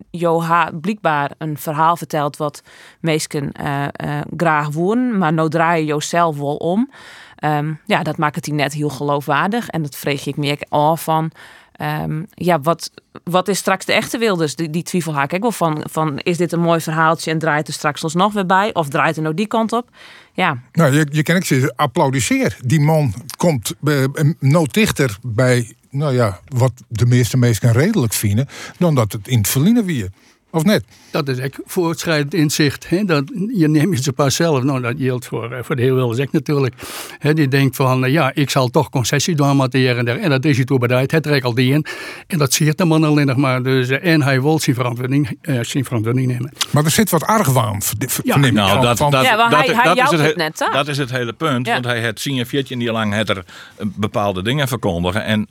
Jo 0.10 0.42
ha 0.42 0.72
blijkbaar 0.82 1.32
een 1.38 1.58
verhaal 1.58 1.98
verteld 1.98 2.38
wat 2.38 2.62
meesten 3.00 3.52
eh, 3.52 3.84
eh, 3.92 4.26
graag 4.38 4.70
wonen. 4.70 5.18
Maar 5.18 5.34
nou 5.34 5.50
draai 5.50 5.86
je 5.86 6.02
zelf 6.02 6.38
wel 6.38 6.56
om. 6.56 6.92
Ehm, 7.36 7.74
ja, 7.86 8.04
dat 8.04 8.18
maakt 8.18 8.36
het 8.36 8.46
hij 8.46 8.56
net 8.56 8.74
heel 8.74 8.90
geloofwaardig. 8.90 9.68
En 9.68 9.82
dat 9.82 9.96
vreeg 9.96 10.26
ik 10.26 10.38
meer 10.38 10.58
af 10.70 11.04
van... 11.04 11.32
ehm, 11.72 12.24
ja, 12.34 12.60
wat, 12.60 12.92
wat 13.24 13.48
is 13.48 13.58
straks 13.58 13.86
de 13.86 13.94
echte 13.94 14.18
Wilders? 14.18 14.56
Die, 14.56 14.70
die 14.70 14.84
twijfel 14.84 15.14
haak 15.14 15.32
ik 15.32 15.42
wel 15.42 15.52
van, 15.52 15.84
van... 15.90 16.18
Is 16.18 16.38
dit 16.38 16.52
een 16.52 16.60
mooi 16.60 16.82
verhaaltje 16.82 17.32
en 17.32 17.40
draait 17.40 17.68
er 17.68 17.74
straks 17.74 18.04
ons 18.04 18.14
nog 18.14 18.34
weer 18.34 18.46
bij? 18.46 18.74
Of 18.74 18.88
draait 18.88 19.16
er 19.16 19.22
nou 19.22 19.36
die 19.36 19.48
kant 19.48 19.72
op? 19.72 19.90
Ja, 20.34 20.62
Nou, 20.72 20.94
je, 20.94 21.08
je 21.12 21.24
ik 21.36 21.46
zeggen, 21.46 21.76
applaudisseer. 21.76 22.58
Die 22.66 22.80
man 22.80 23.14
komt 23.38 23.74
eh, 23.84 24.04
nooit 24.40 24.74
dichter 24.74 25.18
bij, 25.22 25.74
nou 25.90 26.14
ja, 26.14 26.40
wat 26.48 26.72
de 26.88 27.06
meeste 27.06 27.38
mensen 27.38 27.72
redelijk 27.72 28.14
vinden, 28.14 28.48
dan 28.78 28.96
dat 28.96 29.12
het 29.12 29.28
in 29.28 29.38
het 29.38 29.48
verliezen 29.48 29.86
wie. 29.86 30.10
Of 30.52 30.64
net? 30.64 30.84
Dat 31.12 31.28
is 31.28 31.38
echt 31.38 31.60
voortschrijdend 31.66 32.34
inzicht. 32.34 32.90
Hè? 32.90 33.04
Dat, 33.06 33.24
je 33.54 33.68
neemt 33.68 33.98
je 33.98 34.04
ze 34.04 34.14
pas 34.14 34.36
zelf. 34.36 34.64
Nou, 34.64 34.82
dat 34.82 34.94
geldt 34.98 35.26
voor, 35.26 35.52
eh, 35.52 35.64
voor 35.64 35.76
de 35.76 35.94
Wilders 35.94 36.20
ook 36.20 36.32
natuurlijk. 36.32 36.76
Hè, 37.20 37.34
die 37.34 37.48
denkt 37.48 37.76
van, 37.76 38.06
eh, 38.06 38.12
ja, 38.12 38.32
ik 38.34 38.50
zal 38.50 38.68
toch 38.70 38.90
concessie 38.90 39.36
doen 39.36 39.58
met 39.58 39.72
de 39.72 39.78
hier 39.78 39.98
en 39.98 40.06
daar. 40.06 40.18
En 40.18 40.30
dat 40.30 40.46
is 40.46 40.56
hij 40.56 40.66
toe 40.66 40.80
bereid. 40.80 41.12
Het 41.12 41.24
trekt 41.24 41.46
al 41.46 41.54
die 41.54 41.74
in. 41.74 41.86
En 42.28 42.38
dat 42.38 42.54
zie 42.54 42.66
je 42.66 42.74
de 42.76 42.86
man 42.86 43.04
alleen 43.04 43.26
nog 43.26 43.38
maar. 43.38 43.64
Dus, 43.64 43.90
eh, 43.90 44.14
en 44.14 44.22
hij 44.22 44.42
wil 44.42 44.60
zijn 44.60 44.76
verantwoording, 44.76 45.38
eh, 45.42 45.60
zijn 45.62 45.86
verantwoording 45.86 46.28
nemen. 46.28 46.52
Maar 46.72 46.84
er 46.86 46.92
zit 46.92 47.10
wat 47.10 47.24
argwaan, 47.24 47.82
verneem 47.82 48.46
ik 48.46 48.54
Nou, 48.54 48.82
dat, 48.82 48.98
van- 48.98 49.12
dat, 49.12 49.24
Ja, 49.26 49.36
maar 49.36 49.50
dat, 49.50 49.66
hij- 49.66 49.76
hij 49.76 49.84
dat 49.84 49.98
is 49.98 50.04
het, 50.12 50.20
het 50.20 50.30
he- 50.30 50.44
net, 50.44 50.68
dat 50.72 50.88
is 50.88 50.98
het 50.98 51.12
hele 51.12 51.34
punt. 51.34 51.66
Ja. 51.68 51.74
Want 51.74 51.86
hij 51.86 52.04
had 52.04 52.20
zien 52.20 52.46
veertje 52.46 52.76
niet 52.76 52.90
lang 52.90 53.14
het 53.14 53.30
er 53.30 53.46
bepaalde 53.80 54.42
dingen 54.44 54.68
verkondigen. 54.68 55.24
En 55.24 55.48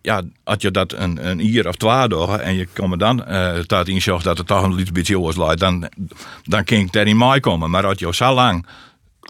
ja, 0.00 0.22
had 0.44 0.62
je 0.62 0.70
dat 0.70 0.92
een, 0.92 1.28
een 1.28 1.38
jaar 1.38 1.66
of 1.66 1.76
twee 1.76 2.08
dagen 2.08 2.42
en 2.42 2.54
je 2.54 2.68
komt 2.74 2.98
dan 2.98 3.24
eh 3.24 3.58
tot 3.58 3.88
inzicht 3.88 4.24
dat 4.24 4.38
het 4.38 4.46
toch 4.46 4.62
een 4.62 4.86
beetje 4.92 5.18
oors 5.18 5.36
lijkt, 5.36 5.60
dan, 5.60 5.88
dan 6.42 6.64
kan 6.64 6.78
ik 6.78 6.92
daar 6.92 7.06
in 7.06 7.18
mij 7.18 7.40
komen. 7.40 7.70
Maar 7.70 7.86
als 7.86 7.98
je 7.98 8.14
zo 8.14 8.34
lang 8.34 8.66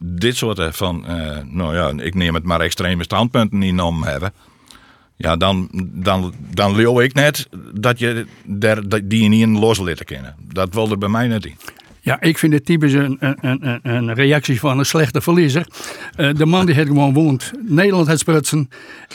dit 0.03 0.37
soort 0.37 0.77
van, 0.77 1.07
eh, 1.07 1.39
nou 1.45 1.75
ja, 1.77 2.05
ik 2.05 2.15
neem 2.15 2.35
het 2.35 2.45
maar 2.45 2.61
extreme 2.61 3.03
standpunten 3.03 3.63
in 3.63 3.81
om 3.81 4.03
hebben. 4.03 4.33
Ja, 5.17 5.37
dan, 5.37 5.69
dan, 5.93 6.35
dan 6.55 6.77
leeuw 6.77 7.01
ik 7.01 7.15
net 7.15 7.49
dat 7.73 7.99
je 7.99 8.27
der, 8.45 9.09
die 9.09 9.29
niet 9.29 9.43
in 9.43 9.59
los 9.59 9.79
laten 9.79 10.05
kennen. 10.05 10.37
Dat 10.53 10.75
wil 10.75 10.91
er 10.91 10.99
bij 10.99 11.09
mij 11.09 11.27
net 11.27 11.47
in. 11.47 11.57
Ja, 12.05 12.21
ik 12.21 12.39
vind 12.39 12.53
het 12.53 12.65
typisch 12.65 12.93
een, 12.93 13.17
een, 13.21 13.39
een, 13.41 13.81
een 13.83 14.15
reactie 14.15 14.61
van 14.61 14.79
een 14.79 14.85
slechte 14.85 15.21
verliezer. 15.21 15.67
Eh, 16.17 16.35
de 16.35 16.47
man 16.47 16.67
die 16.67 16.75
het 16.75 16.87
gewoon 16.87 17.13
woont, 17.13 17.53
Nederland 17.61 18.07
het 18.07 18.19
sprutsen. 18.19 18.71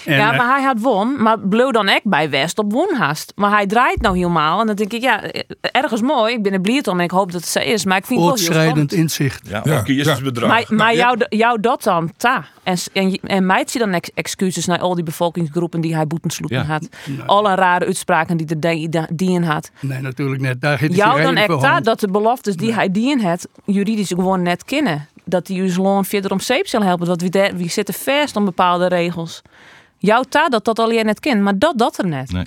En, 0.05 0.15
ja, 0.15 0.31
eh, 0.31 0.37
maar 0.37 0.55
hij 0.55 0.63
had 0.63 0.79
won, 0.79 1.21
maar 1.21 1.39
bleef 1.39 1.71
dan 1.71 1.89
ik 1.89 2.01
bij 2.03 2.29
West 2.29 2.57
op 2.57 2.71
woonhaast. 2.71 3.31
Maar 3.35 3.51
hij 3.51 3.65
draait 3.65 4.01
nou 4.01 4.17
helemaal 4.17 4.59
en 4.59 4.67
dan 4.67 4.75
denk 4.75 4.93
ik, 4.93 5.01
ja, 5.01 5.23
ergens 5.61 6.01
mooi. 6.01 6.33
Ik 6.33 6.43
ben 6.43 6.53
er 6.53 6.61
blij 6.61 6.81
om 6.85 6.97
en 6.97 7.03
ik 7.03 7.11
hoop 7.11 7.31
dat 7.31 7.41
het 7.41 7.49
zo 7.49 7.59
is. 7.59 7.85
Maar 7.85 7.97
ik 7.97 8.05
vind 8.05 8.25
het 8.25 8.47
wel 8.47 8.59
heel 8.59 8.85
inzicht. 8.87 9.47
Ja, 9.47 9.61
Ja, 9.63 9.81
kiezersbedrag. 9.81 10.49
Maar, 10.49 10.65
maar 10.67 10.77
Nou, 10.77 10.97
ja. 10.97 10.97
jou, 10.97 11.37
jou 11.37 11.59
dat 11.59 11.83
dan, 11.83 12.11
ta. 12.17 12.45
En, 12.69 12.77
en, 12.93 13.11
en 13.23 13.45
mijt 13.45 13.73
je 13.73 13.79
dan 13.79 13.91
ex- 13.91 14.11
excuses 14.13 14.65
naar 14.65 14.79
al 14.79 14.95
die 14.95 15.03
bevolkingsgroepen 15.03 15.81
die 15.81 15.95
hij 15.95 16.07
boeten 16.07 16.29
sloegen 16.31 16.57
Ja. 16.57 16.63
had. 16.65 16.87
Alle 17.25 17.55
rare 17.55 17.85
uitspraken 17.85 18.37
die 18.37 18.47
er 18.47 18.59
die, 18.59 18.89
die 19.13 19.29
in 19.31 19.43
had. 19.43 19.71
Nee, 19.79 20.01
natuurlijk 20.01 20.41
net. 20.41 20.61
Daar 20.61 20.79
heeft 20.79 20.95
hij 20.95 21.05
Jou 21.05 21.21
dan 21.21 21.35
echt 21.35 21.49
hand. 21.49 21.85
dat 21.85 21.99
de 21.99 22.07
beloftes 22.07 22.55
die 22.55 22.73
hij 22.73 22.91
die 22.91 23.09
in 23.11 23.19
had, 23.21 23.47
juridisch 23.65 24.07
gewoon 24.09 24.41
net 24.41 24.63
kennen. 24.65 25.07
Dat 25.25 25.45
die 25.45 25.61
uw 25.61 25.83
loon 25.83 26.05
verder 26.05 26.31
om 26.31 26.39
zeep 26.39 26.67
zal 26.67 26.81
helpen. 26.83 27.07
Want 27.07 27.21
wie, 27.21 27.29
de- 27.29 27.51
wie 27.55 27.69
zitten 27.69 27.93
vast 27.93 28.35
aan 28.37 28.45
bepaalde 28.45 28.87
regels. 28.87 29.41
Jouw 29.97 30.23
ta 30.29 30.47
dat 30.49 30.65
dat 30.65 30.79
alleen 30.79 31.05
net 31.05 31.19
kent, 31.19 31.41
maar 31.41 31.57
dat 31.57 31.77
dat 31.77 31.97
er 31.97 32.07
net. 32.07 32.31
Nee. 32.31 32.43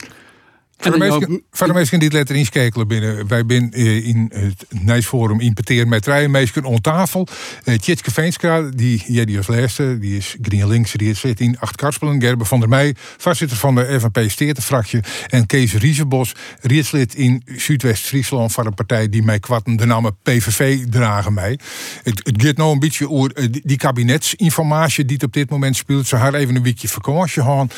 Voor 0.83 0.93
de, 0.93 0.99
mensen, 0.99 1.31
ook- 1.35 1.41
voor 1.51 1.67
de 1.67 1.73
mensen 1.73 1.99
die 1.99 2.09
het 2.09 2.17
letter 2.17 2.37
inskekelen 2.37 2.89
binnen. 2.89 3.27
Wij 3.27 3.45
zijn 3.47 3.73
eh, 3.73 4.07
in 4.07 4.31
het 4.35 4.65
Nijsforum 4.83 5.41
importeren 5.41 5.89
met 5.89 6.03
drie 6.03 6.29
mensen 6.29 6.65
om 6.65 6.81
tafel. 6.81 7.27
Eh 7.65 7.75
Tjitske 7.79 8.11
Veenstra, 8.11 8.61
die 8.75 9.05
jij 9.07 9.25
die 9.25 9.37
als 9.37 9.47
laatste, 9.47 9.99
die 9.99 10.17
is 10.17 10.37
GreenLinks, 10.43 10.93
die 10.93 11.15
zit 11.15 11.41
in 11.41 11.57
Acht 11.59 11.77
Karspelen. 11.77 12.21
Gerben 12.21 12.47
van 12.47 12.61
der 12.61 12.69
Meij, 12.69 12.95
voorzitter 13.17 13.57
van 13.57 13.75
de 13.75 14.01
FNP 14.01 14.31
Steertenfractie. 14.31 15.01
En 15.29 15.47
Kees 15.47 15.73
Riesenbos, 15.75 16.35
rietslid 16.61 17.15
in 17.15 17.43
Zuidwest-Friesland 17.57 18.53
van 18.53 18.67
een 18.67 18.75
partij 18.75 19.09
die 19.09 19.23
mij 19.23 19.39
kwatten 19.39 19.77
de 19.77 19.87
naam 19.87 20.11
PVV 20.23 20.79
dragen 20.91 21.33
mij. 21.35 21.59
Het, 22.03 22.21
het 22.25 22.43
gaat 22.43 22.57
nou 22.57 22.73
een 22.73 22.79
beetje 22.79 23.11
over 23.11 23.33
eh, 23.33 23.47
die- 23.51 23.63
die 23.65 23.77
kabinetsinformatie 23.77 25.05
die 25.05 25.15
het 25.15 25.25
op 25.25 25.33
dit 25.33 25.51
moment 25.51 25.77
speelt. 25.77 26.07
Ze 26.07 26.17
haar 26.17 26.35
even 26.35 26.55
een 26.57 26.63
weekje 26.63 26.89
vakantie 26.89 27.43
gaan. 27.43 27.69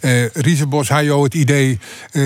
Eh 0.00 0.26
Riesenbos, 0.32 0.88
had 0.88 1.04
jou 1.04 1.24
het 1.24 1.34
idee 1.34 1.78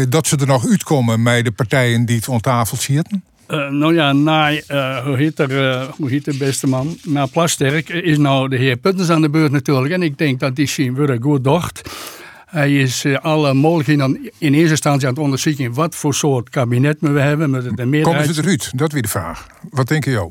dat 0.08 0.23
ze 0.26 0.36
er 0.36 0.46
nog 0.46 0.68
uitkomen 0.68 1.22
met 1.22 1.44
de 1.44 1.52
partijen 1.52 2.04
die 2.04 2.16
het 2.16 2.28
aan 2.28 2.40
tafel 2.40 2.76
zitten? 2.76 3.24
Eh, 3.46 3.68
nou 3.68 3.94
ja, 3.94 4.12
na, 4.12 4.52
eh, 4.52 5.04
hoe, 5.04 5.16
heet 5.16 5.38
er, 5.38 5.70
eh, 5.70 5.88
hoe 5.96 6.10
heet 6.10 6.24
de 6.24 6.36
beste 6.36 6.66
man? 6.66 6.96
Na 7.02 7.26
Plasterk 7.26 7.88
is 7.88 8.18
nou 8.18 8.48
de 8.48 8.56
heer 8.56 8.76
Puttens 8.76 9.10
aan 9.10 9.20
de 9.20 9.30
beurt 9.30 9.52
natuurlijk. 9.52 9.94
En 9.94 10.02
ik 10.02 10.18
denk 10.18 10.40
dat 10.40 10.56
die 10.56 10.66
zien 10.66 10.94
we 10.94 11.18
goed 11.20 11.44
docht. 11.44 11.90
Hij 12.46 12.76
is 12.80 13.06
alle 13.20 13.54
mogelijkheden 13.54 14.30
in 14.38 14.54
eerste 14.54 14.70
instantie 14.70 15.06
aan 15.06 15.14
het 15.14 15.22
onderzoeken 15.22 15.72
wat 15.72 15.94
voor 15.94 16.14
soort 16.14 16.50
kabinet 16.50 16.96
we 17.00 17.20
hebben. 17.20 17.50
Met 17.50 17.62
de 17.62 17.68
Komen 17.68 17.88
meerderheid. 17.88 18.34
ze 18.34 18.42
eruit? 18.42 18.70
Dat 18.74 18.92
weer 18.92 19.02
de 19.02 19.08
vraag. 19.08 19.46
Wat 19.70 19.88
denk 19.88 20.04
je? 20.04 20.30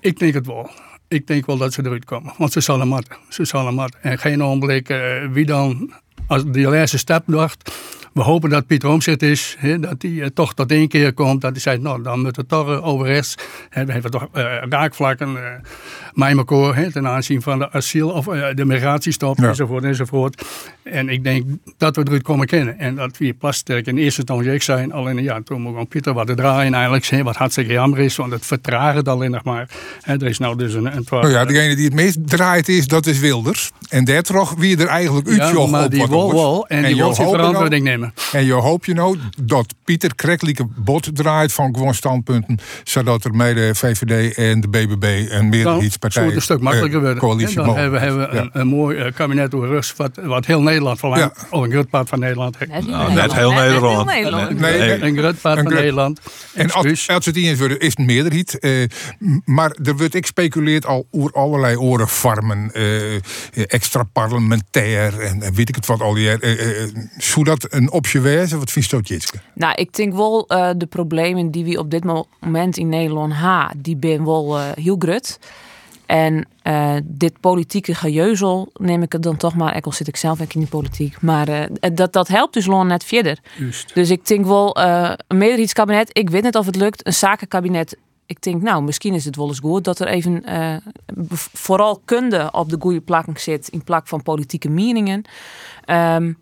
Ik 0.00 0.18
denk 0.18 0.34
het 0.34 0.46
wel. 0.46 0.70
Ik 1.08 1.26
denk 1.26 1.46
wel 1.46 1.56
dat 1.56 1.72
ze 1.72 1.84
eruit 1.84 2.04
komen. 2.04 2.32
Want 2.36 2.52
ze 2.52 2.60
zullen 2.60 2.88
matten. 2.88 3.16
Ze 3.28 3.44
zullen 3.44 3.74
matten. 3.74 4.02
En 4.02 4.18
geen 4.18 4.42
ogenblik 4.42 4.94
wie 5.32 5.46
dan, 5.46 5.92
als 6.26 6.42
die 6.46 6.68
laatste 6.68 6.98
stap 6.98 7.22
dacht. 7.26 7.70
We 8.12 8.22
hopen 8.22 8.50
dat 8.50 8.66
Pieter 8.66 8.88
Omtzigt 8.88 9.22
is. 9.22 9.56
Dat 9.80 10.02
hij 10.02 10.20
eh, 10.20 10.26
toch 10.34 10.54
tot 10.54 10.70
één 10.70 10.88
keer 10.88 11.12
komt. 11.12 11.40
Dat 11.40 11.50
hij 11.50 11.60
zei, 11.60 11.78
nou 11.78 12.02
dan 12.02 12.20
moet 12.20 12.36
het 12.36 12.48
toch 12.48 12.68
uh, 12.68 12.86
over 12.86 13.06
rechts. 13.06 13.34
We 13.70 13.92
hebben 13.92 14.10
toch 14.10 14.28
uh, 14.34 14.42
raakvlakken 14.68 15.38
elkaar. 16.14 16.76
Hè, 16.76 16.92
ten 16.92 17.06
aanzien 17.06 17.42
van 17.42 17.58
de 17.58 17.72
asiel 17.72 18.08
of 18.08 18.24
de 18.54 18.64
migratiestop 18.64 19.38
Ja. 19.38 19.48
enzovoort 19.48 19.84
enzovoort. 19.84 20.44
En 20.82 21.08
ik 21.08 21.24
denk 21.24 21.44
dat 21.76 21.96
we 21.96 22.02
eruit 22.06 22.22
komen 22.22 22.46
kennen. 22.46 22.78
En 22.78 22.94
dat 22.94 23.18
we 23.18 23.32
plasterk 23.32 23.86
in 23.86 23.98
eerste 23.98 24.20
instantie 24.20 24.52
ik 24.52 24.62
zijn. 24.62 24.92
Alleen 24.92 25.22
ja, 25.22 25.40
toen 25.44 25.60
moet 25.60 25.88
Pieter 25.88 26.12
wat 26.12 26.26
te 26.26 26.34
draaien 26.34 26.74
eigenlijk. 26.74 27.22
Wat 27.22 27.36
hartstikke 27.36 27.72
jammer 27.72 27.98
is. 27.98 28.16
Want 28.16 28.32
het 28.32 28.46
vertraagt 28.46 28.96
het 28.96 29.08
alleen 29.08 29.30
nog 29.30 29.44
maar. 29.44 29.68
Er 30.04 30.26
is 30.26 30.38
nou 30.38 30.56
dus 30.56 30.74
een... 30.74 30.96
een 30.96 31.06
Nou 31.10 31.30
ja, 31.30 31.44
degene 31.44 31.76
die 31.76 31.84
het 31.84 31.94
meest 31.94 32.28
draait 32.28 32.68
is, 32.68 32.86
dat 32.86 33.06
is 33.06 33.18
Wilders. 33.18 33.70
En 33.88 34.04
daar 34.04 34.22
toch 34.22 34.54
wie 34.58 34.76
er 34.76 34.86
eigenlijk 34.86 35.28
Ja, 35.28 35.44
uitjocht 35.44 35.70
maar 35.70 35.84
op 35.84 35.90
die 35.90 36.10
oors. 36.10 36.32
wel 36.32 36.66
en 36.68 36.82
die 36.84 37.02
hoopt 37.02 37.16
verantwoording 37.16 37.84
nemen. 37.84 37.99
En 38.32 38.44
je 38.44 38.52
hoopt 38.52 38.86
je 38.86 38.94
nou 38.94 39.18
dat 39.42 39.74
Pieter 39.84 40.14
Kreklieke 40.14 40.66
bot 40.76 41.16
draait 41.16 41.52
van 41.52 41.74
gewoon 41.74 41.94
standpunten, 41.94 42.58
zodat 42.84 43.24
er 43.24 43.34
met 43.34 43.54
de 43.54 43.74
VVD 43.74 44.36
en 44.36 44.60
de 44.60 44.68
BBB 44.68 45.02
een 45.04 45.28
Dan 45.28 45.48
meerderheidspartij 45.48 46.22
zou 46.22 46.26
het 46.26 46.34
een 46.36 46.42
stuk 46.42 46.60
makkelijker 46.60 46.98
eh, 46.98 47.04
worden. 47.04 47.22
coalitie 47.22 47.58
En 47.58 47.64
dan 47.64 47.76
hebben, 47.76 48.00
hebben 48.00 48.28
we 48.30 48.34
Ja. 48.34 48.40
een, 48.42 48.50
een 48.52 48.66
mooi 48.66 48.98
eh, 48.98 49.12
kabinet 49.14 49.50
door 49.50 49.66
rust, 49.66 49.96
wat, 49.96 50.18
wat 50.22 50.46
heel 50.46 50.62
Nederland 50.62 50.98
verlangt. 50.98 51.36
Ja. 51.36 51.58
Of 51.58 51.64
een 51.64 51.70
groot 51.70 51.90
part 51.90 52.08
van 52.08 52.18
Nederland. 52.18 52.56
Nou, 52.86 53.12
net 53.12 53.34
heel 53.34 53.52
Nederland. 53.52 54.06
Nederland. 54.06 54.58
Nee, 54.60 54.78
nee. 54.78 55.02
Een 55.02 55.16
groot 55.16 55.40
part 55.40 55.58
Een 55.58 55.64
van 55.64 55.72
Nederland. 55.72 56.20
En 56.54 56.70
als, 56.70 57.08
als 57.08 57.26
het 57.26 57.34
niet 57.34 57.46
eens 57.46 57.58
wordt, 57.58 57.78
is 57.78 57.88
het 57.88 57.98
een 57.98 58.04
meerderheid. 58.04 58.58
Eh, 58.58 58.72
maar 59.44 59.76
er 59.84 59.96
wordt 59.96 60.14
ik 60.14 60.26
speculeerd 60.26 60.86
al 60.86 61.06
oer 61.12 61.30
allerlei 61.32 61.76
orenfarmen. 61.76 62.70
eh 62.72 63.18
extra 63.66 64.02
parlementair 64.02 65.20
en, 65.20 65.42
en 65.42 65.54
weet 65.54 65.68
ik 65.68 65.74
het 65.74 65.86
wat 65.86 66.00
al. 66.00 66.14
die, 66.14 66.38
eh, 66.38 66.82
eh, 66.82 66.88
Zou 67.18 67.89
optie 67.90 68.20
wezen? 68.20 68.58
Wat 68.58 68.70
vindt 68.70 68.90
dat, 68.90 69.08
Jitske? 69.08 69.38
Nou, 69.54 69.74
ik 69.74 69.94
denk 69.94 70.14
wel 70.14 70.46
eh, 70.46 70.70
de 70.76 70.86
problemen 70.86 71.50
die 71.50 71.64
we 71.64 71.78
op 71.78 71.90
dit 71.90 72.04
moment 72.40 72.76
in 72.76 72.88
Nederland 72.88 73.32
hebben, 73.36 73.82
die 73.82 73.96
zijn 74.00 74.24
wel 74.24 74.58
eh, 74.58 74.64
heel 74.74 74.96
groot. 74.98 75.38
En 76.10 76.46
eh, 76.62 76.96
dit 77.04 77.40
politieke 77.40 77.94
gejeuzel 77.94 78.70
neem 78.74 79.02
ik 79.02 79.12
het 79.12 79.22
dan 79.22 79.36
toch 79.36 79.54
maar, 79.54 79.76
ik 79.76 79.86
al 79.86 79.92
zit 79.92 80.08
ik 80.08 80.16
zelf 80.16 80.40
ook 80.40 80.52
in 80.52 80.60
die 80.60 80.68
politiek, 80.68 81.20
maar 81.20 81.48
eh, 81.48 81.90
dat, 81.92 82.12
dat 82.12 82.28
helpt 82.28 82.54
dus 82.54 82.64
gewoon 82.64 82.86
net 82.86 83.04
verder. 83.04 83.38
Juist. 83.56 83.94
Dus 83.94 84.10
ik 84.10 84.26
denk 84.26 84.46
wel 84.46 84.74
eh, 84.74 85.12
een 85.26 85.38
meerderheidskabinet, 85.38 86.10
ik 86.12 86.30
weet 86.30 86.42
niet 86.42 86.56
of 86.56 86.66
het 86.66 86.76
lukt, 86.76 87.06
een 87.06 87.12
zakenkabinet. 87.12 87.96
Ik 88.26 88.42
denk, 88.42 88.62
nou, 88.62 88.82
misschien 88.82 89.14
is 89.14 89.24
het 89.24 89.36
wel 89.36 89.48
eens 89.48 89.58
goed 89.58 89.84
dat 89.84 90.00
er 90.00 90.06
even 90.06 90.44
eh, 90.44 90.76
vooral 91.52 92.02
kunde 92.04 92.48
op 92.52 92.68
de 92.68 92.76
goede 92.80 93.00
plak 93.00 93.38
zit 93.38 93.68
in 93.68 93.84
plak 93.84 94.08
van 94.08 94.22
politieke 94.22 94.68
meningen. 94.68 95.22
Ehm, 95.84 96.32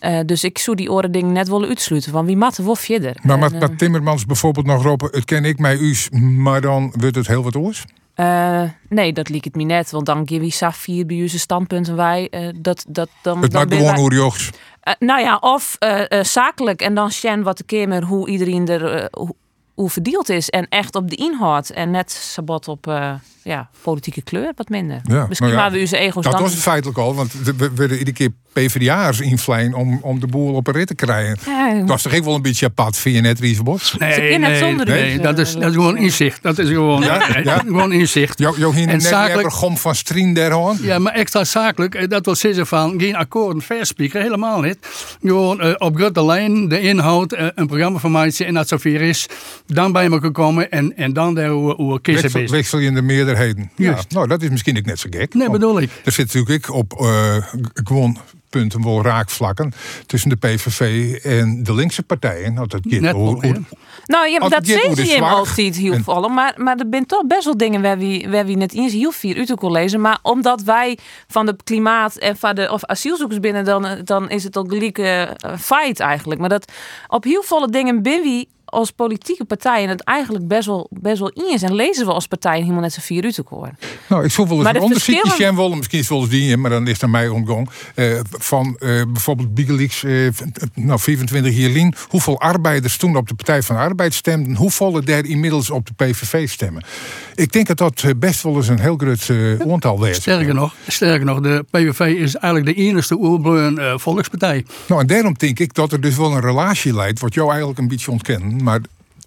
eh, 0.00 0.18
dus 0.26 0.44
ik 0.44 0.58
zou 0.58 0.76
die 0.76 0.90
oren 0.92 1.12
dingen 1.12 1.32
net 1.32 1.48
willen 1.48 1.68
uitsluiten. 1.68 2.12
Van 2.12 2.26
wie 2.26 2.36
mat 2.36 2.56
er 2.58 2.64
wel 2.64 2.76
verder. 2.76 3.16
Maar 3.22 3.42
En, 3.42 3.54
eh, 3.54 3.60
met 3.60 3.78
Timmermans 3.78 4.26
bijvoorbeeld 4.26 4.66
nog 4.66 4.82
roepen, 4.82 5.08
het 5.12 5.24
ken 5.24 5.44
ik 5.44 5.58
mij 5.58 5.78
u's, 5.78 6.08
maar 6.36 6.60
dan 6.60 6.92
wordt 6.98 7.16
het 7.16 7.26
heel 7.26 7.42
wat 7.42 7.56
oors. 7.56 7.84
eh, 8.14 8.62
nee, 8.88 9.12
dat 9.12 9.28
liep 9.28 9.44
het 9.44 9.54
me 9.56 9.62
net. 9.62 9.90
Want 9.90 10.06
dan 10.06 10.28
geef 10.28 10.42
je 10.42 10.50
saf 10.50 10.76
vier 10.76 11.06
bij 11.06 11.20
onze 11.22 11.38
standpunten 11.38 11.96
wij. 11.96 12.30
dat, 12.56 12.84
dat, 12.88 13.08
dan, 13.22 13.42
Het 13.42 13.50
dan 13.50 13.60
maakt 13.60 13.74
gewoon 13.74 13.92
wij- 13.92 14.00
hoe 14.00 14.14
jochs. 14.14 14.50
Nou 14.98 15.20
ja, 15.20 15.36
of 15.36 15.76
zakelijk 16.22 16.82
en 16.82 16.94
dan 16.94 17.10
Sjen 17.10 17.42
wat 17.42 17.58
de 17.58 17.64
keer 17.64 18.02
hoe 18.02 18.28
iedereen 18.28 18.68
er 18.68 19.08
hoe, 19.10 19.34
hoe 19.74 19.90
verdeeld 19.90 20.28
is. 20.28 20.48
En 20.50 20.66
echt 20.68 20.94
op 20.94 21.10
de 21.10 21.16
inhoud. 21.16 21.68
En 21.70 21.90
net 21.90 22.10
sabot 22.12 22.68
op 22.68 22.86
ja, 23.42 23.70
politieke 23.82 24.22
kleur 24.22 24.52
wat 24.56 24.68
minder. 24.68 25.00
Ja, 25.02 25.26
Misschien 25.28 25.50
nou 25.50 25.60
ja, 25.60 25.70
we 25.70 25.80
onze 25.80 25.96
ego's 25.96 26.24
Dat 26.24 26.32
dan... 26.32 26.42
was 26.42 26.52
het 26.52 26.60
feitelijk 26.62 26.98
al, 26.98 27.14
want 27.14 27.32
we 27.32 27.70
werden 27.74 27.98
iedere 27.98 28.16
keer 28.16 28.30
PvdA'ers 28.52 29.20
invleien 29.20 29.74
om, 29.74 29.98
om 30.02 30.20
de 30.20 30.26
boel 30.26 30.54
op 30.54 30.66
een 30.66 30.72
rit 30.74 30.86
te 30.86 30.94
krijgen. 30.94 31.36
Ja, 31.46 31.74
Dat 31.78 31.88
was 31.88 32.02
toch 32.02 32.14
ook 32.16 32.24
wel 32.24 32.34
een 32.34 32.42
beetje 32.42 32.66
apart, 32.66 32.96
vind 32.96 33.14
je 33.14 33.20
net? 33.20 33.40
Nee, 33.40 33.54
Ze 33.54 34.20
nee, 34.84 35.18
dat, 35.20 35.38
is, 35.38 35.52
dat 35.54 35.62
is 35.68 35.74
gewoon 35.74 35.96
inzicht. 35.96 36.42
Dat 36.42 36.58
is 36.58 36.68
gewoon, 36.68 37.02
Ja? 37.02 37.32
nee, 37.34 37.44
Ja? 37.50 37.58
gewoon 37.58 37.92
inzicht. 37.92 38.38
Jo, 38.38 38.54
jo, 38.56 38.72
En 38.72 38.86
net 38.86 39.02
zakelijk- 39.02 39.52
gom 39.52 39.76
van 39.78 39.94
Strien 39.94 40.34
der 40.34 40.52
hoorn. 40.52 40.78
Ja, 40.82 40.98
maar 40.98 41.12
extra 41.12 41.44
zakelijk, 41.44 41.94
eh, 41.94 42.08
dat 42.08 42.24
wil 42.24 42.34
zeggen 42.34 42.66
van 42.66 42.94
geen 43.00 43.16
akkoorden 43.16 43.62
verspieken, 43.62 44.22
helemaal 44.22 44.60
niet. 44.60 44.78
Gewoon 45.22 45.60
eh, 45.60 45.74
op 45.78 45.96
grote 45.96 46.24
lijn, 46.24 46.68
de 46.68 46.80
inhoud, 46.80 47.32
eh, 47.32 47.46
een 47.54 47.66
programma 47.66 47.98
van 47.98 48.10
maken 48.10 48.46
en 48.46 48.54
dat 48.54 48.68
zover 48.68 49.00
is, 49.00 49.26
dan 49.66 49.92
bij 49.92 50.06
elkaar 50.10 50.30
komen 50.32 50.70
en, 50.70 50.96
en 50.96 51.12
dan 51.12 51.34
daar 51.34 51.48
hoe, 51.48 51.74
hoe 51.74 52.00
kiezen 52.00 52.22
Wissel, 52.22 52.40
best. 52.40 52.52
wissel 52.52 52.78
je 52.78 52.86
in 52.86 52.94
de 52.94 53.02
meerderheden. 53.02 53.70
Ja, 53.76 53.98
nou, 54.08 54.26
dat 54.26 54.42
is 54.42 54.48
misschien 54.48 54.76
ook 54.78 54.84
net 54.84 54.98
zo 54.98 55.08
gek. 55.10 55.34
Nee, 55.34 55.50
bedoel 55.50 55.80
ik. 55.80 55.90
Er 56.04 56.12
zit 56.12 56.34
natuurlijk 56.34 56.70
ook 56.70 56.76
op 56.76 56.92
eh, 57.00 57.36
gewoon 57.74 58.18
punten 58.50 58.84
wel 58.84 59.02
raakvlakken 59.02 59.72
tussen 60.06 60.30
de 60.30 60.36
PVV 60.36 61.14
en 61.24 61.62
de 61.62 61.74
linkse 61.74 62.02
partijen. 62.02 62.54
Nou, 62.54 62.66
dat 62.66 62.84
Net 62.84 63.12
hoe- 63.12 63.46
hoe-. 63.46 63.62
Nou 64.06 64.28
ja, 64.28 64.38
dat 64.38 64.52
het 64.52 64.64
de 64.66 64.72
je 65.06 65.12
hem 65.12 65.22
altijd 65.22 65.76
heel 65.76 65.92
en- 65.92 66.04
vallen. 66.04 66.34
Maar, 66.34 66.54
maar 66.56 66.76
er 66.78 66.86
zijn 66.90 67.06
toch 67.06 67.26
best 67.26 67.44
wel 67.44 67.56
dingen 67.56 67.82
waar 67.82 67.98
we, 67.98 68.26
waar 68.30 68.46
we 68.46 68.52
net 68.52 68.74
eens 68.74 68.92
heel 68.92 69.10
veel 69.12 69.34
uit 69.34 69.46
te 69.60 69.70
lezen. 69.70 70.00
Maar 70.00 70.18
omdat 70.22 70.62
wij 70.62 70.98
van 71.28 71.46
de 71.46 71.56
klimaat 71.64 72.16
en 72.16 72.36
van 72.36 72.54
de 72.54 72.72
of 72.72 72.84
asielzoekers 72.84 73.40
binnen, 73.40 73.64
dan, 73.64 73.86
eh, 73.86 74.00
dan 74.04 74.30
is 74.30 74.44
het 74.44 74.56
al 74.56 74.64
gelijk 74.68 74.98
eh, 74.98 75.20
een 75.20 75.58
fight 75.58 76.00
eigenlijk. 76.00 76.40
Maar 76.40 76.48
dat 76.48 76.72
op 77.08 77.24
heel 77.24 77.42
veel 77.42 77.70
dingen 77.70 78.02
ben 78.02 78.22
we 78.22 78.46
als 78.70 78.90
politieke 78.90 79.44
partijen 79.44 79.88
het 79.88 80.00
eigenlijk 80.04 80.48
best 80.48 80.66
wel, 80.66 80.86
best 80.90 81.18
wel 81.18 81.30
eens. 81.34 81.62
En 81.62 81.74
lezen 81.74 82.06
we 82.06 82.12
als 82.12 82.26
partijen 82.26 82.60
helemaal 82.62 82.82
net 82.82 82.92
zo 82.92 83.00
vier 83.02 83.24
uur 83.24 83.32
te 83.32 83.42
horen. 83.48 83.78
Nou, 84.08 84.24
ik 84.24 84.30
zou 84.30 84.48
wel 84.48 84.58
eens 84.58 84.66
een 84.66 84.72
de 84.72 84.80
onderzoekje 84.80 85.20
verschillen- 85.20 85.56
willen. 85.56 85.76
Misschien 85.76 85.98
is 85.98 86.08
het 86.08 86.14
wel 86.18 86.22
eens 86.26 86.30
die, 86.36 86.56
maar 86.56 86.70
dan 86.70 86.86
is 86.86 86.92
het 86.92 87.02
aan 87.02 87.10
mij 87.10 87.28
ontgong. 87.28 87.68
eh, 87.94 88.20
van 88.38 88.76
eh, 88.78 89.02
bijvoorbeeld 89.12 89.54
Bigelix, 89.54 90.04
eh, 90.04 90.28
nou 90.74 91.00
24 91.00 91.56
jaar 91.56 91.70
lien. 91.70 91.94
Hoeveel 92.08 92.40
arbeiders 92.40 92.96
toen 92.96 93.16
op 93.16 93.28
de 93.28 93.34
Partij 93.34 93.62
van 93.62 93.76
de 93.76 93.82
Arbeid 93.82 94.14
stemden. 94.14 94.54
Hoeveel 94.56 95.02
er 95.04 95.24
inmiddels 95.26 95.70
op 95.70 95.86
de 95.86 95.92
PVV 96.04 96.48
stemmen. 96.48 96.82
Ik 97.34 97.52
denk 97.52 97.66
dat 97.66 97.78
dat 97.78 98.02
eh, 98.04 98.10
best 98.16 98.42
wel 98.42 98.56
eens 98.56 98.68
een 98.68 98.80
heel 98.80 98.96
groot 98.96 99.28
eh, 99.28 99.72
aantal 99.72 100.04
is. 100.04 100.16
Sterker 100.16 100.54
nog, 100.54 100.74
sterker 100.88 101.26
nog, 101.26 101.40
de 101.40 101.64
PVV 101.70 102.00
is 102.00 102.34
eigenlijk 102.36 102.76
de 102.76 102.82
enige 102.82 103.14
oerbleun 103.20 103.78
eh, 103.78 103.92
volkspartij. 103.96 104.64
Nou, 104.88 105.00
en 105.00 105.06
daarom 105.06 105.34
denk 105.36 105.58
ik 105.58 105.74
dat 105.74 105.92
er 105.92 106.00
dus 106.00 106.16
wel 106.16 106.32
een 106.32 106.40
relatie 106.40 106.94
leidt. 106.94 107.20
Wat 107.20 107.34
jou 107.34 107.48
eigenlijk 107.48 107.78
een 107.78 107.88
beetje 107.88 108.10
ontkennen. 108.10 108.59
Maar 108.62 108.80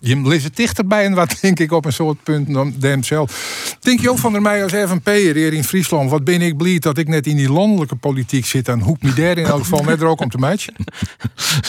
je 0.05 0.21
leest 0.21 0.55
dichterbij 0.55 1.05
en 1.05 1.13
wat 1.13 1.37
denk 1.41 1.59
ik 1.59 1.71
op 1.71 1.85
een 1.85 1.93
soort 1.93 2.23
punt 2.23 2.53
dan. 2.53 2.73
Denk 2.77 3.05
je 3.99 4.09
ook 4.09 4.17
van 4.17 4.41
Meij 4.41 4.63
als 4.63 4.71
FNP'er 4.71 5.35
hier 5.35 5.53
in 5.53 5.63
Friesland. 5.63 6.09
Wat 6.09 6.23
ben 6.23 6.41
ik 6.41 6.57
blij 6.57 6.79
dat 6.79 6.97
ik 6.97 7.07
net 7.07 7.27
in 7.27 7.35
die 7.35 7.51
landelijke 7.51 7.95
politiek 7.95 8.45
zit. 8.45 8.67
En 8.67 8.79
hoek 8.79 9.01
me 9.01 9.13
daar 9.13 9.37
in 9.37 9.45
elk 9.45 9.59
geval 9.59 9.83
net 9.83 10.01
er 10.01 10.07
ook 10.07 10.21
om 10.21 10.29
te 10.29 10.37
matchen. 10.37 10.73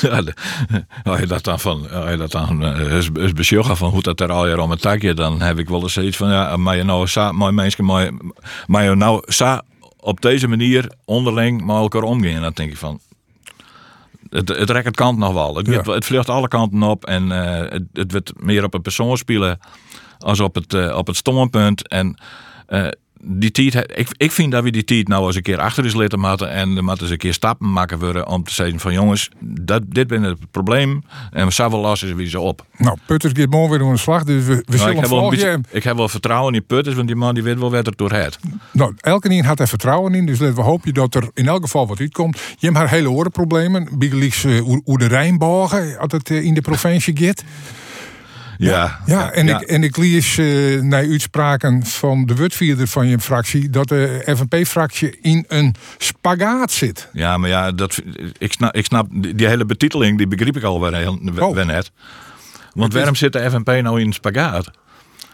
Ja, 0.01 0.23
als 1.03 1.21
je 1.21 1.27
dat 1.27 1.45
dan 1.45 1.61
van, 1.61 1.91
als 1.91 2.17
dat 2.17 2.31
dan 2.31 2.65
eh, 2.65 2.97
is, 2.97 3.11
van 3.61 3.91
hoe 3.91 4.03
dat 4.03 4.21
er 4.21 4.31
al 4.31 4.49
jaar 4.49 4.59
om 4.59 4.71
het 4.71 4.81
takje, 4.81 5.15
dan 5.15 5.43
heb 5.43 5.59
ik 5.59 5.69
wel 5.69 5.83
eens 5.83 5.93
zoiets 5.93 6.17
van 6.17 6.29
ja, 6.29 6.57
maar 6.57 6.77
je 6.77 6.83
nou 6.83 7.09
sa, 7.09 7.33
mooi 7.33 7.53
mensen, 7.53 7.85
maar 8.67 8.85
je 8.85 8.95
nou 8.95 9.23
sa 9.27 9.63
op 9.97 10.21
deze 10.21 10.49
manier 10.49 10.93
onderling 11.05 11.65
met 11.65 11.77
elkaar 11.77 12.03
omgaan, 12.03 12.43
dan 12.43 12.53
denk 12.55 12.71
ik 12.71 12.77
van. 12.77 13.01
Het, 14.35 14.49
het 14.49 14.71
rekt 14.71 14.87
het 14.87 14.97
kant 14.97 15.19
nog 15.19 15.33
wel. 15.33 15.57
Het, 15.57 15.67
Ja. 15.67 15.77
het, 15.77 15.87
het 15.87 16.05
vliegt 16.05 16.29
alle 16.29 16.49
kanten 16.49 16.83
op 16.83 17.05
en 17.05 17.33
eh, 17.33 17.71
het, 17.71 17.83
het 17.93 18.13
wordt 18.13 18.33
meer 18.37 18.65
op 18.65 18.75
een 18.75 18.83
persoon 18.83 19.17
spelen 19.17 19.59
als 20.19 20.41
op 20.41 20.55
het, 20.55 20.75
eh, 20.75 20.97
op 20.97 21.07
het 21.07 21.17
stommenpunt. 21.17 21.89
En 21.89 22.21
eh, 22.67 22.89
die 23.25 23.51
tijd, 23.51 23.75
ik, 23.95 24.09
ik 24.17 24.33
vind 24.33 24.53
dat 24.53 24.63
we 24.63 24.71
die 24.71 24.85
tijd 24.85 25.09
nou 25.09 25.27
eens 25.27 25.37
een 25.37 25.43
keer 25.43 25.59
achter 25.59 25.85
is 25.85 25.95
laten 25.95 26.21
maken 26.21 26.51
en 26.51 26.77
er 26.77 26.85
moeten 26.85 27.01
eens 27.01 27.11
een 27.11 27.17
keer 27.17 27.33
stappen 27.33 27.73
maken 27.73 27.99
worden 27.99 28.27
om 28.27 28.45
te 28.45 28.53
zeggen 28.53 28.81
van 28.81 28.93
jongens, 28.93 29.29
dat, 29.41 29.83
dit 29.87 30.07
ben 30.07 30.23
het 30.23 30.51
probleem 30.51 31.03
en 31.31 31.47
we 31.47 31.53
wel 31.71 31.81
lossen 31.81 32.17
wie 32.17 32.29
ze 32.29 32.41
op. 32.41 32.67
Nou, 32.77 32.97
Putters 33.07 33.33
gaat 33.37 33.51
morgen 33.51 33.71
weer 33.71 33.79
door 33.79 33.91
een 33.91 33.99
slag. 33.99 34.25
Dus 34.25 34.45
we, 34.45 34.55
we 34.55 34.63
Nou, 34.67 34.79
zullen 34.79 34.97
ik, 34.97 35.01
heb 35.01 35.31
beetje, 35.31 35.61
ik 35.71 35.85
heb 35.85 35.97
wel 35.97 36.09
vertrouwen 36.09 36.55
in 36.55 36.65
Putters, 36.65 36.97
want 36.97 37.07
die 37.07 37.17
man 37.17 37.35
die 37.35 37.43
weet 37.43 37.59
wel 37.59 37.71
wat 37.71 37.87
er 37.87 37.97
door 37.97 38.13
het. 38.13 38.39
Nou, 38.71 38.95
elke 39.01 39.31
een 39.31 39.45
had 39.45 39.61
er 39.61 39.69
vertrouwen 39.69 40.15
in. 40.15 40.27
Dus 40.27 40.39
laten 40.39 40.57
we 40.57 40.63
hopen 40.63 40.95
dat 40.95 41.15
er 41.15 41.29
in 41.35 41.49
elk 41.49 41.63
geval 41.63 41.87
wat 41.87 42.01
uitkomt. 42.01 42.41
Je 42.59 42.67
hebt 42.67 42.79
haar 42.79 42.91
hele 42.91 43.11
orenproblemen. 43.11 43.89
Bigelix 43.99 44.45
uh, 44.45 44.61
hoe 44.85 44.99
de 44.99 45.07
Rijnbogen, 45.07 45.99
eh, 46.31 46.45
in 46.45 46.55
de 46.55 46.61
provincie 46.61 47.17
gaat. 47.17 47.45
Ja, 48.59 49.01
Ja, 49.07 49.31
en, 49.31 49.49
Ik, 49.49 49.61
en 49.61 49.83
ik 49.83 49.97
lees 49.97 50.39
eh 50.39 50.81
naar 50.81 51.03
uitspraken 51.03 51.85
van 51.87 52.27
de 52.27 52.37
woordvierder 52.37 52.87
van 52.89 53.07
je 53.07 53.19
fractie... 53.19 53.71
dat 53.71 53.89
de 53.89 54.35
FNP-fractie 54.37 55.19
in 55.23 55.45
een 55.49 55.75
spagaat 55.99 56.71
zit. 56.73 57.09
Ja, 57.13 57.37
maar 57.37 57.49
ja, 57.49 57.73
dat, 57.73 58.03
ik, 58.39 58.53
snap, 58.53 58.75
ik 58.75 58.85
snap 58.85 59.07
die, 59.11 59.47
hele 59.47 59.65
betiteling, 59.65 60.19
die 60.19 60.27
begreep 60.29 60.57
ik 60.57 60.63
al 60.63 60.81
wel, 60.81 60.93
heel- 60.95 61.21
Oh. 61.39 61.55
wel 61.55 61.65
net. 61.65 61.91
Want 62.73 62.93
waarom 62.93 63.15
zit 63.15 63.33
de 63.33 63.51
FNP 63.51 63.67
nou 63.83 64.01
in 64.01 64.07
een 64.07 64.13
spagaat? 64.13 64.71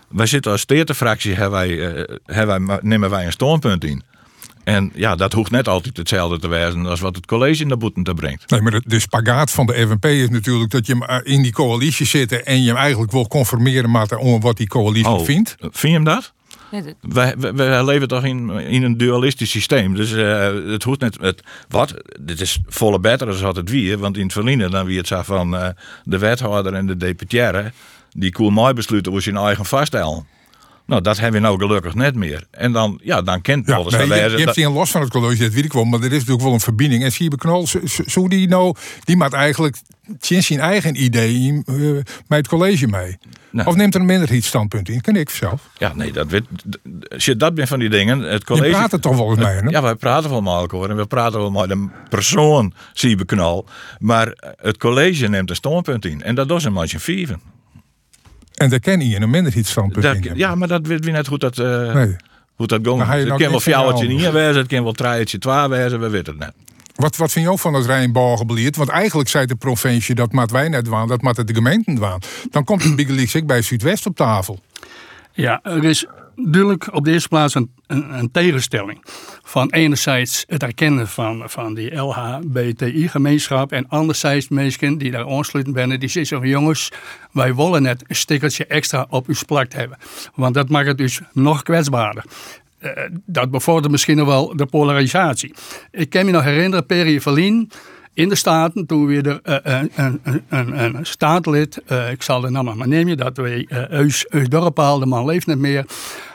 Wij 0.08 0.26
zitten 0.26 0.52
als 0.52 0.60
steertefractie, 0.60 1.34
hebben 1.34 1.58
wij, 1.58 1.94
eh, 1.94 2.16
hebben 2.24 2.66
wij, 2.66 2.78
nemen 2.82 3.10
wij 3.10 3.24
een 3.26 3.32
standpunt 3.32 3.84
in. 3.84 4.02
En 4.74 4.92
ja, 4.94 5.14
dat 5.16 5.32
hoeft 5.32 5.50
net 5.50 5.68
altijd 5.68 5.96
hetzelfde 5.96 6.38
te 6.38 6.48
wezen 6.48 6.86
als 6.86 7.00
wat 7.00 7.16
het 7.16 7.26
college 7.26 7.62
in 7.62 7.68
de 7.68 7.76
boeten 7.76 8.02
te 8.02 8.14
brengt. 8.14 8.50
Nee, 8.50 8.60
maar 8.60 8.70
de, 8.72 8.82
de 8.86 9.00
spagaat 9.00 9.50
van 9.50 9.66
de 9.66 9.72
FNP 9.74 10.04
is 10.04 10.28
natuurlijk 10.28 10.70
dat 10.70 10.86
je 10.86 10.92
hem 10.92 11.02
eh, 11.02 11.32
in 11.34 11.42
die 11.42 11.52
coalitie 11.52 12.06
zit... 12.06 12.42
en 12.42 12.62
je 12.62 12.68
hem 12.68 12.76
eigenlijk 12.76 13.12
wil 13.12 13.28
conformeren 13.28 13.90
met 13.90 14.16
om 14.16 14.40
wat 14.40 14.56
die 14.56 14.66
coalitie 14.66 15.12
Oh, 15.12 15.24
vindt. 15.24 15.56
Vind 15.60 15.80
je 15.80 15.88
hem 15.88 16.04
dat? 16.04 16.32
Nee, 16.70 16.82
dat- 16.82 16.94
Wij, 17.00 17.34
wij, 17.38 17.54
wij 17.54 17.84
leven 17.84 18.08
toch 18.08 18.24
in, 18.24 18.50
in 18.50 18.82
een 18.82 18.96
dualistisch 18.96 19.50
systeem. 19.50 19.94
Dus 19.94 20.12
eh, 20.12 20.54
het 20.66 20.82
hoeft 20.82 21.00
net. 21.00 21.16
Het, 21.20 21.42
wat? 21.68 21.94
Dit 22.20 22.40
is 22.40 22.58
volle 22.66 23.00
beter 23.00 23.26
dan 23.26 23.40
wat 23.40 23.56
het 23.56 23.70
wie. 23.70 23.98
Want 23.98 24.16
in 24.16 24.22
het 24.22 24.32
verliezen 24.32 24.70
dan 24.70 24.86
wie 24.86 24.98
het 24.98 25.06
zag 25.06 25.24
van 25.26 25.56
eh, 25.56 25.68
de 26.04 26.18
wethouder 26.18 26.72
en 26.74 26.86
de 26.86 26.96
deputaire. 26.96 27.72
Die 28.12 28.32
koel 28.32 28.50
mooi 28.50 28.72
besluiten 28.74 29.12
hoe 29.12 29.22
ze 29.22 29.30
hun 29.30 29.42
eigen 29.44 29.64
vaststellen. 29.64 30.26
Nou, 30.90 31.02
dat 31.02 31.18
hebben 31.18 31.40
we 31.40 31.46
nou 31.46 31.58
gelukkig 31.58 31.94
net 31.94 32.14
meer. 32.14 32.46
En 32.50 32.72
dan, 32.72 33.00
ja, 33.02 33.22
dan 33.22 33.40
kent 33.40 33.66
Ja, 33.66 33.74
Polders 33.74 33.96
nee, 33.96 34.06
je, 34.06 34.14
je 34.14 34.20
hebt 34.20 34.44
dat- 34.44 34.54
zien 34.54 34.72
los 34.72 34.90
van 34.90 35.00
het 35.00 35.10
college, 35.10 35.42
dat 35.42 35.52
weet 35.52 35.64
ik 35.64 35.72
wel, 35.72 35.84
maar 35.84 35.98
er 36.00 36.04
is 36.06 36.12
natuurlijk 36.12 36.42
wel 36.42 36.52
een 36.52 36.60
verbinding. 36.60 37.02
En 37.04 37.12
Siebe 37.12 37.36
Knol, 37.36 37.66
zo- 38.06 38.28
die 38.28 38.48
nou, 38.48 38.74
die 39.04 39.16
maakt 39.16 39.32
eigenlijk 39.32 39.76
sinds 40.20 40.46
zijn 40.46 40.60
eigen 40.60 41.02
idee 41.02 41.62
eh, 41.66 41.74
met 42.26 42.38
het 42.38 42.48
college 42.48 42.86
mee. 42.86 43.18
Nou. 43.50 43.68
Of 43.68 43.74
neemt 43.76 43.94
er 43.94 44.00
een 44.00 44.06
minderheidsstandpunt 44.06 44.88
in? 44.88 45.00
Kan 45.00 45.16
ik 45.16 45.30
zelf. 45.30 45.68
Ja, 45.78 45.92
nee, 45.94 46.12
dat 46.12 46.26
weet. 46.30 46.44
Als 47.08 47.24
je 47.24 47.36
dat 47.36 47.54
bent 47.54 47.68
van 47.68 47.78
die 47.78 47.88
dingen, 47.88 48.20
het 48.20 48.40
Je 48.40 48.44
college. 48.44 48.70
praat 48.70 48.92
er 48.92 49.00
toch 49.00 49.16
wel 49.16 49.28
eens 49.30 49.38
mee, 49.38 49.54
hè? 49.56 49.68
Ja, 49.68 49.82
wij 49.82 49.94
praten 49.94 50.30
wel 50.30 50.42
met 50.42 50.72
en 50.90 50.96
we 50.96 51.06
praten 51.06 51.40
wel 51.40 51.50
met 51.50 51.68
de 51.68 51.88
persoon, 52.08 52.72
Siebe 52.92 53.24
Knal. 53.24 53.66
Maar 53.98 54.54
het 54.56 54.76
college 54.76 55.26
neemt 55.28 55.50
een 55.50 55.56
standpunt 55.56 56.04
in. 56.04 56.22
En 56.22 56.34
dat 56.34 56.48
doet 56.48 56.62
ze 56.62 56.70
met 56.70 56.90
je 56.90 56.98
vieven. 56.98 57.40
En 58.60 58.68
daar 58.70 58.80
ken 58.80 59.00
je 59.08 59.20
een 59.20 59.30
minderheidsstandpunt 59.30 60.02
Dat- 60.04 60.14
in. 60.14 60.20
hebben. 60.20 60.38
ja, 60.38 60.54
maar 60.54 60.68
dat 60.68 60.86
weet 60.86 61.04
wie 61.04 61.12
net 61.12 61.26
hoe 61.26 61.38
dat, 61.38 61.58
eh 61.58 61.94
Nee. 61.94 62.16
hoe 62.54 62.66
dat 62.66 62.80
gaat. 62.84 63.16
Het 63.18 63.26
nou 63.26 63.28
kan 63.28 63.38
wel 63.38 63.50
van 63.50 63.60
fjouwertje 63.60 64.04
jou 64.06 64.16
niet 64.16 64.30
wezen, 64.32 64.56
het 64.56 64.66
kan 64.66 64.82
wel 64.82 64.92
treitje 64.92 65.38
twee 65.38 65.68
wezen, 65.68 66.00
we 66.00 66.08
weten 66.08 66.32
het 66.32 66.42
net. 66.42 66.52
Wat, 66.94 67.16
wat 67.16 67.32
vind 67.32 67.44
je 67.44 67.50
ook 67.50 67.58
van 67.58 67.74
het 67.74 67.86
Rijnbouwgebeleid? 67.86 68.76
Want 68.76 68.88
eigenlijk 68.88 69.28
zei 69.28 69.46
de 69.46 69.54
provincie 69.54 70.14
dat 70.14 70.32
maat 70.32 70.50
wij 70.50 70.68
net 70.68 70.88
waan, 70.88 71.08
dat 71.08 71.22
maat 71.22 71.36
het 71.36 71.46
de 71.46 71.54
gemeenten 71.54 71.98
waan. 71.98 72.18
Dan 72.50 72.64
komt 72.64 72.84
een 72.84 72.96
big 72.96 73.34
ik 73.34 73.46
bij 73.46 73.62
Zuidwest 73.62 74.06
op 74.06 74.16
tafel. 74.16 74.58
Ja, 75.32 75.60
er 75.62 75.84
is 75.84 76.06
duidelijk 76.44 76.94
op 76.94 77.04
de 77.04 77.12
eerste 77.12 77.28
plaats 77.28 77.54
een, 77.54 77.70
een, 77.86 78.18
een 78.18 78.30
tegenstelling. 78.30 79.04
Van 79.42 79.70
enerzijds 79.70 80.44
het 80.48 80.62
erkennen 80.62 81.08
van, 81.08 81.42
van 81.46 81.74
die 81.74 81.94
LHBTI-gemeenschap. 81.94 83.72
En 83.72 83.88
anderzijds 83.88 84.48
mensen 84.48 84.98
die 84.98 85.10
daar 85.10 85.28
aansluiten 85.28 85.74
zijn. 85.74 85.98
Die 85.98 86.08
zeggen 86.08 86.48
jongens, 86.48 86.92
wij 87.32 87.54
willen 87.54 87.82
net 87.82 88.04
een 88.06 88.16
stickertje 88.16 88.66
extra 88.66 89.06
op 89.08 89.26
uw 89.26 89.34
plakt 89.46 89.72
hebben. 89.72 89.98
Want 90.34 90.54
dat 90.54 90.68
maakt 90.68 90.86
het 90.86 90.98
dus 90.98 91.20
nog 91.32 91.62
kwetsbaarder. 91.62 92.24
Eh, 92.78 92.90
dat 93.26 93.50
bevordert 93.50 93.90
misschien 93.90 94.26
wel 94.26 94.56
de 94.56 94.66
polarisatie. 94.66 95.54
Ik 95.90 96.10
kan 96.10 96.24
me 96.24 96.30
nog 96.30 96.44
herinneren, 96.44 96.86
Perry 96.86 97.20
Verlien 97.20 97.70
in 98.14 98.28
de 98.28 98.34
Staten, 98.34 98.86
toen 98.86 99.06
weer 99.06 99.26
er 99.26 99.40
eh, 99.42 99.82
een, 99.94 100.20
een, 100.48 100.84
een, 100.84 101.06
staatslid, 101.06 101.82
eh, 101.86 102.10
ik 102.10 102.22
zal 102.22 102.40
de 102.40 102.50
naam 102.50 102.76
maar 102.76 102.88
nemen, 102.88 103.16
dat 103.16 103.36
wij 103.36 103.66
Eus, 103.90 104.26
Eus 104.28 104.48
Dorpaal, 104.48 104.98
de 104.98 105.06
man 105.06 105.24
leeft 105.24 105.46
niet 105.46 105.58
meer, 105.58 105.84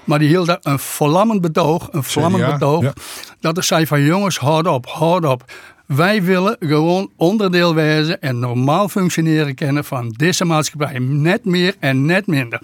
maar 0.04 0.20
die 0.20 0.28
hield 0.28 0.48
daar 0.48 0.60
een 0.62 0.80
vlammend 0.80 1.42
betoog, 1.42 1.88
een 1.92 2.04
vlammend 2.04 2.44
CDA, 2.44 2.52
betoog, 2.52 2.84
ja. 2.84 2.94
dat 3.40 3.58
er 3.58 3.64
zei 3.64 3.88
van 3.88 4.02
jongens, 4.02 4.38
houd 4.38 4.68
op, 4.68 4.86
houd 4.86 5.26
op. 5.26 5.44
Wij 5.86 6.24
willen 6.24 6.56
gewoon 6.60 7.12
onderdeel 7.16 7.76
wezen 7.76 8.22
en 8.22 8.40
normaal 8.40 8.90
functioneren 8.90 9.56
kennen 9.56 9.86
van 9.86 10.10
deze 10.10 10.46
maatschappij. 10.46 11.00
Net 11.00 11.46
meer 11.46 11.76
en 11.80 12.06
net 12.06 12.28
minder. 12.28 12.62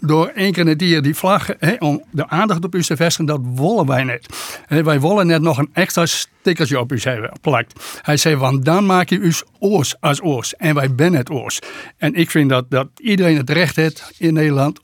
Door 0.00 0.26
één 0.26 0.52
keer 0.52 1.02
die 1.02 1.14
vlag, 1.14 1.48
om 1.78 2.02
de 2.10 2.28
aandacht 2.28 2.64
op 2.64 2.74
u 2.74 2.82
te 2.82 2.96
vestigen, 2.96 3.26
dat 3.26 3.40
willen 3.54 3.86
wij 3.86 4.04
net. 4.04 4.26
Hè, 4.66 4.82
wij 4.82 5.00
willen 5.00 5.26
net 5.26 5.42
nog 5.42 5.58
een 5.58 5.70
extra 5.72 6.06
stickertje 6.06 6.80
op 6.80 6.92
u 6.92 6.98
hebben 7.00 7.32
plakt. 7.40 8.00
Hij 8.02 8.16
zei, 8.16 8.36
want 8.36 8.64
dan 8.64 8.86
maak 8.86 9.08
je 9.08 9.18
u 9.18 9.32
oors 9.58 10.00
als 10.00 10.22
oors. 10.22 10.56
En 10.56 10.74
wij 10.74 10.92
zijn 10.96 11.14
het 11.14 11.30
oors. 11.30 11.58
En 11.96 12.14
ik 12.14 12.30
vind 12.30 12.50
dat, 12.50 12.70
dat 12.70 12.88
iedereen 12.96 13.36
het 13.36 13.50
recht 13.50 13.76
heeft 13.76 14.12
in 14.18 14.34
Nederland 14.34 14.80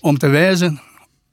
om 0.00 0.18
te 0.18 0.28
wijzen 0.28 0.80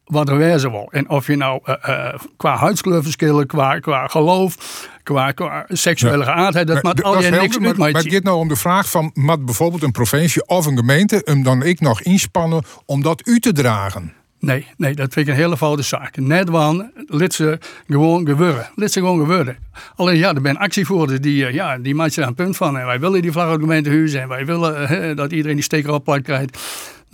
wat 0.06 0.30
er 0.30 0.38
wezen 0.38 0.72
wil. 0.72 0.88
En 0.92 1.10
of 1.10 1.28
je 1.28 1.36
nou 1.36 1.60
eh, 1.64 1.76
eh, 1.82 2.20
qua 2.38 2.56
huidskleur 2.56 3.04
verschillen, 3.04 3.48
qua, 3.48 3.80
qua 3.80 4.08
geloof, 4.08 4.58
qua, 5.06 5.32
qua 5.32 5.66
seksuele 5.68 6.24
geaardheid, 6.24 6.68
dat 6.68 6.84
maakt 6.84 7.04
Maar 7.04 7.06
al 7.06 7.22
je 7.22 7.30
niks 7.30 7.60
uit. 7.60 7.78
maar, 7.78 7.92
Maar 7.92 8.02
gaat 8.02 8.24
nou 8.24 8.38
om 8.38 8.48
de 8.48 8.56
vraag 8.56 8.90
van, 8.90 9.12
moet 9.14 9.46
bijvoorbeeld 9.46 9.84
een 9.84 9.92
provincie 9.92 10.48
of 10.48 10.66
een 10.66 10.78
gemeente 10.78 11.22
hem 11.26 11.44
dan 11.44 11.64
ik 11.64 11.80
nog 11.80 12.02
inspannen 12.02 12.64
om 12.86 13.02
dat 13.02 13.28
u 13.28 13.40
te 13.40 13.52
dragen? 13.52 14.14
Nee, 14.40 14.68
nee, 14.78 14.96
dat 14.96 15.14
vind 15.14 15.28
ik 15.28 15.34
een 15.34 15.40
hele 15.40 15.58
foute 15.58 15.82
zaak. 15.82 16.18
Net 16.18 16.50
want 16.50 16.84
lid 17.08 17.34
ze 17.34 17.60
gewoon 17.88 18.26
geworden. 18.26 18.70
Lid 18.76 18.92
ze 18.92 19.00
gewoon 19.00 19.20
geworden. 19.20 19.58
Alleen 19.96 20.18
ja, 20.18 20.34
er 20.34 20.40
zijn 20.44 20.58
actievoerders 20.58 21.20
die, 21.20 21.46
eh, 21.46 21.54
ja, 21.54 21.78
die 21.78 21.96
maken 21.96 22.16
daar 22.16 22.28
een 22.28 22.34
punt 22.34 22.58
van. 22.58 22.78
En 22.78 22.86
wij 22.86 23.00
willen 23.00 23.22
die 23.22 23.32
vlag 23.32 23.46
op 23.46 23.52
het 23.52 23.62
gemeentehuis 23.62 24.14
en 24.14 24.28
wij 24.28 24.46
willen 24.46 24.90
eh, 24.90 25.16
dat 25.16 25.32
iedereen 25.32 25.56
die 25.56 25.64
steker 25.64 25.92
op 25.92 26.04
plak 26.04 26.24
krijgt. 26.24 26.58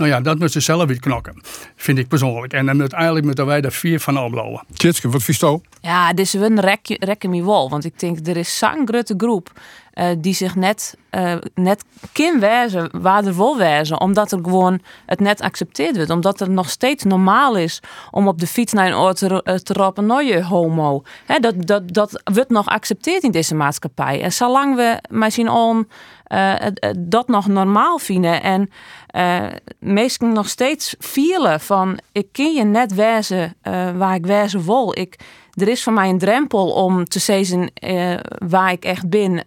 Nou 0.02 0.14
ja, 0.14 0.22
dat 0.22 0.40
moeten 0.40 0.62
ze 0.62 0.72
zelf 0.72 0.88
weer 0.88 1.00
knokken. 1.00 1.42
Vind 1.76 1.98
ik 1.98 2.08
persoonlijk. 2.08 2.54
En 2.54 2.66
dan 2.66 2.78
moet 2.78 2.94
eigenlijk 2.94 3.26
moeten 3.26 3.46
wij 3.46 3.62
daar 3.62 3.72
vier 3.72 4.00
van 4.00 4.20
opbouwen. 4.20 4.64
Tjitske, 4.74 5.10
wat 5.10 5.24
vies? 5.24 5.44
Ja, 5.82 6.14
dus 6.14 6.34
we 6.34 6.56
rekken, 6.56 6.98
rekken 7.00 7.30
me 7.30 7.46
wel. 7.46 7.70
Want 7.70 7.86
ik 7.86 8.00
denk, 8.00 8.28
er 8.28 8.38
is 8.38 8.58
zo'n 8.58 8.88
grote 8.88 9.14
groep 9.18 9.52
eh, 9.92 10.10
die 10.18 10.34
zich 10.34 10.56
net, 10.56 10.98
eh 11.10 11.34
net 11.56 11.84
kan 12.12 12.40
wijzen 12.40 12.90
waar 13.02 13.26
er 13.26 13.58
wijzen. 13.58 14.02
Omdat 14.02 14.32
er 14.32 14.40
gewoon 14.44 14.80
het 15.06 15.20
net 15.20 15.42
accepteerd 15.42 15.96
wordt. 15.96 16.10
Omdat 16.10 16.40
het 16.40 16.50
nog 16.50 16.70
steeds 16.70 17.04
normaal 17.04 17.58
is 17.58 17.80
om 18.12 18.28
op 18.28 18.40
de 18.40 18.48
fiets 18.48 18.74
naar 18.74 18.88
een 18.88 18.96
oor 18.96 19.14
te, 19.14 19.44
eh, 19.44 19.56
te 19.56 19.74
roepen, 19.74 20.06
nou 20.06 20.24
je 20.24 20.44
homo. 20.44 21.04
Hè, 21.26 21.40
dat, 21.40 21.68
dat, 21.68 21.94
dat 21.94 22.22
wordt 22.34 22.50
nog 22.50 22.66
geaccepteerd 22.66 23.24
in 23.24 23.32
deze 23.32 23.56
maatschappij. 23.56 24.22
En 24.22 24.32
zolang 24.32 24.76
we 24.76 25.00
misschien 25.10 25.50
on, 25.50 25.88
eh, 26.24 26.56
dat 26.98 27.28
nog 27.28 27.48
normaal 27.48 27.98
vinden 27.98 28.44
en 28.44 28.70
eh 29.12 29.46
mensen 29.80 30.34
nog 30.34 30.50
steeds 30.50 30.96
vielen 31.00 31.60
van 31.60 32.00
ik 32.12 32.28
kan 32.32 32.54
je 32.54 32.64
net 32.64 32.94
wijzen 32.94 33.56
eh, 33.62 33.92
waar 33.98 34.16
ik 34.16 34.26
wijzen 34.26 34.66
wil. 34.66 34.98
Ik, 34.98 35.20
er 35.54 35.68
is 35.68 35.84
voor 35.84 35.94
mij 35.94 36.10
een 36.10 36.18
drempel 36.18 36.72
om 36.72 37.06
te 37.06 37.20
zeggen 37.20 37.72
eh, 37.74 38.18
waar 38.48 38.72
ik 38.72 38.84
echt 38.86 39.10
ben. 39.10 39.44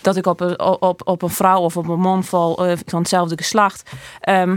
dat 0.00 0.16
ik 0.16 0.26
op 0.26 0.40
een, 0.40 0.60
op, 0.60 1.00
op 1.04 1.22
een 1.22 1.30
vrouw 1.30 1.60
of 1.60 1.76
op 1.76 1.88
een 1.88 2.00
man 2.00 2.24
val 2.24 2.54
van 2.86 2.98
hetzelfde 2.98 3.36
geslacht. 3.36 3.90
Ehm, 4.20 4.56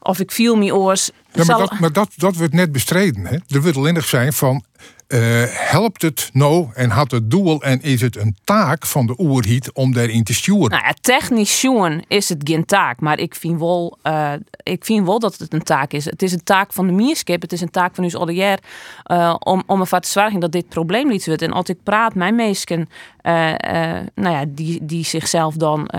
of 0.00 0.18
ik 0.18 0.30
viel 0.32 0.56
me 0.56 0.74
oors. 0.74 1.06
Ja, 1.06 1.12
maar 1.32 1.44
zal- 1.44 1.58
dat, 1.58 1.78
maar 1.78 1.92
dat, 1.92 2.08
dat 2.16 2.36
wordt 2.36 2.52
net 2.52 2.72
bestreden. 2.72 3.26
Hè? 3.26 3.36
Er 3.48 3.62
wordt 3.62 3.76
alleen 3.76 3.94
nog 3.94 4.04
zijn 4.04 4.32
van, 4.32 4.64
eh, 5.10 5.42
helpt 5.48 6.02
het 6.02 6.30
nou 6.32 6.68
en 6.74 6.90
had 6.90 7.10
het 7.10 7.30
doel 7.30 7.62
en 7.62 7.82
is 7.82 8.00
het 8.00 8.16
een 8.16 8.36
taak 8.44 8.86
van 8.86 9.06
de 9.06 9.14
oerhiet 9.18 9.72
om 9.72 9.92
daarin 9.92 10.24
te 10.24 10.34
sturen? 10.34 10.70
Nou 10.70 10.84
ja, 10.84 10.94
technisch 11.00 11.60
zien 11.60 12.04
is 12.08 12.28
het 12.28 12.38
geen 12.44 12.64
taak, 12.64 13.00
maar 13.00 13.18
ik 13.18 13.34
vind, 13.34 13.58
wel, 13.58 13.98
eh, 14.02 14.32
ik 14.62 14.84
vind 14.84 15.06
wel 15.06 15.18
dat 15.18 15.38
het 15.38 15.52
een 15.52 15.62
taak 15.62 15.92
is. 15.92 16.04
Het 16.04 16.22
is 16.22 16.32
een 16.32 16.44
taak 16.44 16.72
van 16.72 16.86
de 16.86 16.92
mierskip, 16.92 17.42
het 17.42 17.52
is 17.52 17.60
een 17.60 17.70
taak 17.70 17.94
van 17.94 18.04
ons 18.04 18.16
alliër 18.16 18.58
eh 19.04 19.34
om, 19.38 19.62
om 19.66 19.80
ervoor 19.80 20.00
te 20.00 20.08
zorgen 20.08 20.40
dat 20.40 20.52
dit 20.52 20.68
probleem 20.68 21.08
niet 21.08 21.26
wordt. 21.26 21.42
En 21.42 21.52
als 21.52 21.68
ik 21.68 21.82
praat 21.82 22.14
met 22.14 22.34
mensen 22.34 22.88
eh, 23.22 23.52
eh, 23.52 24.06
nou 24.14 24.36
ja, 24.36 24.44
die, 24.48 24.78
die 24.82 25.04
zichzelf 25.04 25.54
dan 25.54 25.90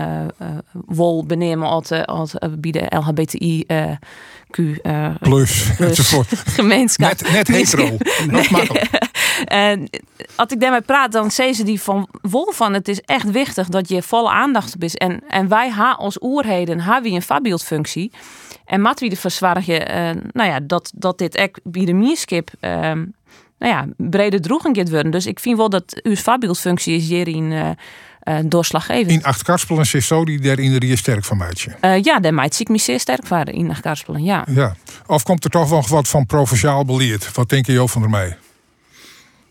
wel 0.86 1.24
benemen 1.26 1.68
als, 1.68 1.90
als 1.90 2.34
bij 2.58 2.70
de 2.70 2.86
LHBTI 2.88 3.64
Q, 4.50 4.58
Plus, 5.20 5.70
enzovoort. 5.78 6.28
gemeenschap. 6.58 7.08
Net, 7.08 7.32
net 7.32 7.48
hetero. 7.48 7.96
Dat 8.30 8.50
makkelijk. 8.50 9.01
En 9.44 9.90
als 10.36 10.52
ik 10.52 10.60
daarmee 10.60 10.80
praat, 10.80 11.12
dan 11.12 11.30
zeggen 11.30 11.54
ze 11.54 11.64
die 11.64 11.80
van 11.80 12.08
wol 12.22 12.52
van 12.52 12.72
het 12.72 12.88
is 12.88 13.00
echt 13.00 13.30
wichtig 13.30 13.68
dat 13.68 13.88
je 13.88 14.02
volle 14.02 14.30
aandacht 14.30 14.74
is. 14.78 14.94
En, 14.94 15.20
en 15.28 15.48
wij 15.48 15.70
ha 15.70 15.92
als 15.92 16.22
oerheden 16.22 16.80
hebben 16.80 17.12
een 17.12 17.22
voorbeeldfunctie. 17.22 18.12
En 18.64 18.80
mat 18.80 19.00
wie 19.00 19.10
de 19.10 19.16
verzwargen, 19.16 19.88
eh 19.88 20.10
nou 20.32 20.50
ja, 20.50 20.60
dat, 20.62 20.92
dat 20.94 21.18
dit 21.18 21.34
echt 21.34 21.60
bij 21.62 21.84
de 21.84 21.92
mierskip, 21.92 22.50
eh, 22.60 22.70
nou 23.58 23.72
ja, 23.74 23.86
brede 23.96 24.40
droeging 24.40 24.76
gaat 24.76 24.90
worden. 24.90 25.12
Dus 25.12 25.26
ik 25.26 25.40
vind 25.40 25.56
wel 25.56 25.68
dat 25.68 26.00
uw 26.02 26.16
voorbeeldfunctie 26.16 26.96
is 26.96 27.08
hierin 27.08 27.52
eh 27.52 27.70
eh, 28.22 28.38
doorslaggevend. 28.44 29.10
In 29.10 29.24
acht 29.24 29.42
karspelen 29.42 29.86
is 29.92 30.06
zo 30.06 30.24
die 30.24 30.40
daar 30.40 30.58
in 30.58 30.78
de 30.78 30.96
sterk 30.96 31.24
van 31.24 31.36
maatje. 31.36 31.70
Eh, 31.80 32.02
ja, 32.02 32.20
daar 32.20 32.34
maakt 32.34 32.60
ik 32.60 32.68
me 32.68 32.78
zeer 32.78 33.00
sterk 33.00 33.26
van 33.26 33.44
in 33.44 33.68
de 33.68 33.80
Karspelen, 33.80 34.24
ja. 34.24 34.44
Ja. 34.48 34.74
Of 35.06 35.22
komt 35.22 35.44
er 35.44 35.50
toch 35.50 35.70
nog 35.70 35.88
wat 35.88 36.08
van 36.08 36.26
provinciaal 36.26 36.84
beleid? 36.84 37.32
Wat 37.32 37.48
denk 37.48 37.66
je 37.66 37.72
Jo 37.72 37.86
van 37.86 38.00
der 38.02 38.10
Meij? 38.10 38.36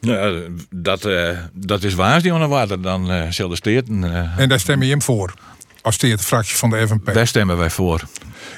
Ja, 0.02 0.32
dat, 0.76 1.06
eh, 1.06 1.38
dat 1.54 1.84
is 1.84 1.94
waar, 1.94 2.22
die 2.22 2.32
water. 2.48 2.82
Dan 2.82 3.12
uh, 3.12 3.24
zal 3.30 3.50
de 3.50 3.56
steden. 3.56 4.04
eh, 4.04 4.38
En 4.38 4.50
daar 4.50 4.60
stem 4.60 4.82
je 4.84 4.90
hem 4.90 5.02
voor. 5.02 5.34
Als 5.82 5.98
de 5.98 6.24
fractie 6.24 6.56
van 6.58 6.70
de 6.70 6.88
FNP. 6.88 7.14
daar 7.14 7.28
stemmen 7.28 7.58
wij 7.58 7.70
voor. 7.70 8.02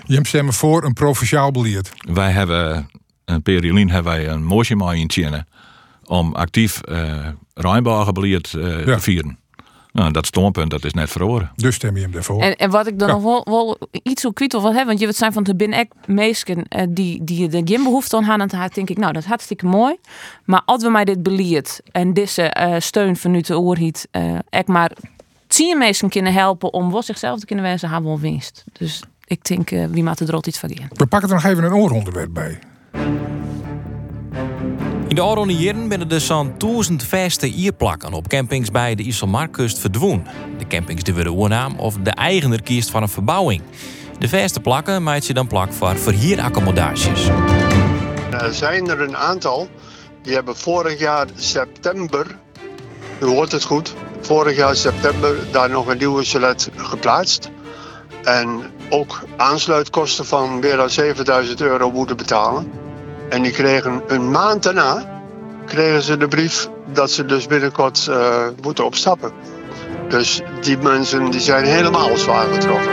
Je 0.06 0.20
stemmen 0.28 0.54
voor 0.54 0.84
een 0.84 0.94
provinciaal 0.94 1.52
beleid. 1.52 1.92
Wij 1.98 2.32
hebben, 2.32 2.90
een 3.26 3.42
periolien 3.42 3.90
hebben 3.90 4.12
wij 4.12 4.28
een 4.28 4.44
motie 4.44 4.76
in 4.96 5.08
Tjenne 5.08 5.46
om 6.04 6.34
actief 6.36 6.82
uh, 6.90 7.28
uh, 8.54 8.86
Ja. 8.86 8.96
te 8.96 9.00
vieren. 9.02 9.38
Nou, 9.94 10.12
dat 10.12 10.26
standpunt 10.26 10.70
dat 10.72 10.84
is 10.86 10.94
net 10.94 11.10
verhoren. 11.10 11.52
Dus 11.56 11.76
stem 11.76 11.96
je 11.96 12.02
hem 12.02 12.12
daarvoor. 12.12 12.42
En, 12.42 12.56
en 12.56 12.70
wat 12.70 12.88
ik 12.88 13.00
dan 13.00 13.08
Ja. 13.08 13.14
nog 13.14 13.24
wel, 13.24 13.42
wel 13.44 13.78
iets 14.04 14.24
hoe 14.24 14.34
kwijt 14.34 14.52
wil 14.52 14.64
hebben, 14.64 14.86
want 14.86 15.00
je 15.00 15.06
het 15.08 15.16
zijn 15.16 15.34
van 15.34 15.44
de 15.44 15.56
binnen 15.56 15.88
meesken 16.06 16.68
eh, 16.68 16.86
die, 16.90 17.24
die 17.24 17.50
er 17.52 17.62
geen 17.66 17.84
behoefte 17.84 18.16
aan 18.18 18.24
hebben, 18.24 18.48
dan 18.48 18.70
denk 18.74 18.90
ik, 18.90 18.98
nou, 18.98 19.14
dat 19.14 19.22
is 19.22 19.28
hartstikke 19.28 19.66
mooi. 19.66 19.96
Maar 20.46 20.62
als 20.66 20.84
we 20.84 20.90
mij 20.90 21.06
dit 21.06 21.24
beleerd 21.24 21.82
en 21.92 22.14
deze 22.14 22.42
eh, 22.42 22.80
steun 22.80 23.16
van 23.16 23.32
nu 23.32 23.42
te 23.42 23.60
oorhiet, 23.60 24.08
eh 24.12 24.36
ik 24.50 24.68
maar 24.68 24.92
tien 25.48 25.78
mensen 25.78 26.10
kunnen 26.10 26.34
helpen 26.34 26.74
om 26.74 26.92
wel 26.92 27.02
zichzelf 27.04 27.40
te 27.40 27.46
kunnen 27.46 27.66
wijzen, 27.66 27.90
hebben 27.90 28.12
we 28.14 28.20
wel 28.22 28.32
winst. 28.32 28.64
Dus 28.72 29.04
ik 29.26 29.46
denk, 29.46 29.70
wie 29.70 30.04
maakt 30.04 30.20
er 30.20 30.34
altijd 30.34 30.58
van 30.58 30.70
gaan. 30.76 30.88
We 30.94 31.06
pakken 31.06 31.30
er 31.30 31.36
nog 31.36 31.44
even 31.46 31.64
een 31.64 31.74
ooronderwerp 31.74 32.34
bij. 32.34 32.60
In 35.14 35.20
de 35.20 35.26
oranje 35.26 35.58
jaren 35.58 35.88
binnen 35.88 36.10
er 36.10 36.22
zo'n 36.22 36.54
duizend 36.58 37.04
vaste 37.04 37.48
ierplakken 37.48 38.14
op 38.14 38.28
campings 38.28 38.72
bij 38.72 38.96
de 38.96 39.04
Iselmarkust 39.04 39.80
verdwoen. 39.80 40.28
De 40.58 40.68
campings 40.68 41.04
die 41.04 41.14
worden 41.14 41.34
oornaam 41.34 41.80
of 41.80 41.96
de 41.96 42.10
eigenaar 42.10 42.62
kiest 42.62 42.90
van 42.90 43.02
een 43.02 43.10
verbouwing. 43.10 43.62
De 44.20 44.28
verste 44.28 44.60
plakken 44.60 45.04
maakt 45.04 45.26
je 45.26 45.34
dan 45.34 45.48
plak 45.48 45.74
voor 45.74 45.98
verhieraccommodaties. 45.98 47.28
Er 48.32 48.54
zijn 48.54 48.90
er 48.90 49.02
een 49.02 49.18
aantal 49.18 49.68
die 50.22 50.34
hebben 50.34 50.56
vorig 50.56 51.00
jaar 51.00 51.28
september, 51.36 52.38
u 53.22 53.26
hoort 53.26 53.52
het 53.52 53.64
goed, 53.64 53.94
vorig 54.22 54.58
jaar 54.58 54.76
september 54.76 55.36
daar 55.52 55.70
nog 55.70 55.88
een 55.88 55.98
nieuwe 55.98 56.24
chalet 56.24 56.70
geplaatst. 56.76 57.50
En 58.24 58.62
ook 58.90 59.24
aansluitkosten 59.38 60.26
van 60.26 60.60
meer 60.60 60.76
dan 60.78 60.90
7000 60.90 61.62
euro 61.62 61.92
moeten 61.92 62.18
betalen. 62.18 62.72
En 63.34 63.42
die 63.42 63.52
kregen 63.52 64.02
een 64.08 64.32
maand 64.32 64.64
daarna 64.64 65.22
kregen 65.66 66.02
ze 66.02 66.18
de 66.18 66.28
brief 66.28 66.70
dat 66.94 67.12
ze 67.12 67.26
dus 67.26 67.48
binnenkort 67.48 68.08
uh, 68.10 68.48
moeten 68.62 68.86
opstappen. 68.86 69.32
Dus 70.10 70.42
die 70.62 70.78
mensen 70.78 71.32
die 71.32 71.40
zijn 71.40 71.66
helemaal 71.66 72.18
zwaar 72.18 72.48
getroffen. 72.48 72.92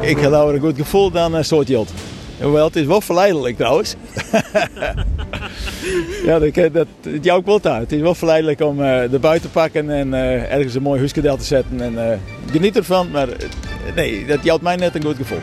Ik 0.00 0.20
nou 0.20 0.54
een 0.54 0.60
goed 0.60 0.76
gevoel 0.76 1.10
dan 1.10 1.34
een 1.34 1.44
soort 1.44 1.68
jild. 1.68 1.90
Hoewel, 2.40 2.64
het 2.64 2.76
is 2.76 2.86
wel 2.86 3.00
verleidelijk 3.00 3.56
trouwens. 3.56 3.94
ja, 6.26 6.38
dat, 6.38 6.54
dat, 6.72 6.86
het 7.02 7.24
jouw 7.24 7.42
wel 7.44 7.60
uit. 7.62 7.80
Het 7.80 7.92
is 7.92 8.00
wel 8.00 8.14
verleidelijk 8.14 8.60
om 8.60 8.80
uh, 8.80 9.08
buiten 9.20 9.40
te 9.40 9.48
pakken 9.48 9.90
en 9.90 10.14
ergens 10.50 10.74
een 10.74 10.82
mooi 10.82 10.98
huiskedel 10.98 11.36
te 11.36 11.44
zetten. 11.44 11.80
En 11.80 11.92
uh, 11.92 12.52
geniet 12.52 12.76
ervan, 12.76 13.10
maar 13.10 13.28
nee, 13.94 14.26
dat 14.26 14.44
jouwt 14.44 14.60
mij 14.60 14.76
net 14.76 14.94
een 14.94 15.04
goed 15.04 15.16
gevoel. 15.16 15.40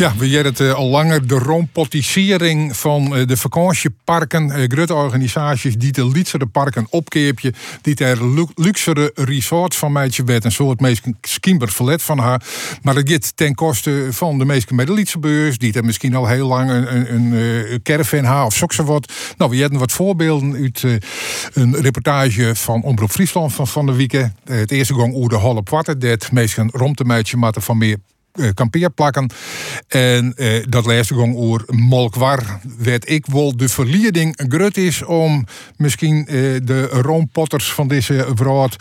Ja, 0.00 0.14
we 0.16 0.26
hebben 0.26 0.52
het 0.52 0.60
uh, 0.60 0.72
al 0.72 0.88
langer 0.88 1.26
de 1.26 1.38
rompotisering 1.38 2.76
van 2.76 3.18
uh, 3.18 3.26
de 3.26 3.36
vakantieparken. 3.36 4.48
Uh, 4.48 4.64
grote 4.68 4.94
organisaties 4.94 5.76
die 5.76 5.92
de 5.92 6.08
lietsere 6.08 6.46
parken 6.46 6.86
opkeepje. 6.90 7.52
Die 7.82 7.94
er 7.94 8.34
lu 8.34 8.46
luxere 8.54 9.12
resorts 9.14 9.76
van 9.76 9.92
meidje 9.92 10.24
werd. 10.24 10.44
Een 10.44 10.52
soort 10.52 10.80
meest 10.80 11.04
skimber 11.20 11.68
verlet 11.68 12.02
van 12.02 12.18
haar. 12.18 12.42
Maar 12.82 12.94
dat 12.94 13.10
gaat 13.10 13.36
ten 13.36 13.54
koste 13.54 14.08
van 14.10 14.38
de 14.38 14.44
meeste 14.44 14.74
medelietsebeurs. 14.74 15.58
Die 15.58 15.72
er 15.72 15.84
misschien 15.84 16.14
al 16.14 16.26
heel 16.26 16.46
lang 16.46 16.70
een, 16.70 17.14
een, 17.14 17.32
een 17.32 17.82
caravan 17.82 18.24
haar 18.24 18.44
of 18.44 18.54
zokse 18.54 18.84
wordt. 18.84 19.12
Nou, 19.36 19.50
we 19.50 19.56
hebben 19.56 19.78
wat 19.78 19.92
voorbeelden 19.92 20.54
uit 20.54 21.00
een 21.52 21.76
reportage 21.76 22.54
van 22.54 22.82
Omroep 22.82 23.10
Friesland 23.10 23.52
van, 23.52 23.66
van 23.66 23.86
de 23.86 23.92
week. 23.92 24.12
het 24.44 24.70
eerste 24.70 24.94
gang 24.94 25.14
oer 25.14 25.28
de 25.28 25.36
Holle. 25.36 25.62
Dat 25.98 26.32
meestal 26.32 26.68
romte 26.72 27.04
meidje 27.04 27.36
maar 27.36 27.54
van 27.58 27.78
meer 27.78 27.96
kampeerplakken. 28.54 29.30
En 29.88 30.32
uh, 30.36 30.64
dat 30.68 30.86
laatste 30.86 31.14
gang 31.14 31.34
oer 31.36 31.64
Molkwar 31.66 32.60
werd 32.78 33.10
ik 33.10 33.26
wel 33.26 33.56
de 33.56 33.68
verlieding 33.68 34.42
grut 34.48 34.76
is 34.76 35.02
om 35.02 35.46
misschien 35.76 36.16
uh, 36.16 36.60
de 36.64 36.86
roompotters 36.86 37.72
van 37.72 37.88
deze 37.88 38.26
brood 38.34 38.76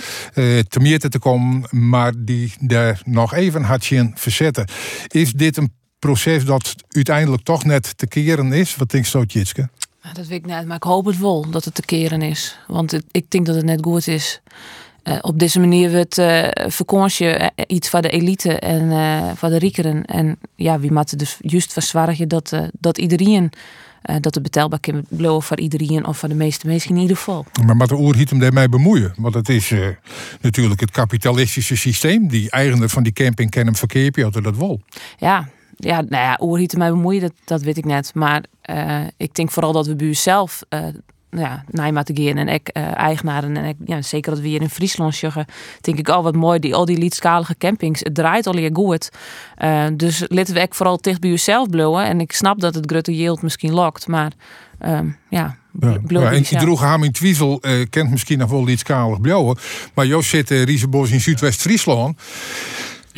te 0.68 0.80
meer 0.80 1.00
te 1.00 1.20
komen, 1.20 1.64
maar 1.70 2.14
die 2.18 2.54
daar 2.60 3.02
nog 3.06 3.34
even 3.34 3.64
had 3.64 3.84
zien 3.84 4.12
verzetten. 4.16 4.68
Is 5.08 5.32
dit 5.32 5.58
een 5.58 5.74
proces 6.00 6.46
dat 6.46 6.76
uiteindelijk 6.90 7.44
toch 7.44 7.64
net 7.64 7.98
te 7.98 8.08
keren 8.08 8.54
is? 8.54 8.76
Wat 8.76 8.90
denkt 8.90 9.12
je, 9.12 9.24
Jitske? 9.28 9.70
Dat 10.14 10.28
weet 10.28 10.40
ik 10.40 10.46
net, 10.46 10.66
maar 10.66 10.76
ik 10.76 10.84
hoop 10.84 11.06
het 11.06 11.20
wel 11.20 11.50
dat 11.50 11.66
het 11.66 11.76
te 11.76 11.86
keren 11.86 12.22
is. 12.22 12.58
Want 12.68 13.00
ik 13.12 13.32
denk 13.32 13.46
dat 13.46 13.56
het 13.56 13.66
net 13.66 13.82
goed 13.82 14.08
is. 14.08 14.42
Uh, 15.10 15.18
op 15.22 15.40
deze 15.40 15.60
manier 15.60 15.92
wordt 15.92 16.18
uh, 16.18 16.48
vakantie 16.68 17.38
iets 17.68 17.90
voor 17.90 18.02
de 18.02 18.10
elite 18.10 18.60
en 18.60 19.38
voor 19.38 19.50
de 19.50 19.58
riekeren. 19.58 20.06
En 20.06 20.38
ja, 20.56 20.80
wie 20.80 20.92
moet 20.92 21.20
dus 21.20 21.38
juist 21.42 21.74
verzorgen 21.74 22.28
dat, 22.28 22.54
dat 22.80 22.98
iedereen, 22.98 23.52
dat 24.02 24.34
het 24.34 24.44
betaalbaar 24.44 24.80
kan 24.80 25.06
blijven 25.10 25.42
voor 25.42 25.60
iedereen 25.60 26.06
of 26.06 26.18
voor 26.18 26.30
de 26.30 26.36
meeste 26.36 26.68
mensen 26.68 26.90
in 26.90 27.02
ieder 27.02 27.18
geval. 27.18 27.46
Maar 27.66 27.78
wat 27.78 27.90
de 27.90 27.96
oerhiet 27.96 28.30
hem 28.30 28.40
daarmee 28.40 28.70
bemoeien? 28.70 29.14
Want 29.18 29.34
het 29.34 29.50
is 29.50 29.74
natuurlijk 30.42 30.80
het 30.80 30.92
kapitalistische 30.92 31.78
systeem. 31.78 32.28
Die 32.28 32.52
eigenaar 32.52 32.90
van 32.90 33.04
die 33.04 33.14
camping 33.14 33.50
kennen 33.50 33.74
hem 33.74 33.80
verkeerd, 33.80 34.22
hadden 34.22 34.44
dat 34.44 34.58
wel. 34.58 34.82
Ja, 35.18 35.50
ja, 35.78 36.02
nou 36.02 36.24
ja, 36.24 36.40
oerhiet 36.42 36.78
mij 36.78 36.90
bemoeien, 36.90 37.22
dat, 37.22 37.34
dat 37.46 37.62
weet 37.62 37.78
ik 37.78 37.86
net. 37.86 38.12
Maar 38.14 38.44
ik 39.18 39.36
denk 39.36 39.52
vooral 39.52 39.72
dat 39.72 39.88
we 39.88 39.96
bij 39.96 40.14
zelf 40.14 40.62
ja, 41.32 41.64
Nijmegen 41.68 42.38
en 42.38 42.48
ik 42.48 42.70
uh, 42.74 42.98
eigenaren 42.98 43.58
en 43.58 43.66
ik, 43.66 43.76
ja, 43.86 44.02
zeker 44.02 44.32
dat 44.32 44.42
we 44.42 44.48
hier 44.48 44.62
in 44.62 44.70
Friesland 44.70 45.16
zeggen, 45.16 45.46
denk 45.82 45.98
ik 45.98 46.10
al 46.10 46.18
oh, 46.18 46.24
wat 46.24 46.36
mooi 46.36 46.60
die 46.60 46.76
al 46.76 46.86
die 46.86 46.98
liedskalige 46.98 47.56
campings, 47.58 48.00
het 48.00 48.16
draait 48.16 48.48
al 48.48 48.56
hier 48.56 48.70
goed. 48.74 49.10
Uh, 49.64 49.86
dus 49.94 50.24
laten 50.28 50.54
we 50.54 50.62
ook 50.62 50.76
vooral 50.76 50.98
dicht 51.02 51.20
bij 51.20 51.30
jezelf 51.30 51.70
blowen 51.70 52.06
en 52.06 52.20
ik 52.20 52.32
snap 52.32 52.60
dat 52.60 52.76
het 52.76 52.92
grote 52.92 53.16
yield 53.16 53.42
misschien 53.42 53.72
lokt, 53.72 54.08
maar 54.08 54.32
um, 54.86 55.18
ja. 55.30 55.58
Ja, 55.80 55.98
ja, 56.08 56.32
en 56.32 56.42
die 56.42 56.58
droeg 56.58 56.82
hem 56.82 57.04
in 57.04 57.12
Twiesel 57.12 57.60
uh, 57.62 57.86
kent 57.90 58.10
misschien 58.10 58.38
nog 58.38 58.50
wel 58.50 58.64
liedskalig 58.64 59.22
blauwen, 59.22 59.58
maar 59.94 60.06
Joost 60.06 60.30
zit 60.30 60.52
uh, 60.52 60.64
Riesebos 60.64 61.12
in 61.12 61.22
Zuidwest-Friesland. 61.22 62.18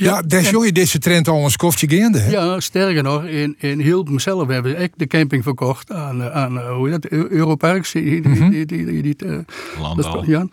Ja, 0.02 0.22
daar 0.22 0.43
zie 0.43 0.66
je 0.66 0.72
deze 0.72 0.99
trend 0.99 1.28
al 1.28 1.43
een 1.43 1.74
gaande. 1.89 2.20
Hè? 2.20 2.32
Ja, 2.32 2.60
sterker 2.60 3.04
nog, 3.04 3.24
in, 3.24 3.56
in 3.60 3.80
Hilpum 3.80 4.20
zelf 4.20 4.47
hebben 4.47 4.76
we 4.76 4.89
de 4.95 5.08
camping 5.08 5.43
verkocht 5.43 5.91
aan, 5.91 6.32
aan 6.32 6.60
hoe 6.60 6.89
heet 6.89 7.02
dat, 7.02 7.12
Europarks. 7.12 7.91
Die, 7.91 8.22
die, 8.22 8.66
die, 8.66 9.02
die, 9.02 9.16
uh, 9.26 9.38
Landbouw. 9.80 10.24
Ja, 10.26 10.47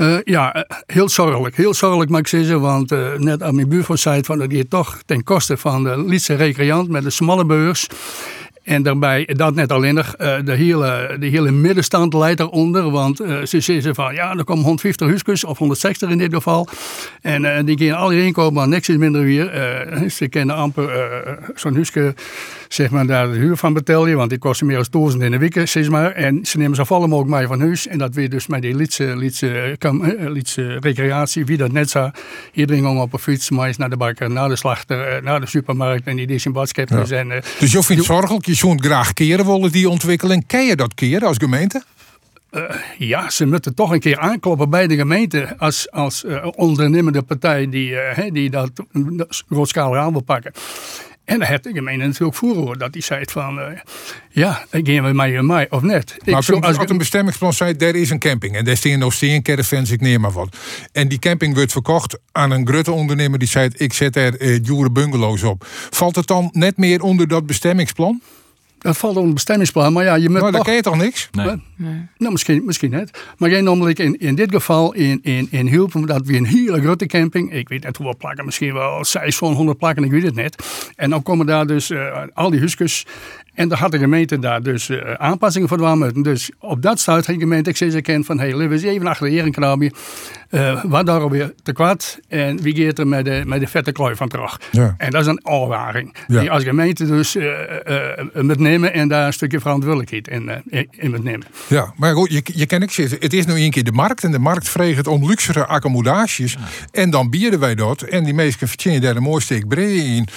uh, 0.00 0.16
ja 0.24 0.66
heel 0.86 1.08
zorgelijk. 1.08 1.56
Heel 1.56 1.74
zorgelijk 1.74 2.10
mag 2.10 2.20
ik 2.20 2.26
zeggen, 2.26 2.60
want 2.60 2.92
uh, 2.92 3.14
net 3.16 3.42
aan 3.42 3.54
mijn 3.54 3.68
buurvrouw 3.68 3.96
zei 3.96 4.22
van 4.24 4.38
dat 4.38 4.50
die 4.50 4.68
toch 4.68 5.02
ten 5.06 5.24
koste 5.24 5.56
van 5.56 5.84
de 5.84 6.04
Lietse 6.04 6.34
recreant 6.34 6.88
met 6.88 7.02
de 7.02 7.10
smalle 7.10 7.44
beurs. 7.44 7.88
En 8.64 8.82
daarbij, 8.82 9.28
dat 9.32 9.54
net 9.54 9.72
alleen 9.72 9.94
nog, 9.94 10.16
de 10.16 10.52
hele, 10.52 11.16
de 11.20 11.26
hele 11.26 11.50
middenstand 11.50 12.14
leidt 12.14 12.40
eronder. 12.40 12.90
Want 12.90 13.16
ze 13.44 13.60
zeggen 13.60 13.94
van, 13.94 14.14
ja, 14.14 14.36
er 14.36 14.44
komen 14.44 14.64
150 14.64 15.08
huisjes, 15.08 15.44
of 15.44 15.58
160 15.58 16.10
in 16.10 16.18
dit 16.18 16.34
geval. 16.34 16.68
En 17.20 17.64
die 17.64 17.76
kunnen 17.76 17.96
al 17.96 18.10
hierheen 18.10 18.32
komen, 18.32 18.52
maar 18.52 18.68
niks 18.68 18.88
is 18.88 18.96
minder 18.96 19.22
weer. 19.22 19.50
ze 20.10 20.28
kennen 20.28 20.56
amper 20.56 21.12
zo'n 21.54 21.74
huisje, 21.74 22.14
zeg 22.68 22.90
maar, 22.90 23.06
daar 23.06 23.32
de 23.32 23.38
huur 23.38 23.56
van 23.56 23.72
betalen. 23.72 24.16
Want 24.16 24.30
die 24.30 24.38
kosten 24.38 24.66
meer 24.66 24.76
dan 24.76 24.86
1000 24.90 25.22
in 25.22 25.30
de 25.30 25.38
week, 25.38 25.68
zeg 25.68 25.88
maar. 25.88 26.10
En 26.10 26.46
ze 26.46 26.58
nemen 26.58 26.76
zoveel 26.76 27.00
mogelijk 27.00 27.30
mij 27.30 27.46
van 27.46 27.60
huis. 27.60 27.86
En 27.86 27.98
dat 27.98 28.14
weer 28.14 28.30
dus 28.30 28.46
met 28.46 28.62
die 28.62 28.76
Lietse, 28.76 29.16
Lietse, 29.16 29.76
Lietse 30.28 30.76
recreatie, 30.80 31.44
wie 31.44 31.56
dat 31.56 31.72
net 31.72 31.90
zo. 31.90 32.10
Iedereen 32.52 32.84
ging 32.84 33.00
op 33.00 33.12
een 33.12 33.18
fiets, 33.18 33.50
maar 33.50 33.74
naar 33.76 33.90
de 33.90 33.96
bakker, 33.96 34.30
naar 34.30 34.48
de 34.48 34.56
slachter, 34.56 35.22
naar 35.22 35.40
de 35.40 35.46
supermarkt. 35.46 36.06
En 36.06 36.16
die 36.16 36.38
zijn 36.38 36.54
boodschappen. 36.54 37.06
Ja. 37.06 37.40
dus 37.58 37.72
je 37.72 37.82
vindt 37.82 38.04
zorgelijk? 38.04 38.46
Je 38.60 38.74
graag 38.76 39.12
keren 39.12 39.46
willen 39.46 39.72
die 39.72 39.88
ontwikkeling. 39.88 40.46
Ken 40.46 40.64
je 40.64 40.76
dat 40.76 40.94
keren 40.94 41.28
als 41.28 41.36
gemeente? 41.36 41.82
Uh, 42.50 42.62
ja, 42.98 43.30
ze 43.30 43.46
moeten 43.46 43.74
toch 43.74 43.90
een 43.90 44.00
keer 44.00 44.18
aankloppen 44.18 44.70
bij 44.70 44.86
de 44.86 44.96
gemeente 44.96 45.58
als, 45.58 45.90
als 45.90 46.24
uh, 46.24 46.46
ondernemende 46.54 47.22
partij 47.22 47.68
die, 47.68 47.90
uh, 47.90 48.30
die 48.32 48.50
dat 48.50 48.70
grootschalig 49.48 49.98
aan 49.98 50.12
wil 50.12 50.22
pakken. 50.22 50.52
En 51.24 51.38
dan 51.38 51.48
heeft 51.48 51.64
de 51.64 51.72
gemeente 51.72 52.06
natuurlijk 52.06 52.36
voeren 52.36 52.78
dat 52.78 52.92
hij 52.92 53.02
zei 53.02 53.24
van, 53.30 53.60
ja, 54.30 54.64
gaan 54.70 55.04
we 55.04 55.12
mij 55.12 55.36
en 55.36 55.46
mij 55.46 55.70
of 55.70 55.82
net. 55.82 56.16
Maar 56.24 56.34
als, 56.34 56.50
als 56.50 56.90
een 56.90 56.98
bestemmingsplan 56.98 57.52
zei, 57.52 57.74
er 57.78 57.94
is 57.94 58.10
een 58.10 58.18
camping 58.18 58.56
en 58.56 58.64
daar 58.64 58.76
staan 58.76 58.98
nog 58.98 59.12
steen 59.12 59.42
caravans, 59.42 59.90
ik 59.90 60.00
neem 60.00 60.20
maar 60.20 60.32
wat. 60.32 60.56
En 60.92 61.08
die 61.08 61.18
camping 61.18 61.54
wordt 61.54 61.72
verkocht 61.72 62.18
aan 62.32 62.50
een 62.50 62.66
grote 62.66 62.92
ondernemer 62.92 63.38
die 63.38 63.48
zei, 63.48 63.70
ik 63.76 63.92
zet 63.92 64.16
er 64.16 64.40
uh, 64.40 64.62
dure 64.62 64.90
bungalows 64.90 65.42
op. 65.42 65.66
Valt 65.90 66.16
het 66.16 66.26
dan 66.26 66.48
net 66.52 66.76
meer 66.76 67.02
onder 67.02 67.28
dat 67.28 67.46
bestemmingsplan? 67.46 68.22
Dat 68.84 68.96
valt 68.96 69.16
onder 69.16 69.34
bestemmingsplan, 69.34 69.92
maar 69.92 70.04
ja, 70.04 70.14
je 70.14 70.28
moet 70.28 70.40
Maar 70.40 70.40
dan 70.40 70.52
toch... 70.52 70.64
ken 70.64 70.74
je 70.74 70.80
toch 70.80 70.96
niks? 70.96 71.28
Nee. 71.32 71.62
Nee. 71.76 72.06
Nou, 72.18 72.32
misschien, 72.32 72.64
misschien 72.64 72.90
net. 72.90 73.22
Maar 73.38 73.50
jij 73.50 73.60
namelijk 73.60 73.98
in, 73.98 74.18
in 74.18 74.34
dit 74.34 74.50
geval 74.50 74.94
in, 74.94 75.20
in, 75.22 75.48
in 75.50 75.68
Hulpen, 75.68 76.06
dat 76.06 76.26
we 76.26 76.36
een 76.36 76.46
hele 76.46 76.80
grote 76.80 77.06
camping, 77.06 77.52
ik 77.52 77.68
weet 77.68 77.82
net 77.82 77.96
hoeveel 77.96 78.16
plakken, 78.16 78.44
misschien 78.44 78.74
wel 78.74 79.04
600 79.04 79.78
plakken, 79.78 80.04
ik 80.04 80.10
weet 80.10 80.22
het 80.22 80.34
net. 80.34 80.64
En 80.96 81.10
dan 81.10 81.22
komen 81.22 81.46
daar 81.46 81.66
dus 81.66 81.90
uh, 81.90 82.22
al 82.34 82.50
die 82.50 82.58
huisjes 82.58 83.06
en 83.54 83.68
daar 83.68 83.78
had 83.78 83.90
de 83.90 83.98
gemeente 83.98 84.38
daar 84.38 84.62
dus 84.62 84.88
uh, 84.88 85.12
aanpassingen 85.12 85.68
voor 85.68 85.78
gedaan. 85.78 86.22
Dus 86.22 86.50
op 86.58 86.82
dat 86.82 87.00
stuit 87.00 87.26
had 87.26 87.34
de 87.34 87.40
gemeente 87.40 87.70
ik 87.70 87.76
zei 87.76 88.00
kent 88.00 88.26
van, 88.26 88.38
hey, 88.38 88.56
we 88.56 88.88
even 88.88 89.06
achter 89.06 89.26
de 89.26 89.32
herenkrabje. 89.32 89.92
Uh, 90.50 90.84
wat 90.84 91.06
daar 91.06 91.20
alweer 91.20 91.52
te 91.62 91.72
kwaad 91.72 92.18
en 92.28 92.62
wie 92.62 92.84
gaat 92.84 92.98
er 92.98 93.06
met 93.06 93.24
de, 93.24 93.42
met 93.46 93.60
de 93.60 93.66
vette 93.66 93.92
klooi 93.92 94.14
van 94.14 94.28
terug. 94.28 94.60
Ja. 94.70 94.94
En 94.98 95.10
dat 95.10 95.20
is 95.20 95.26
een 95.26 95.46
aanwaring. 95.46 96.14
Ja. 96.26 96.40
Die 96.40 96.50
als 96.50 96.64
gemeente 96.64 97.06
dus 97.06 97.36
uh, 97.36 97.52
moet 98.34 98.58
nemen 98.58 98.92
en 98.92 99.08
daar 99.08 99.26
een 99.26 99.32
stukje 99.32 99.60
verantwoordelijkheid 99.60 100.28
in, 100.28 100.50
in 100.90 101.10
moet 101.10 101.24
nemen. 101.24 101.46
Ja, 101.68 101.92
maar 101.96 102.14
goed, 102.14 102.32
je, 102.32 102.42
je 102.44 102.66
kan 102.66 102.82
ik 102.82 102.92
het 102.94 103.32
is 103.32 103.46
nu 103.46 103.54
een 103.54 103.70
keer 103.70 103.84
de 103.84 103.92
markt 103.92 104.24
en 104.24 104.30
de 104.30 104.38
markt 104.38 104.68
vreegt 104.68 104.96
het 104.96 105.06
om 105.06 105.26
luxere 105.26 105.66
accommodaties. 105.66 106.56
En 106.90 107.10
dan 107.10 107.30
bieden 107.30 107.60
wij 107.60 107.74
dat 107.74 108.02
en 108.02 108.24
die 108.24 108.34
meesten 108.34 108.68
verdienen 108.68 109.00
daar 109.00 109.16
een 109.16 109.22
mooi 109.22 109.42
steek 109.42 109.68
breed 109.68 110.04
in. 110.04 110.28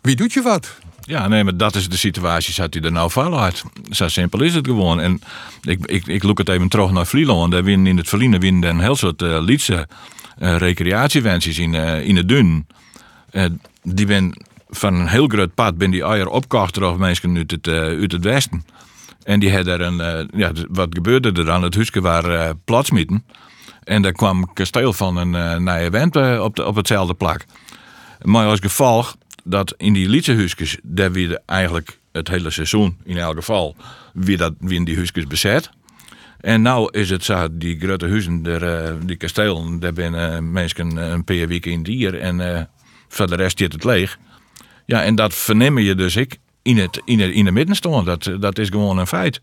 Wie 0.00 0.16
doet 0.16 0.32
je 0.32 0.42
wat? 0.42 0.78
Ja, 1.00 1.28
nee, 1.28 1.44
maar 1.44 1.56
dat 1.56 1.74
is 1.74 1.88
de 1.88 1.96
situatie 1.96 2.54
zat 2.54 2.74
u 2.74 2.80
er 2.80 2.92
nou 2.92 3.10
vuil 3.10 3.40
uit. 3.40 3.62
Zo 3.90 4.08
simpel 4.08 4.40
is 4.42 4.54
het 4.54 4.66
gewoon. 4.66 5.00
En 5.00 5.20
ik, 5.62 5.86
ik, 5.86 6.06
ik 6.06 6.22
look 6.22 6.38
het 6.38 6.48
even 6.48 6.68
terug 6.68 6.90
naar 6.90 7.06
Vlieland. 7.06 7.52
Daar 7.52 7.64
winnen 7.64 7.86
in 7.86 7.96
het 7.96 8.08
verliezen 8.08 8.40
winnen 8.40 8.70
een 8.70 8.80
heel 8.80 8.96
soort 8.96 9.22
uh, 9.22 9.58
uh, 9.68 9.84
recreatiewensies 10.56 11.58
in, 11.58 11.72
uh, 11.72 12.06
in 12.06 12.16
het 12.16 12.28
dun. 12.28 12.66
die 13.82 14.06
ben 14.06 14.34
van 14.68 14.94
een 14.94 15.08
heel 15.08 15.26
groot 15.26 15.54
pad 15.54 15.78
ben 15.78 15.90
die 15.90 16.02
eier 16.02 16.28
opkocht 16.28 16.74
door 16.74 16.98
mensen 16.98 17.36
uit 17.36 17.50
het, 17.50 17.68
uit 17.68 18.12
het 18.12 18.24
westen. 18.24 18.64
En 19.22 19.40
die 19.40 19.54
hadden 19.54 20.00
een, 20.00 20.28
ja, 20.34 20.52
wat 20.68 20.88
gebeurde 20.90 21.32
er 21.32 21.44
dan? 21.44 21.62
Het 21.62 21.74
huisje 21.74 22.00
waar 22.00 22.30
uh, 22.30 22.50
platsmieten. 22.64 23.24
En 23.84 24.02
daar 24.02 24.12
kwam 24.12 24.52
kasteel 24.52 24.92
van 24.92 25.16
een 25.16 25.62
uh, 25.62 25.74
nieuwe 25.74 26.42
op, 26.42 26.56
de, 26.56 26.66
op 26.66 26.76
hetzelfde 26.76 27.14
plak. 27.14 27.44
Maar 28.22 28.46
als 28.46 28.60
gevolg 28.60 29.16
dat 29.50 29.74
in 29.76 29.92
die 29.92 30.08
Lietsehuisjes, 30.08 30.76
daar 30.82 31.12
wie 31.12 31.38
eigenlijk 31.46 31.98
het 32.12 32.28
hele 32.28 32.50
seizoen 32.50 32.96
in 33.04 33.16
elk 33.16 33.36
geval, 33.36 33.76
wie, 34.12 34.36
dat, 34.36 34.54
in 34.66 34.84
die 34.84 34.96
huisjes 34.96 35.26
bezet. 35.26 35.70
En 36.40 36.62
nou 36.62 36.98
is 36.98 37.10
het 37.10 37.24
zo, 37.24 37.48
die 37.50 37.78
grote 37.78 38.08
huizen, 38.08 38.42
der, 38.42 38.96
die 39.06 39.16
kastelen, 39.16 39.80
daar 39.80 39.92
zijn 39.94 40.52
mensen 40.52 40.96
een 40.96 41.24
paar 41.24 41.46
weken 41.46 41.72
in 41.72 41.82
dier 41.82 42.18
en 42.18 42.68
voor 43.08 43.26
de 43.26 43.36
rest 43.36 43.58
zit 43.58 43.72
het 43.72 43.84
leeg. 43.84 44.18
Ja, 44.86 45.02
en 45.02 45.14
dat 45.14 45.34
verneem 45.34 45.78
je 45.78 45.94
dus 45.94 46.16
ik 46.16 46.38
in 46.62 46.78
het, 46.78 47.02
in 47.04 47.20
het, 47.20 47.30
in 47.30 47.44
de 47.44 47.50
midden 47.50 47.76
staan. 47.76 48.04
Dat, 48.04 48.30
dat 48.40 48.58
is 48.58 48.68
gewoon 48.68 48.98
een 48.98 49.06
feit. 49.06 49.40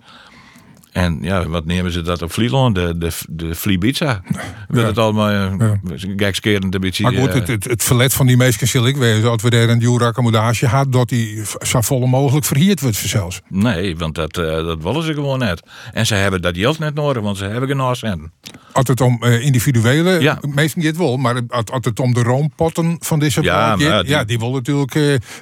En 0.98 1.18
ja, 1.22 1.48
wat 1.48 1.66
nemen 1.66 1.92
ze 1.92 2.02
dat 2.02 2.22
op 2.22 2.32
Vlieland? 2.32 2.76
De, 2.76 2.98
de, 2.98 3.12
de 3.30 3.56
Vliebitza. 3.56 4.22
Wil 4.68 4.86
het 4.86 4.98
allemaal 4.98 5.32
uh, 5.32 5.72
gekskerend 6.16 6.74
een 6.74 6.82
beetje... 6.82 7.04
Maar 7.04 7.14
goed, 7.14 7.34
het, 7.34 7.48
het, 7.48 7.64
het 7.64 7.84
verlet 7.84 8.14
van 8.14 8.28
die 8.28 8.38
mensen 8.38 8.68
zal 8.68 8.88
ik 8.88 8.96
wezen... 8.96 9.30
als 9.30 9.42
we 9.42 9.50
daar 9.50 9.70
een 9.70 9.80
duur 9.80 10.04
accommodage 10.04 10.68
had... 10.68 10.92
dat 10.92 11.10
die 11.10 11.44
zo 11.60 11.82
vol 11.82 12.06
mogelijk 12.06 12.46
verhierd 12.46 12.82
wordt 12.82 12.96
zelfs. 12.96 13.42
Nee, 13.48 13.98
want 13.98 14.16
dat, 14.16 14.38
uh, 14.38 14.46
dat 14.46 14.84
willen 14.84 15.04
ze 15.04 15.14
gewoon 15.14 15.40
net. 15.40 15.62
En 15.94 16.06
ze 16.06 16.16
hebben 16.16 16.42
dat 16.42 16.58
geld 16.58 16.80
net 16.80 16.94
nodig, 16.94 17.24
want 17.24 17.38
ze 17.38 17.46
hebben 17.46 17.70
genoeg 17.70 17.96
centen. 17.96 18.34
Als 18.72 18.88
het 18.88 19.02
om 19.02 19.24
individuele... 19.24 20.22
Ja. 20.22 20.40
Meestal 20.42 20.84
het 20.84 20.98
wel, 20.98 21.18
maar 21.18 21.42
als 21.48 21.86
het 21.86 22.00
om 22.00 22.14
de 22.14 22.24
roompotten 22.24 22.98
van 23.00 23.20
deze... 23.20 23.42
Ja, 23.42 23.76
ja, 23.78 24.02
die, 24.02 24.10
ja, 24.10 24.24
die 24.24 24.40
willen 24.40 24.54
natuurlijk 24.54 24.94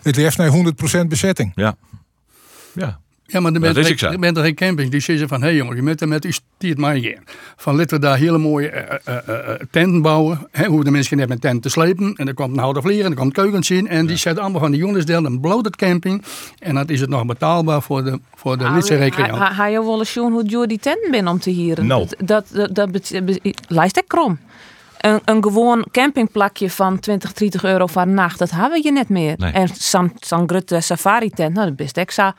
het 0.02 0.16
liefst 0.16 0.38
naar 0.38 0.52
100% 1.04 1.08
bezetting. 1.08 1.52
Ja. 1.56 1.76
Ja. 2.74 3.00
Ja, 3.28 3.40
maar 3.40 3.54
er 3.54 3.60
bent, 3.60 3.78
er, 3.78 4.12
er 4.12 4.20
bent 4.20 4.38
er 4.38 4.44
geen 4.44 4.56
camping 4.56 4.92
die 4.92 5.00
zeggen 5.00 5.28
van... 5.28 5.42
hé 5.42 5.48
hey 5.48 5.56
jongen, 5.56 5.76
je 5.76 5.82
bent 5.82 6.02
er 6.02 6.08
met 6.08 6.26
u 6.26 6.32
stiert 6.32 6.78
mij 6.78 7.02
gaan. 7.02 7.24
Van 7.56 7.76
laten 7.76 7.96
we 7.96 8.06
daar 8.06 8.18
hele 8.18 8.38
mooie 8.38 9.00
uh, 9.08 9.16
uh, 9.30 9.50
tenten 9.72 10.02
bouwen. 10.02 10.48
Hè, 10.52 10.66
hoe 10.66 10.84
de 10.84 10.92
mensen 10.92 11.18
net 11.18 11.30
met 11.30 11.42
tenten 11.42 11.62
te 11.62 11.70
slepen. 11.70 12.14
En 12.16 12.26
dan 12.26 12.34
komt 12.34 12.52
een 12.52 12.60
houten 12.60 12.82
vlier 12.82 13.00
en 13.00 13.06
dan 13.06 13.16
komt 13.16 13.34
keukens 13.34 13.70
in. 13.70 13.88
En 13.88 14.06
die 14.06 14.18
zetten 14.18 14.44
allemaal 14.44 14.62
van 14.62 14.72
die 14.72 14.80
jongens 14.80 15.06
deel 15.06 15.26
een 15.26 15.40
bloot 15.40 15.66
het 15.66 15.76
camping. 15.76 16.24
En 16.60 16.76
dan 16.76 16.88
is 16.88 17.00
het 17.00 17.10
nog 17.10 17.26
betaalbaar 17.26 17.82
voor 17.82 18.04
de, 18.04 18.20
voor 18.36 18.58
de 18.58 18.72
lidse 18.72 18.96
recreant. 18.96 19.54
Ga 19.54 19.68
je 19.68 19.84
wel 19.84 20.00
eens 20.00 20.12
zien 20.12 20.32
hoe 20.32 20.44
duur 20.44 20.68
die 20.68 20.80
tenten 20.80 21.12
binnen 21.12 21.32
om 21.32 21.40
te 21.40 21.50
hieren? 21.50 21.88
No. 21.88 22.08
Dat, 22.18 22.46
dat, 22.54 22.76
dat, 22.76 23.12
lijst 23.68 23.98
ik 23.98 24.08
krom. 24.08 24.40
Een, 24.98 25.20
een 25.26 25.44
gewoon 25.44 25.86
campingplakje 25.92 26.70
van 26.70 27.00
20, 27.00 27.34
30 27.34 27.64
euro 27.64 27.88
een 27.94 28.14
nacht, 28.14 28.40
dat 28.40 28.52
hebben 28.52 28.72
we 28.72 28.84
je 28.84 28.92
net 28.92 29.10
meer. 29.10 29.34
Nee. 29.38 29.52
En 29.52 29.70
zo'n 30.20 30.44
grote 30.46 30.82
safari 30.82 31.30
tent, 31.30 31.54
nou 31.54 31.70
dat 31.70 31.80
is 31.80 31.84
best 31.84 31.98
extra. 31.98 32.36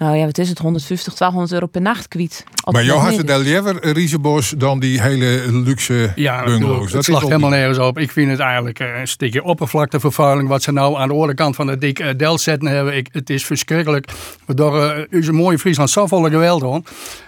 Nou 0.00 0.16
ja, 0.16 0.24
wat 0.24 0.38
is 0.38 0.48
het? 0.48 0.58
150, 0.58 1.14
200 1.14 1.52
euro 1.52 1.66
per 1.66 1.80
nacht 1.80 2.08
kwiet. 2.08 2.44
Maar 2.70 2.84
jou 2.84 3.00
had 3.00 3.16
het 3.16 3.26
daar 3.26 3.38
liever 3.38 4.58
dan 4.58 4.80
die 4.80 5.00
hele 5.00 5.52
luxe 5.52 6.12
ja, 6.14 6.44
bungalows. 6.44 6.92
Dat 6.92 7.04
slaat 7.04 7.22
helemaal 7.22 7.50
nergens 7.50 7.78
op. 7.78 7.98
Ik 7.98 8.10
vind 8.10 8.30
het 8.30 8.40
eigenlijk 8.40 8.78
een 8.78 9.08
stukje 9.08 9.44
oppervlaktevervuiling. 9.44 10.48
Wat 10.48 10.62
ze 10.62 10.72
nou 10.72 10.96
aan 10.96 11.08
de 11.08 11.14
andere 11.14 11.34
kant 11.34 11.56
van 11.56 11.66
de 11.66 11.78
dik 11.78 11.98
uh, 11.98 12.08
del 12.16 12.38
zetten 12.38 12.68
hebben. 12.68 12.96
Ik, 12.96 13.08
het 13.12 13.30
is 13.30 13.44
verschrikkelijk. 13.44 14.10
Waardoor 14.46 14.76
uh, 14.76 15.04
onze 15.12 15.32
mooie 15.32 15.58
Friesland 15.58 15.90
zo 15.90 16.06
volle 16.06 16.30
geweld 16.30 16.62
hoor. 16.62 16.82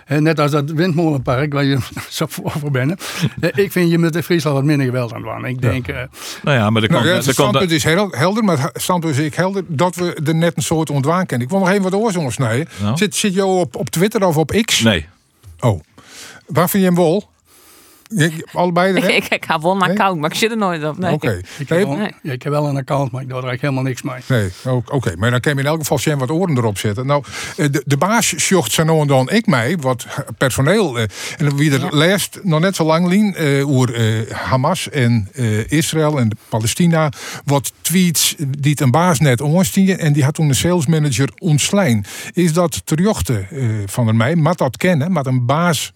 Net 0.06 0.40
als 0.40 0.50
dat 0.50 0.70
windmolenpark 0.70 1.52
waar 1.52 1.64
je 1.64 1.78
zo 2.08 2.26
voor 2.28 2.70
bent. 2.70 3.02
ik 3.54 3.72
vind 3.72 3.90
je 3.90 3.98
met 3.98 4.12
de 4.12 4.22
Friesland 4.22 4.56
wat 4.56 4.64
minder 4.64 4.86
geweld 4.86 5.12
aan 5.12 5.22
doen. 5.22 5.44
Ik 5.44 5.62
denk... 5.62 5.86
Ja. 5.86 6.08
nou 6.42 6.56
ja, 6.56 6.70
maar 6.70 6.82
de 6.82 6.88
nou, 6.88 7.06
ja, 7.06 7.14
het 7.14 7.24
standpunt 7.24 7.70
is 7.70 7.84
helder, 7.84 8.44
maar 8.44 8.58
het 8.58 8.82
standpunt 8.82 9.18
is 9.18 9.24
ik 9.24 9.34
helder 9.34 9.62
dat 9.66 9.94
we 9.94 10.20
er 10.24 10.34
net 10.34 10.56
een 10.56 10.62
soort 10.62 10.90
ontwaan 10.90 11.26
kennen. 11.26 11.46
Ik 11.46 11.52
wil 11.52 11.62
nog 11.62 11.70
even 11.70 11.82
wat 11.82 11.94
oorzaken 11.94 12.32
snijden. 12.32 12.61
Nou. 12.80 12.96
Zit, 12.96 13.14
zit 13.14 13.34
je 13.34 13.44
op, 13.44 13.76
op 13.76 13.90
Twitter 13.90 14.26
of 14.26 14.36
op 14.36 14.50
X? 14.64 14.80
Nee. 14.80 15.06
Oh. 15.60 15.80
Waar 16.46 16.70
vind 16.70 16.82
je 16.82 16.88
hem 16.88 16.98
wel? 16.98 17.30
Je, 18.16 18.46
allebei 18.52 18.94
ik, 18.96 19.04
ik, 19.04 19.28
ik 19.28 19.44
heb 19.44 19.62
wel 19.62 19.74
een 19.74 19.82
account, 19.82 20.20
maar 20.20 20.30
ik 20.30 20.36
zit 20.36 20.50
er 20.50 20.56
nooit 20.56 20.84
op. 20.84 20.98
Nee. 20.98 21.12
Oké. 21.12 21.26
Okay. 21.26 21.44
Ik, 21.58 21.68
heb 21.68 21.86
wel, 21.86 21.98
ja, 22.22 22.32
ik 22.32 22.42
heb 22.42 22.52
wel 22.52 22.66
een 22.66 22.76
account, 22.76 23.10
maar 23.10 23.22
ik 23.22 23.28
doe 23.28 23.38
er 23.38 23.44
eigenlijk 23.44 23.62
helemaal 23.62 23.82
niks 23.82 24.02
mee. 24.02 24.38
Nee, 24.38 24.74
oké. 24.74 24.94
Okay. 24.94 25.14
Maar 25.14 25.30
dan 25.30 25.40
kan 25.40 25.54
je 25.54 25.60
in 25.60 25.66
elk 25.66 25.78
geval 25.78 25.98
zien 25.98 26.18
wat 26.18 26.30
oren 26.30 26.56
erop 26.56 26.78
zetten. 26.78 27.06
Nou, 27.06 27.24
de, 27.56 27.82
de 27.86 27.96
baas 27.96 28.28
zocht 28.28 28.72
zo 28.72 28.84
nou 28.84 29.00
en 29.00 29.06
dan 29.06 29.30
ik 29.30 29.46
mij, 29.46 29.76
wat 29.76 30.06
personeel. 30.38 30.98
en 30.98 31.56
wie 31.56 31.72
er 31.72 31.80
ja. 31.80 31.88
leest, 31.90 32.40
nog 32.42 32.60
net 32.60 32.76
zo 32.76 32.84
lang 32.84 33.06
lien, 33.06 33.34
uh, 33.38 33.68
over 33.68 34.20
uh, 34.20 34.30
Hamas 34.30 34.88
en 34.88 35.28
uh, 35.34 35.70
Israël 35.70 36.18
en 36.18 36.30
Palestina. 36.48 37.12
Wat 37.44 37.72
tweets 37.80 38.34
die 38.58 38.82
een 38.82 38.90
baas 38.90 39.20
net 39.20 39.40
onstien 39.40 39.98
en 39.98 40.12
die 40.12 40.24
had 40.24 40.34
toen 40.34 40.48
een 40.48 40.54
salesmanager 40.54 41.30
ontslijn. 41.38 42.04
Is 42.32 42.52
dat 42.52 42.86
terjochten 42.86 43.48
van 43.86 44.08
er 44.08 44.14
mij? 44.14 44.36
Mat 44.36 44.58
dat 44.58 44.76
kennen, 44.76 45.12
maar 45.12 45.26
een 45.26 45.46
baas 45.46 45.92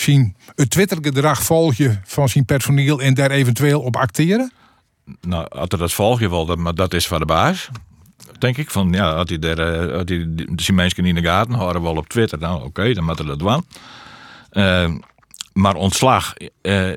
zien 0.00 0.36
het 0.54 0.70
Twittergedrag 0.70 1.42
volg 1.42 1.74
je 1.74 1.98
van 2.04 2.28
zijn 2.28 2.44
personeel 2.44 3.00
en 3.00 3.14
daar 3.14 3.30
eventueel 3.30 3.80
op 3.80 3.96
acteren? 3.96 4.52
Nou, 5.20 5.48
altijd 5.48 5.80
dat 5.80 5.92
volg 5.92 6.20
wel, 6.20 6.56
maar 6.56 6.74
dat 6.74 6.94
is 6.94 7.06
van 7.06 7.18
de 7.18 7.24
baas. 7.24 7.68
Denk 8.38 8.56
ik 8.56 8.70
van 8.70 8.92
ja, 8.92 9.14
had 9.14 9.28
hij 9.28 9.38
daar, 9.38 9.90
had 9.92 10.08
hij 10.08 10.26
die 10.34 10.72
mensen 10.72 11.04
in 11.04 11.14
de 11.14 11.22
gaten 11.22 11.54
houden 11.54 11.82
wel 11.82 11.96
op 11.96 12.08
Twitter, 12.08 12.38
nou 12.38 12.64
oké, 12.64 12.92
dan 12.92 13.04
moet 13.04 13.18
er 13.18 13.26
dat 13.26 13.38
doen. 13.38 13.64
Uh, 14.52 14.94
maar 15.52 15.74
ontslag, 15.74 16.34
uh, 16.62 16.94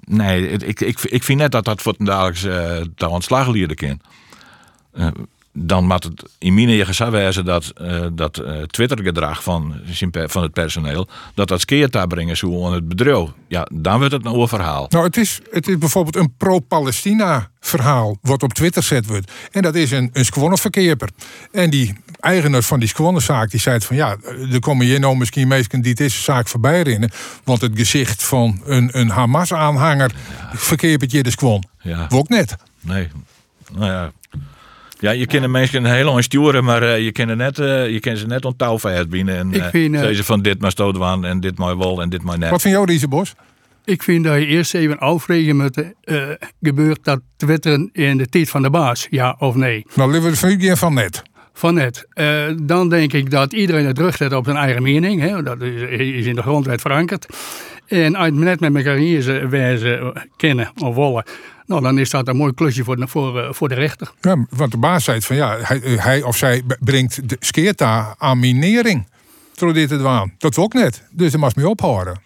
nee, 0.00 0.48
ik, 0.48 0.80
ik, 0.80 1.00
ik 1.00 1.22
vind 1.22 1.38
net 1.38 1.52
dat 1.52 1.64
dat 1.64 1.82
voor 1.82 1.94
het 1.98 2.06
dagelijks 2.06 2.44
uh, 2.44 3.12
ontslag 3.12 3.48
leren 3.48 3.76
kan 3.76 4.00
dan 5.60 5.86
moet 5.86 6.04
het 6.04 6.22
in 6.38 6.54
mijn 6.54 6.86
gezegd 6.86 7.10
wezen 7.10 7.44
dat, 7.44 7.72
uh, 7.80 8.06
dat 8.12 8.38
uh, 8.38 8.62
Twittergedrag 8.62 9.42
van, 9.42 9.74
van 10.12 10.42
het 10.42 10.52
personeel, 10.52 11.08
dat 11.34 11.48
dat 11.48 11.60
skeert 11.60 11.92
daar 11.92 12.06
brengen 12.06 12.36
zo 12.36 12.66
aan 12.66 12.72
het 12.72 12.88
bedrijf. 12.88 13.28
Ja, 13.48 13.66
dan 13.72 13.98
wordt 13.98 14.12
het 14.12 14.24
een 14.24 14.32
oververhaal. 14.32 14.86
Nou, 14.88 15.04
het 15.04 15.16
is, 15.16 15.40
het 15.50 15.68
is 15.68 15.78
bijvoorbeeld 15.78 16.16
een 16.16 16.34
pro-Palestina 16.36 17.50
verhaal 17.60 18.18
wat 18.22 18.42
op 18.42 18.54
Twitter 18.54 18.82
zet 18.82 19.06
wordt. 19.06 19.32
En 19.50 19.62
dat 19.62 19.74
is 19.74 19.90
een, 19.90 20.10
een 20.12 20.58
verkeerper. 20.58 21.08
En 21.52 21.70
die 21.70 21.94
eigenaar 22.20 22.62
van 22.62 22.80
die 22.80 22.88
zaak 23.20 23.50
die 23.50 23.60
zei 23.60 23.80
van 23.80 23.96
ja, 23.96 24.16
er 24.52 24.60
komen 24.60 24.86
hier 24.86 25.00
nou 25.00 25.16
misschien 25.16 25.48
mensen 25.48 25.80
die 25.80 25.94
deze 25.94 26.22
zaak 26.22 26.48
voorbij 26.48 26.82
rennen. 26.82 27.10
Want 27.44 27.60
het 27.60 27.72
gezicht 27.74 28.24
van 28.24 28.60
een, 28.64 28.98
een 28.98 29.08
Hamas-aanhanger 29.08 30.10
ja. 30.38 30.50
verkeert 30.56 31.10
je 31.10 31.22
de 31.22 31.30
squon. 31.30 31.64
Ja. 31.82 32.06
Ook 32.08 32.28
net. 32.28 32.56
Nee. 32.80 33.08
Nou 33.72 33.86
ja, 33.86 34.12
ja, 34.98 35.10
je 35.10 35.26
kent 35.26 35.46
mensen 35.46 35.84
heel 35.84 36.22
sturen, 36.22 36.64
maar 36.64 36.82
uh, 36.82 36.98
je 36.98 37.12
kent 37.12 37.36
net, 37.36 37.58
uh, 37.58 37.88
je 37.88 38.00
kent 38.00 38.18
ze 38.18 38.26
net 38.26 38.44
on 38.44 38.56
touw 38.56 38.78
binnen. 39.08 39.36
En 39.36 39.52
ik 39.52 39.62
vind, 39.62 39.94
uh, 39.94 40.00
deze 40.00 40.24
van 40.24 40.42
dit 40.42 40.60
maar 40.60 40.70
stootwaan 40.70 41.24
en 41.24 41.40
dit 41.40 41.58
maar 41.58 41.74
wol 41.74 42.02
en 42.02 42.08
dit 42.08 42.22
maar 42.22 42.38
net. 42.38 42.50
Wat 42.50 42.60
vind 42.60 42.74
jou, 42.74 42.86
deze 42.86 43.08
Bos? 43.08 43.34
Ik 43.84 44.02
vind 44.02 44.24
dat 44.24 44.38
je 44.38 44.46
eerst 44.46 44.74
even 44.74 44.98
afvregen 44.98 45.56
moet, 45.56 45.82
gebeurt 46.60 46.98
dat 47.02 47.20
twitteren 47.36 47.90
in 47.92 48.16
de 48.16 48.26
tijd 48.26 48.50
van 48.50 48.62
de 48.62 48.70
baas, 48.70 49.06
ja 49.10 49.36
of 49.38 49.54
nee? 49.54 49.86
Nou, 49.94 50.10
liever 50.10 50.36
van 50.36 50.50
u 50.50 50.76
van 50.76 50.94
net. 50.94 51.22
Van 51.52 51.74
net. 51.74 52.06
dan 52.62 52.88
denk 52.88 53.12
ik 53.12 53.30
dat 53.30 53.52
iedereen 53.52 53.86
het 53.86 53.94
terug 53.94 54.18
heeft 54.18 54.32
op 54.32 54.44
zijn 54.44 54.56
eigen 54.56 54.82
mening. 54.82 55.20
Hè? 55.20 55.42
Dat 55.42 55.60
is, 55.60 55.80
is 55.98 56.26
in 56.26 56.34
de 56.34 56.42
grondwet 56.42 56.80
verankerd. 56.80 57.26
En 57.86 58.14
als 58.14 58.26
je 58.26 58.32
net 58.32 58.60
met 58.60 58.76
elkaar 58.76 58.96
hier 58.96 59.48
wijze 59.50 60.14
kennen 60.36 60.70
of 60.76 60.94
wollen, 60.94 61.24
nou, 61.68 61.82
dan 61.82 61.98
is 61.98 62.10
dat 62.10 62.28
een 62.28 62.36
mooi 62.36 62.54
klusje 62.54 62.84
voor 62.84 62.96
de, 62.96 63.08
voor, 63.08 63.40
eh, 63.40 63.52
voor 63.52 63.68
de 63.68 63.74
rechter. 63.74 64.12
Ja, 64.20 64.46
want 64.50 64.70
de 64.70 64.78
baas 64.78 65.04
zei 65.04 65.20
van 65.20 65.36
ja, 65.36 65.56
hij, 65.60 65.80
hij 65.82 66.22
of 66.22 66.36
zij 66.36 66.62
brengt 66.80 67.28
de 67.28 67.36
skeerta 67.40 68.14
aan 68.18 68.38
minering. 68.38 69.06
Dit 69.72 69.90
het 69.90 70.00
waan. 70.00 70.32
Dat 70.38 70.54
wil 70.54 70.64
ook 70.64 70.72
net. 70.72 71.02
Dus 71.10 71.30
dat 71.30 71.40
mag 71.40 71.54
me 71.54 71.68
ophouden. 71.68 72.20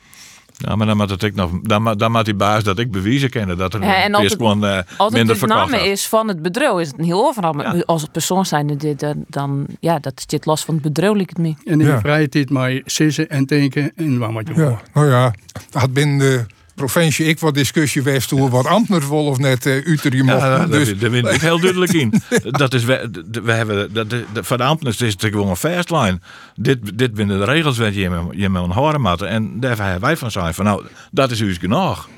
Ja, 0.56 0.76
maar 0.76 0.86
dan 0.86 0.96
moet, 0.96 1.10
het 1.10 1.22
ik 1.22 1.34
nog, 1.34 1.50
dan, 1.62 1.96
dan 1.96 2.12
moet 2.12 2.24
die 2.24 2.34
baas 2.34 2.64
dat 2.64 2.78
ik 2.78 2.90
bewijzen 2.90 3.30
kennen 3.30 3.58
dat 3.58 3.74
er 3.74 3.82
ja, 3.82 4.02
en 4.02 4.14
eerst 4.20 4.36
gewoon 4.36 4.64
uh, 4.64 4.78
minder 5.08 5.36
verkocht 5.36 5.70
name 5.70 5.88
is 5.88 6.06
van 6.06 6.28
het 6.28 6.42
bedrijf 6.42 6.78
is 6.78 6.86
het 6.86 6.98
een 6.98 7.04
heel 7.04 7.26
overal. 7.26 7.52
Maar 7.52 7.76
ja. 7.76 7.82
als 7.86 8.02
het 8.02 8.12
persoon 8.12 8.46
zijn 8.46 8.66
dit, 8.66 9.06
dan 9.26 9.66
ja, 9.80 9.98
dat 9.98 10.24
zit 10.26 10.46
los 10.46 10.64
van 10.64 10.74
het 10.74 10.82
bedrijf 10.82 11.18
het 11.18 11.38
mee. 11.38 11.56
En 11.64 11.80
in 11.80 11.86
ja. 11.86 11.94
de 11.94 12.00
vrije 12.00 12.28
tijd 12.28 12.50
maar 12.50 12.80
sissen 12.84 13.28
en 13.28 13.44
denken 13.44 13.92
en 13.96 14.18
waar 14.18 14.30
moet 14.30 14.48
je 14.48 14.54
ja. 14.54 14.80
Nou 14.94 15.08
ja, 15.08 15.34
had 15.70 15.92
binnen 15.92 16.18
de 16.18 16.46
provincie 16.86 17.26
ik 17.26 17.38
wat 17.38 17.54
discussie 17.54 18.02
geweest 18.02 18.30
hoe 18.30 18.50
wat 18.50 18.66
ambtenaren 18.66 19.06
vol 19.08 19.26
of 19.26 19.38
net 19.38 19.66
uh, 19.66 19.86
Utrecht 19.86 20.22
mocht. 20.22 20.38
Ja, 20.38 20.66
dus... 20.66 20.98
daar 20.98 21.10
ben 21.10 21.24
ik 21.26 21.40
heel 21.40 21.60
duidelijk 21.60 21.92
in. 21.92 22.22
dat 22.62 22.74
is, 22.74 22.84
we, 22.84 23.10
we 23.42 23.52
hebben, 23.52 23.92
dat, 23.92 24.10
de, 24.10 24.24
voor 24.32 24.56
de 24.56 24.62
ambtenaren 24.62 25.06
is 25.06 25.12
het 25.12 25.24
gewoon 25.24 25.48
een 25.48 25.56
fastline. 25.56 26.20
Dit, 26.54 26.98
dit 26.98 27.14
binnen 27.14 27.38
de 27.38 27.44
regels 27.44 27.78
wat 27.78 27.94
je, 27.94 28.00
je 28.30 28.48
met 28.48 28.62
een 28.62 28.72
horen. 28.72 29.28
En 29.28 29.60
daar 29.60 29.76
hebben 29.76 30.00
wij 30.00 30.16
van 30.16 30.30
zijn 30.30 30.54
van 30.54 30.64
nou, 30.64 30.84
dat 31.10 31.30
is 31.30 31.40
u 31.40 31.54
genoeg. 31.54 32.08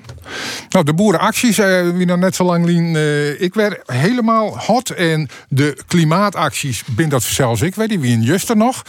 Nou, 0.68 0.84
de 0.84 0.94
boerenacties, 0.94 1.58
uh, 1.58 1.90
wie 1.90 2.06
nou 2.06 2.18
net 2.18 2.34
zo 2.34 2.44
lang 2.44 2.64
lien, 2.64 2.94
uh, 2.94 3.40
ik 3.40 3.54
werd 3.54 3.80
helemaal 3.84 4.58
hot. 4.58 4.90
En 4.90 5.28
de 5.48 5.76
klimaatacties, 5.86 6.84
ben 6.84 7.08
dat 7.08 7.22
zelfs 7.22 7.62
ik, 7.62 7.74
weet 7.74 7.90
je, 7.90 7.98
wie 7.98 8.12
in 8.12 8.22
Juster 8.22 8.56
nog. 8.56 8.82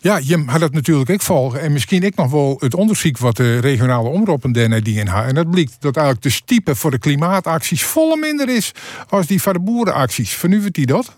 Ja, 0.00 0.20
je 0.22 0.42
had 0.46 0.60
het 0.60 0.72
natuurlijk 0.72 1.08
ik 1.08 1.22
volgen. 1.22 1.60
En 1.60 1.72
misschien 1.72 2.02
ik 2.02 2.16
nog 2.16 2.30
wel 2.30 2.56
het 2.58 2.74
onderzoek 2.74 3.18
wat 3.18 3.36
de 3.36 3.58
regionale 3.58 4.08
omroepen 4.08 4.49
die 4.52 4.98
in 4.98 5.08
En 5.08 5.34
dat 5.34 5.50
blijkt 5.50 5.76
dat 5.78 5.96
eigenlijk 5.96 6.24
de 6.24 6.30
stiepe 6.30 6.74
voor 6.74 6.90
de 6.90 6.98
klimaatacties 6.98 7.84
volle 7.84 8.16
minder 8.16 8.48
is 8.48 8.72
als 9.08 9.26
die 9.26 9.42
voor 9.42 9.52
de 9.52 9.60
boerenacties. 9.60 10.34
Vernuwt 10.34 10.74
die 10.74 10.86
dat? 10.86 11.14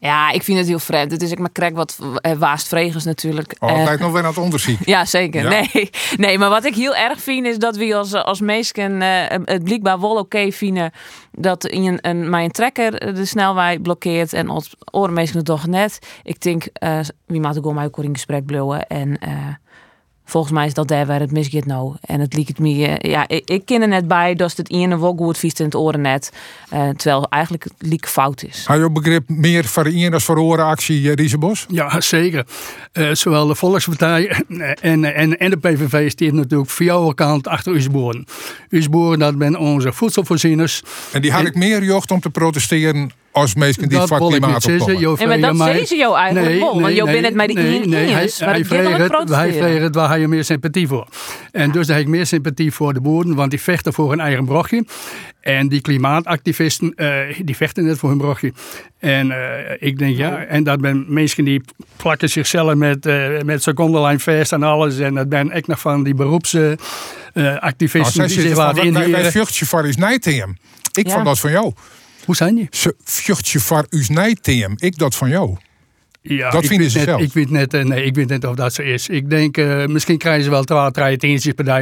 Ja, 0.00 0.30
ik 0.30 0.42
vind 0.42 0.58
het 0.58 0.66
heel 0.66 0.78
vreemd. 0.78 1.10
Het 1.10 1.22
is 1.22 1.30
ik 1.30 1.38
maar 1.38 1.50
krek 1.50 1.74
wat 1.74 1.98
uh, 2.00 2.32
waast 2.32 2.68
vregels 2.68 3.04
natuurlijk. 3.04 3.54
Oh, 3.58 3.70
altijd 3.70 3.98
uh, 3.98 4.04
nog 4.04 4.12
weer 4.12 4.22
aan 4.22 4.28
het 4.28 4.38
onderzoek. 4.38 4.78
Ja, 4.94 5.04
zeker. 5.04 5.48
Nee. 5.48 5.90
nee, 6.16 6.38
maar 6.38 6.48
wat 6.48 6.64
ik 6.64 6.74
heel 6.74 6.94
erg 6.94 7.20
vind 7.20 7.46
is 7.46 7.58
dat 7.58 7.76
we 7.76 7.94
als, 7.94 8.14
als 8.14 8.40
meesken 8.40 8.92
uh, 9.02 9.24
het 9.44 9.64
blijkbaar 9.64 10.00
wel 10.00 10.16
oké 10.16 10.52
vinden 10.52 10.92
dat 11.32 11.66
in 11.66 11.98
een, 12.00 12.30
mijn 12.30 12.50
trekker 12.50 13.14
de 13.14 13.24
snelheid 13.24 13.82
blokkeert 13.82 14.32
en 14.32 14.48
ons 14.48 14.74
orenmeesken 14.90 15.44
toch 15.44 15.66
net. 15.66 15.98
Ik 16.22 16.40
denk, 16.40 16.66
wie 17.26 17.40
maakt 17.40 17.58
ook 17.58 17.66
ook 17.66 17.98
in 17.98 18.14
gesprek 18.14 18.46
blowen 18.46 18.86
en 18.86 19.18
Volgens 20.30 20.52
mij 20.52 20.66
is 20.66 20.74
dat 20.74 20.88
daar 20.88 21.06
waar 21.06 21.20
het 21.20 21.32
misgaat 21.32 21.64
nou. 21.64 21.94
En 22.00 22.20
het 22.20 22.34
liep 22.34 22.58
me, 22.58 22.98
ja, 22.98 23.28
ik, 23.28 23.48
ik 23.48 23.64
ken 23.64 23.82
er 23.82 23.88
net 23.88 24.08
bij 24.08 24.34
dat 24.34 24.56
het 24.56 24.70
ene 24.70 24.98
wel 24.98 25.14
goed 25.16 25.38
vies 25.38 25.52
in 25.52 25.64
het 25.64 25.74
oren 25.74 26.00
net. 26.00 26.32
Uh, 26.72 26.88
terwijl 26.88 27.26
eigenlijk 27.28 27.64
het 27.64 27.72
liek 27.78 28.06
fout 28.06 28.42
is. 28.42 28.64
Had 28.66 28.78
je 28.78 28.90
begrip 28.90 29.28
meer 29.28 29.64
voor 29.64 29.84
de 29.84 30.10
als 30.12 30.24
voor 30.24 30.34
de 30.34 30.40
orenactie, 30.40 31.00
uh, 31.00 31.12
Riesebos? 31.12 31.66
Ja, 31.68 32.00
zeker. 32.00 32.46
Uh, 32.92 33.14
zowel 33.14 33.46
de 33.46 33.54
Volkspartij 33.54 34.42
en, 34.80 35.14
en, 35.14 35.38
en 35.38 35.50
de 35.50 35.56
PVV 35.56 36.10
staat 36.10 36.32
natuurlijk 36.32 36.70
via 36.70 36.86
jouw 36.86 37.12
kant 37.12 37.48
achter 37.48 37.74
Usboren. 37.74 38.24
Usboren, 38.68 39.18
dat 39.18 39.38
ben 39.38 39.58
onze 39.58 39.92
voedselvoorzieners. 39.92 40.82
En 41.12 41.22
die 41.22 41.32
had 41.32 41.46
ik 41.46 41.54
meer 41.54 41.82
jocht 41.82 42.10
om 42.10 42.20
te 42.20 42.30
protesteren 42.30 43.10
als 43.32 43.54
mensen 43.54 43.88
die 43.88 43.98
voor 43.98 44.18
klimaat 44.18 44.66
opkomen. 44.66 45.18
En 45.18 45.28
maar 45.28 45.40
dat 45.40 45.56
zei 45.56 45.86
ze 45.86 45.96
jou 45.96 46.16
eigenlijk 46.16 46.48
nee, 46.48 46.58
wel, 46.58 46.80
want 46.80 46.94
je 46.94 47.04
bent 47.04 47.24
het 47.24 47.34
met 47.34 47.46
die 47.46 47.56
nee, 47.56 47.86
nee, 47.86 48.08
hij, 48.08 48.30
hij 48.38 48.64
vreeg 48.64 49.82
het, 49.82 49.94
waar 49.94 50.08
hij 50.08 50.26
meer 50.26 50.44
sympathie 50.44 50.88
voor. 50.88 51.06
En 51.52 51.70
dus 51.70 51.88
heb 51.88 51.98
ik 51.98 52.08
meer 52.08 52.26
sympathie 52.26 52.72
voor 52.72 52.94
de 52.94 53.00
boeren, 53.00 53.34
want 53.34 53.50
die 53.50 53.60
vechten 53.60 53.92
voor 53.92 54.10
hun 54.10 54.20
eigen 54.20 54.44
brochje. 54.44 54.84
En 55.40 55.68
die 55.68 55.80
klimaatactivisten, 55.80 56.92
uh, 56.96 57.18
die 57.44 57.56
vechten 57.56 57.84
net 57.84 57.98
voor 57.98 58.08
hun 58.08 58.18
brochje. 58.18 58.52
En 58.98 59.26
uh, 59.26 59.36
ik 59.78 59.98
denk, 59.98 60.16
ja, 60.16 60.44
en 60.44 60.64
dat 60.64 60.80
ben 60.80 61.04
mensen 61.08 61.44
die 61.44 61.62
plakken 61.96 62.28
zichzelf 62.28 62.74
met, 62.74 63.06
uh, 63.06 63.40
met 63.40 63.62
secondenlijn 63.62 64.20
vast 64.20 64.52
en 64.52 64.62
alles. 64.62 64.98
En 64.98 65.14
dat 65.14 65.28
ben 65.28 65.50
ik 65.50 65.66
nog 65.66 65.80
van 65.80 66.02
die 66.02 66.14
beroepsactivisten 66.14 68.20
nou, 68.20 68.28
die 68.28 68.40
zich 68.40 68.56
laten 68.56 68.82
inhuren. 68.82 69.10
Wij 69.10 69.30
vluchtje 69.30 69.66
voor 69.66 69.86
is. 69.86 69.96
Ik 69.96 71.06
ja. 71.06 71.12
vond 71.12 71.24
dat 71.24 71.38
van 71.38 71.50
jou. 71.50 71.72
Hoe 72.24 72.36
zijn 72.36 72.54
die? 72.54 72.66
Ze 72.70 72.94
vluchtje 73.04 73.60
voor 73.60 73.86
uw. 73.90 74.72
Ik 74.76 74.98
dat 74.98 75.16
van 75.16 75.28
jou. 75.28 75.56
Ja, 76.22 76.50
dat 76.50 76.66
vinden 76.66 76.90
ze 76.90 76.98
net, 76.98 77.06
zelf. 77.06 77.20
Ik 77.20 77.32
weet, 77.32 77.50
net, 77.50 77.74
uh, 77.74 77.84
nee, 77.84 78.04
ik 78.04 78.14
weet 78.14 78.28
net 78.28 78.44
of 78.44 78.54
dat 78.54 78.72
zo 78.74 78.82
is. 78.82 79.08
Ik 79.08 79.30
denk, 79.30 79.56
uh, 79.56 79.86
misschien 79.86 80.18
krijgen 80.18 80.44
ze 80.44 80.50
wel 80.50 80.64
twaalf, 80.64 80.92
dag 80.92 81.06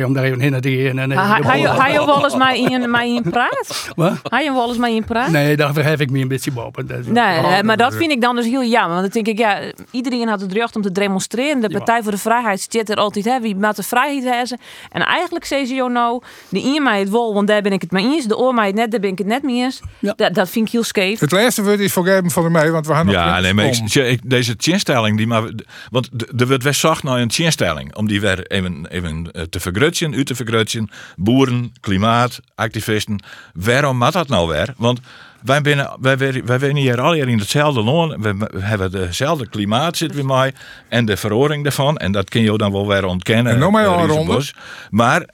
om 0.05 0.13
daar 0.13 0.25
even 0.25 0.41
heen 0.41 0.61
te 0.61 0.93
gaan. 0.95 1.11
En, 1.11 1.19
Ga 1.19 1.87
je 1.87 2.07
wel 2.07 2.25
eens 2.25 2.37
mij 2.37 2.61
in, 2.61 2.91
mij 2.91 3.15
in 3.15 3.23
praat? 3.31 3.91
Wat? 3.97 4.13
Ga 4.23 4.41
je 4.41 4.53
wel 4.53 4.69
eens 4.69 4.79
mij 4.79 4.95
in 4.95 5.05
praat? 5.05 5.31
Nee, 5.31 5.57
daar 5.57 5.73
verhef 5.73 6.01
ik 6.01 6.11
me 6.11 6.21
een 6.21 6.29
beetje 6.29 6.53
boven. 6.53 6.87
Nee, 7.07 7.39
oh, 7.39 7.61
maar 7.61 7.77
dat 7.77 7.95
vind 7.95 8.11
ik 8.11 8.21
dan 8.21 8.37
dus 8.37 8.45
heel 8.45 8.65
jammer. 8.65 9.01
Want 9.01 9.13
dan 9.13 9.23
denk 9.23 9.39
ik, 9.39 9.39
ja, 9.39 9.61
iedereen 9.91 10.29
had 10.29 10.41
het 10.41 10.53
recht 10.53 10.77
om 10.77 10.83
te 10.83 10.93
demonstreren. 10.93 11.61
De 11.61 11.71
Partij 11.71 12.03
voor 12.03 12.13
de 12.13 12.19
Vrijheid 12.19 12.67
zit 12.69 12.91
er 12.91 12.97
altijd, 12.97 13.25
hè, 13.25 13.41
wie 13.41 13.57
met 13.57 13.77
de 13.77 13.83
vrijheid 13.83 14.25
hebben. 14.25 14.59
En 14.91 15.03
eigenlijk 15.03 15.45
zei 15.45 15.67
ze 15.67 15.75
jou 15.75 15.93
nou, 15.93 16.23
de 16.49 16.65
een 16.65 16.83
mij 16.83 16.99
het 16.99 17.11
wel, 17.11 17.35
want 17.35 17.49
daar 17.49 17.63
ben 17.63 17.73
ik 17.73 17.81
het 17.81 17.91
mee 17.91 18.05
eens. 18.05 18.27
De 18.27 18.37
oor 18.37 18.55
mij 18.55 18.67
het 18.67 18.75
net, 18.75 18.91
daar 18.91 19.01
ben 19.01 19.11
ik 19.11 19.19
het 19.19 19.27
net 19.27 19.43
mee 19.43 19.63
eens. 19.63 19.81
Ja. 19.99 20.13
Dat, 20.17 20.35
dat 20.35 20.51
vind 20.51 20.67
ik 20.67 20.73
heel 20.73 20.83
scheef. 20.83 21.21
Het 21.21 21.33
laatste 21.33 21.63
woord 21.63 21.81
is 21.81 21.93
voor 21.93 22.05
Gerben 22.05 22.31
van 22.31 22.43
der 22.43 22.53
Meij, 22.53 22.71
want 22.71 22.87
we 22.87 22.93
gaan 22.93 23.07
nog 23.07 23.15
Ja, 23.15 23.41
nee, 23.41 23.55
maar 23.55 23.65
ik, 23.95 24.21
deze 24.29 24.55
chinstelling 24.57 25.17
die 25.17 25.27
maar. 25.27 25.51
Want 25.91 26.09
er 26.41 26.47
wordt 26.47 26.63
best 26.63 26.81
zacht 26.81 27.03
naar 27.03 27.21
een 27.21 27.31
chinstelling. 27.31 27.95
Om 27.95 28.07
die 28.07 28.21
weer 28.21 28.47
even, 28.47 28.87
even 28.87 29.33
eh, 29.33 29.43
te 29.43 29.61
vergrutsen, 29.61 30.13
u 30.13 30.25
te 30.25 30.35
vergrutsen. 30.35 30.91
Boeren, 31.17 31.73
klimaat, 31.81 32.41
activisten. 32.55 33.23
Waarom 33.55 33.99
maakt 33.99 34.13
dat 34.13 34.29
nou 34.29 34.49
weer? 34.49 34.75
Want 34.77 35.01
wij, 35.43 35.61
binnen, 35.61 35.97
wij, 36.01 36.17
wij, 36.45 36.59
zijn 36.59 36.77
hier 36.77 37.01
al 37.01 37.15
in 37.15 37.39
hetzelfde 37.39 37.83
loon. 37.83 38.23
We, 38.23 38.49
hebben 38.59 38.93
hetzelfde 38.93 39.49
klimaat 39.49 39.97
zitten 39.97 40.19
we 40.19 40.27
mij. 40.27 40.53
En 40.89 41.05
de 41.05 41.17
veroring 41.17 41.63
daarvan. 41.63 41.97
En 41.97 42.13
dat 42.13 42.29
kun 42.29 42.43
je 42.43 42.59
dan 42.59 42.73
wel 42.73 42.89
weer 42.89 43.05
ontkennen. 43.05 43.53
En 43.53 43.59
nog 43.59 43.71
maar 43.71 43.87
al 43.87 44.43
Maar 44.91 45.29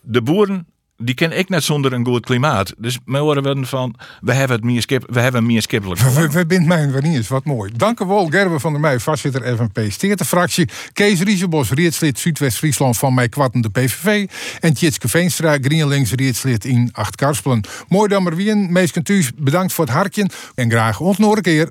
de 0.00 0.22
boeren 0.22 0.66
die 1.04 1.14
ken 1.14 1.38
ik 1.38 1.48
net 1.48 1.64
zonder 1.64 1.92
een 1.92 2.04
goed 2.04 2.24
klimaat. 2.24 2.72
Dus 2.78 2.98
we 3.04 3.18
horen 3.18 3.66
van, 3.66 3.94
we 4.20 4.32
hebben 4.32 4.56
het 4.56 4.64
meer 4.64 4.82
skip, 4.82 5.04
we 5.10 5.20
hebben 5.20 5.46
meer 5.46 5.62
skippelijk. 5.62 6.00
We 6.00 6.46
bindt 6.46 6.66
mijn 6.66 6.92
wanneer 6.92 7.26
wat 7.28 7.44
mooi. 7.44 7.72
Dank 7.76 8.00
u 8.00 8.04
wel, 8.04 8.26
Gerben 8.26 8.60
van 8.60 8.72
der 8.72 8.80
Meij, 8.80 8.98
voorzitter 8.98 9.56
FNP 9.56 9.80
fractie. 10.24 10.68
Kees 10.92 11.20
Riesebos, 11.20 11.70
rietslid 11.70 12.18
Zuidwest-Friesland 12.18 12.98
van 12.98 13.14
mij 13.14 13.28
kwatten 13.28 13.60
de 13.60 13.70
PVV. 13.70 14.28
En 14.60 14.74
Tjitske 14.74 15.08
Veenstra, 15.08 15.58
GreenLinks, 15.60 16.12
rietslid 16.12 16.64
in 16.64 16.88
Acht 16.92 17.16
Karspelen. 17.16 17.64
Mooi 17.88 18.08
dan 18.08 18.22
maar 18.22 18.36
wie 18.36 18.50
een. 18.50 18.72
Meesken 18.72 19.02
thuis, 19.02 19.30
bedankt 19.36 19.72
voor 19.72 19.84
het 19.84 19.94
hartje. 19.94 20.26
En 20.54 20.70
graag 20.70 21.00
ons 21.00 21.18
nog 21.18 21.36
een 21.36 21.42
keer. 21.42 21.70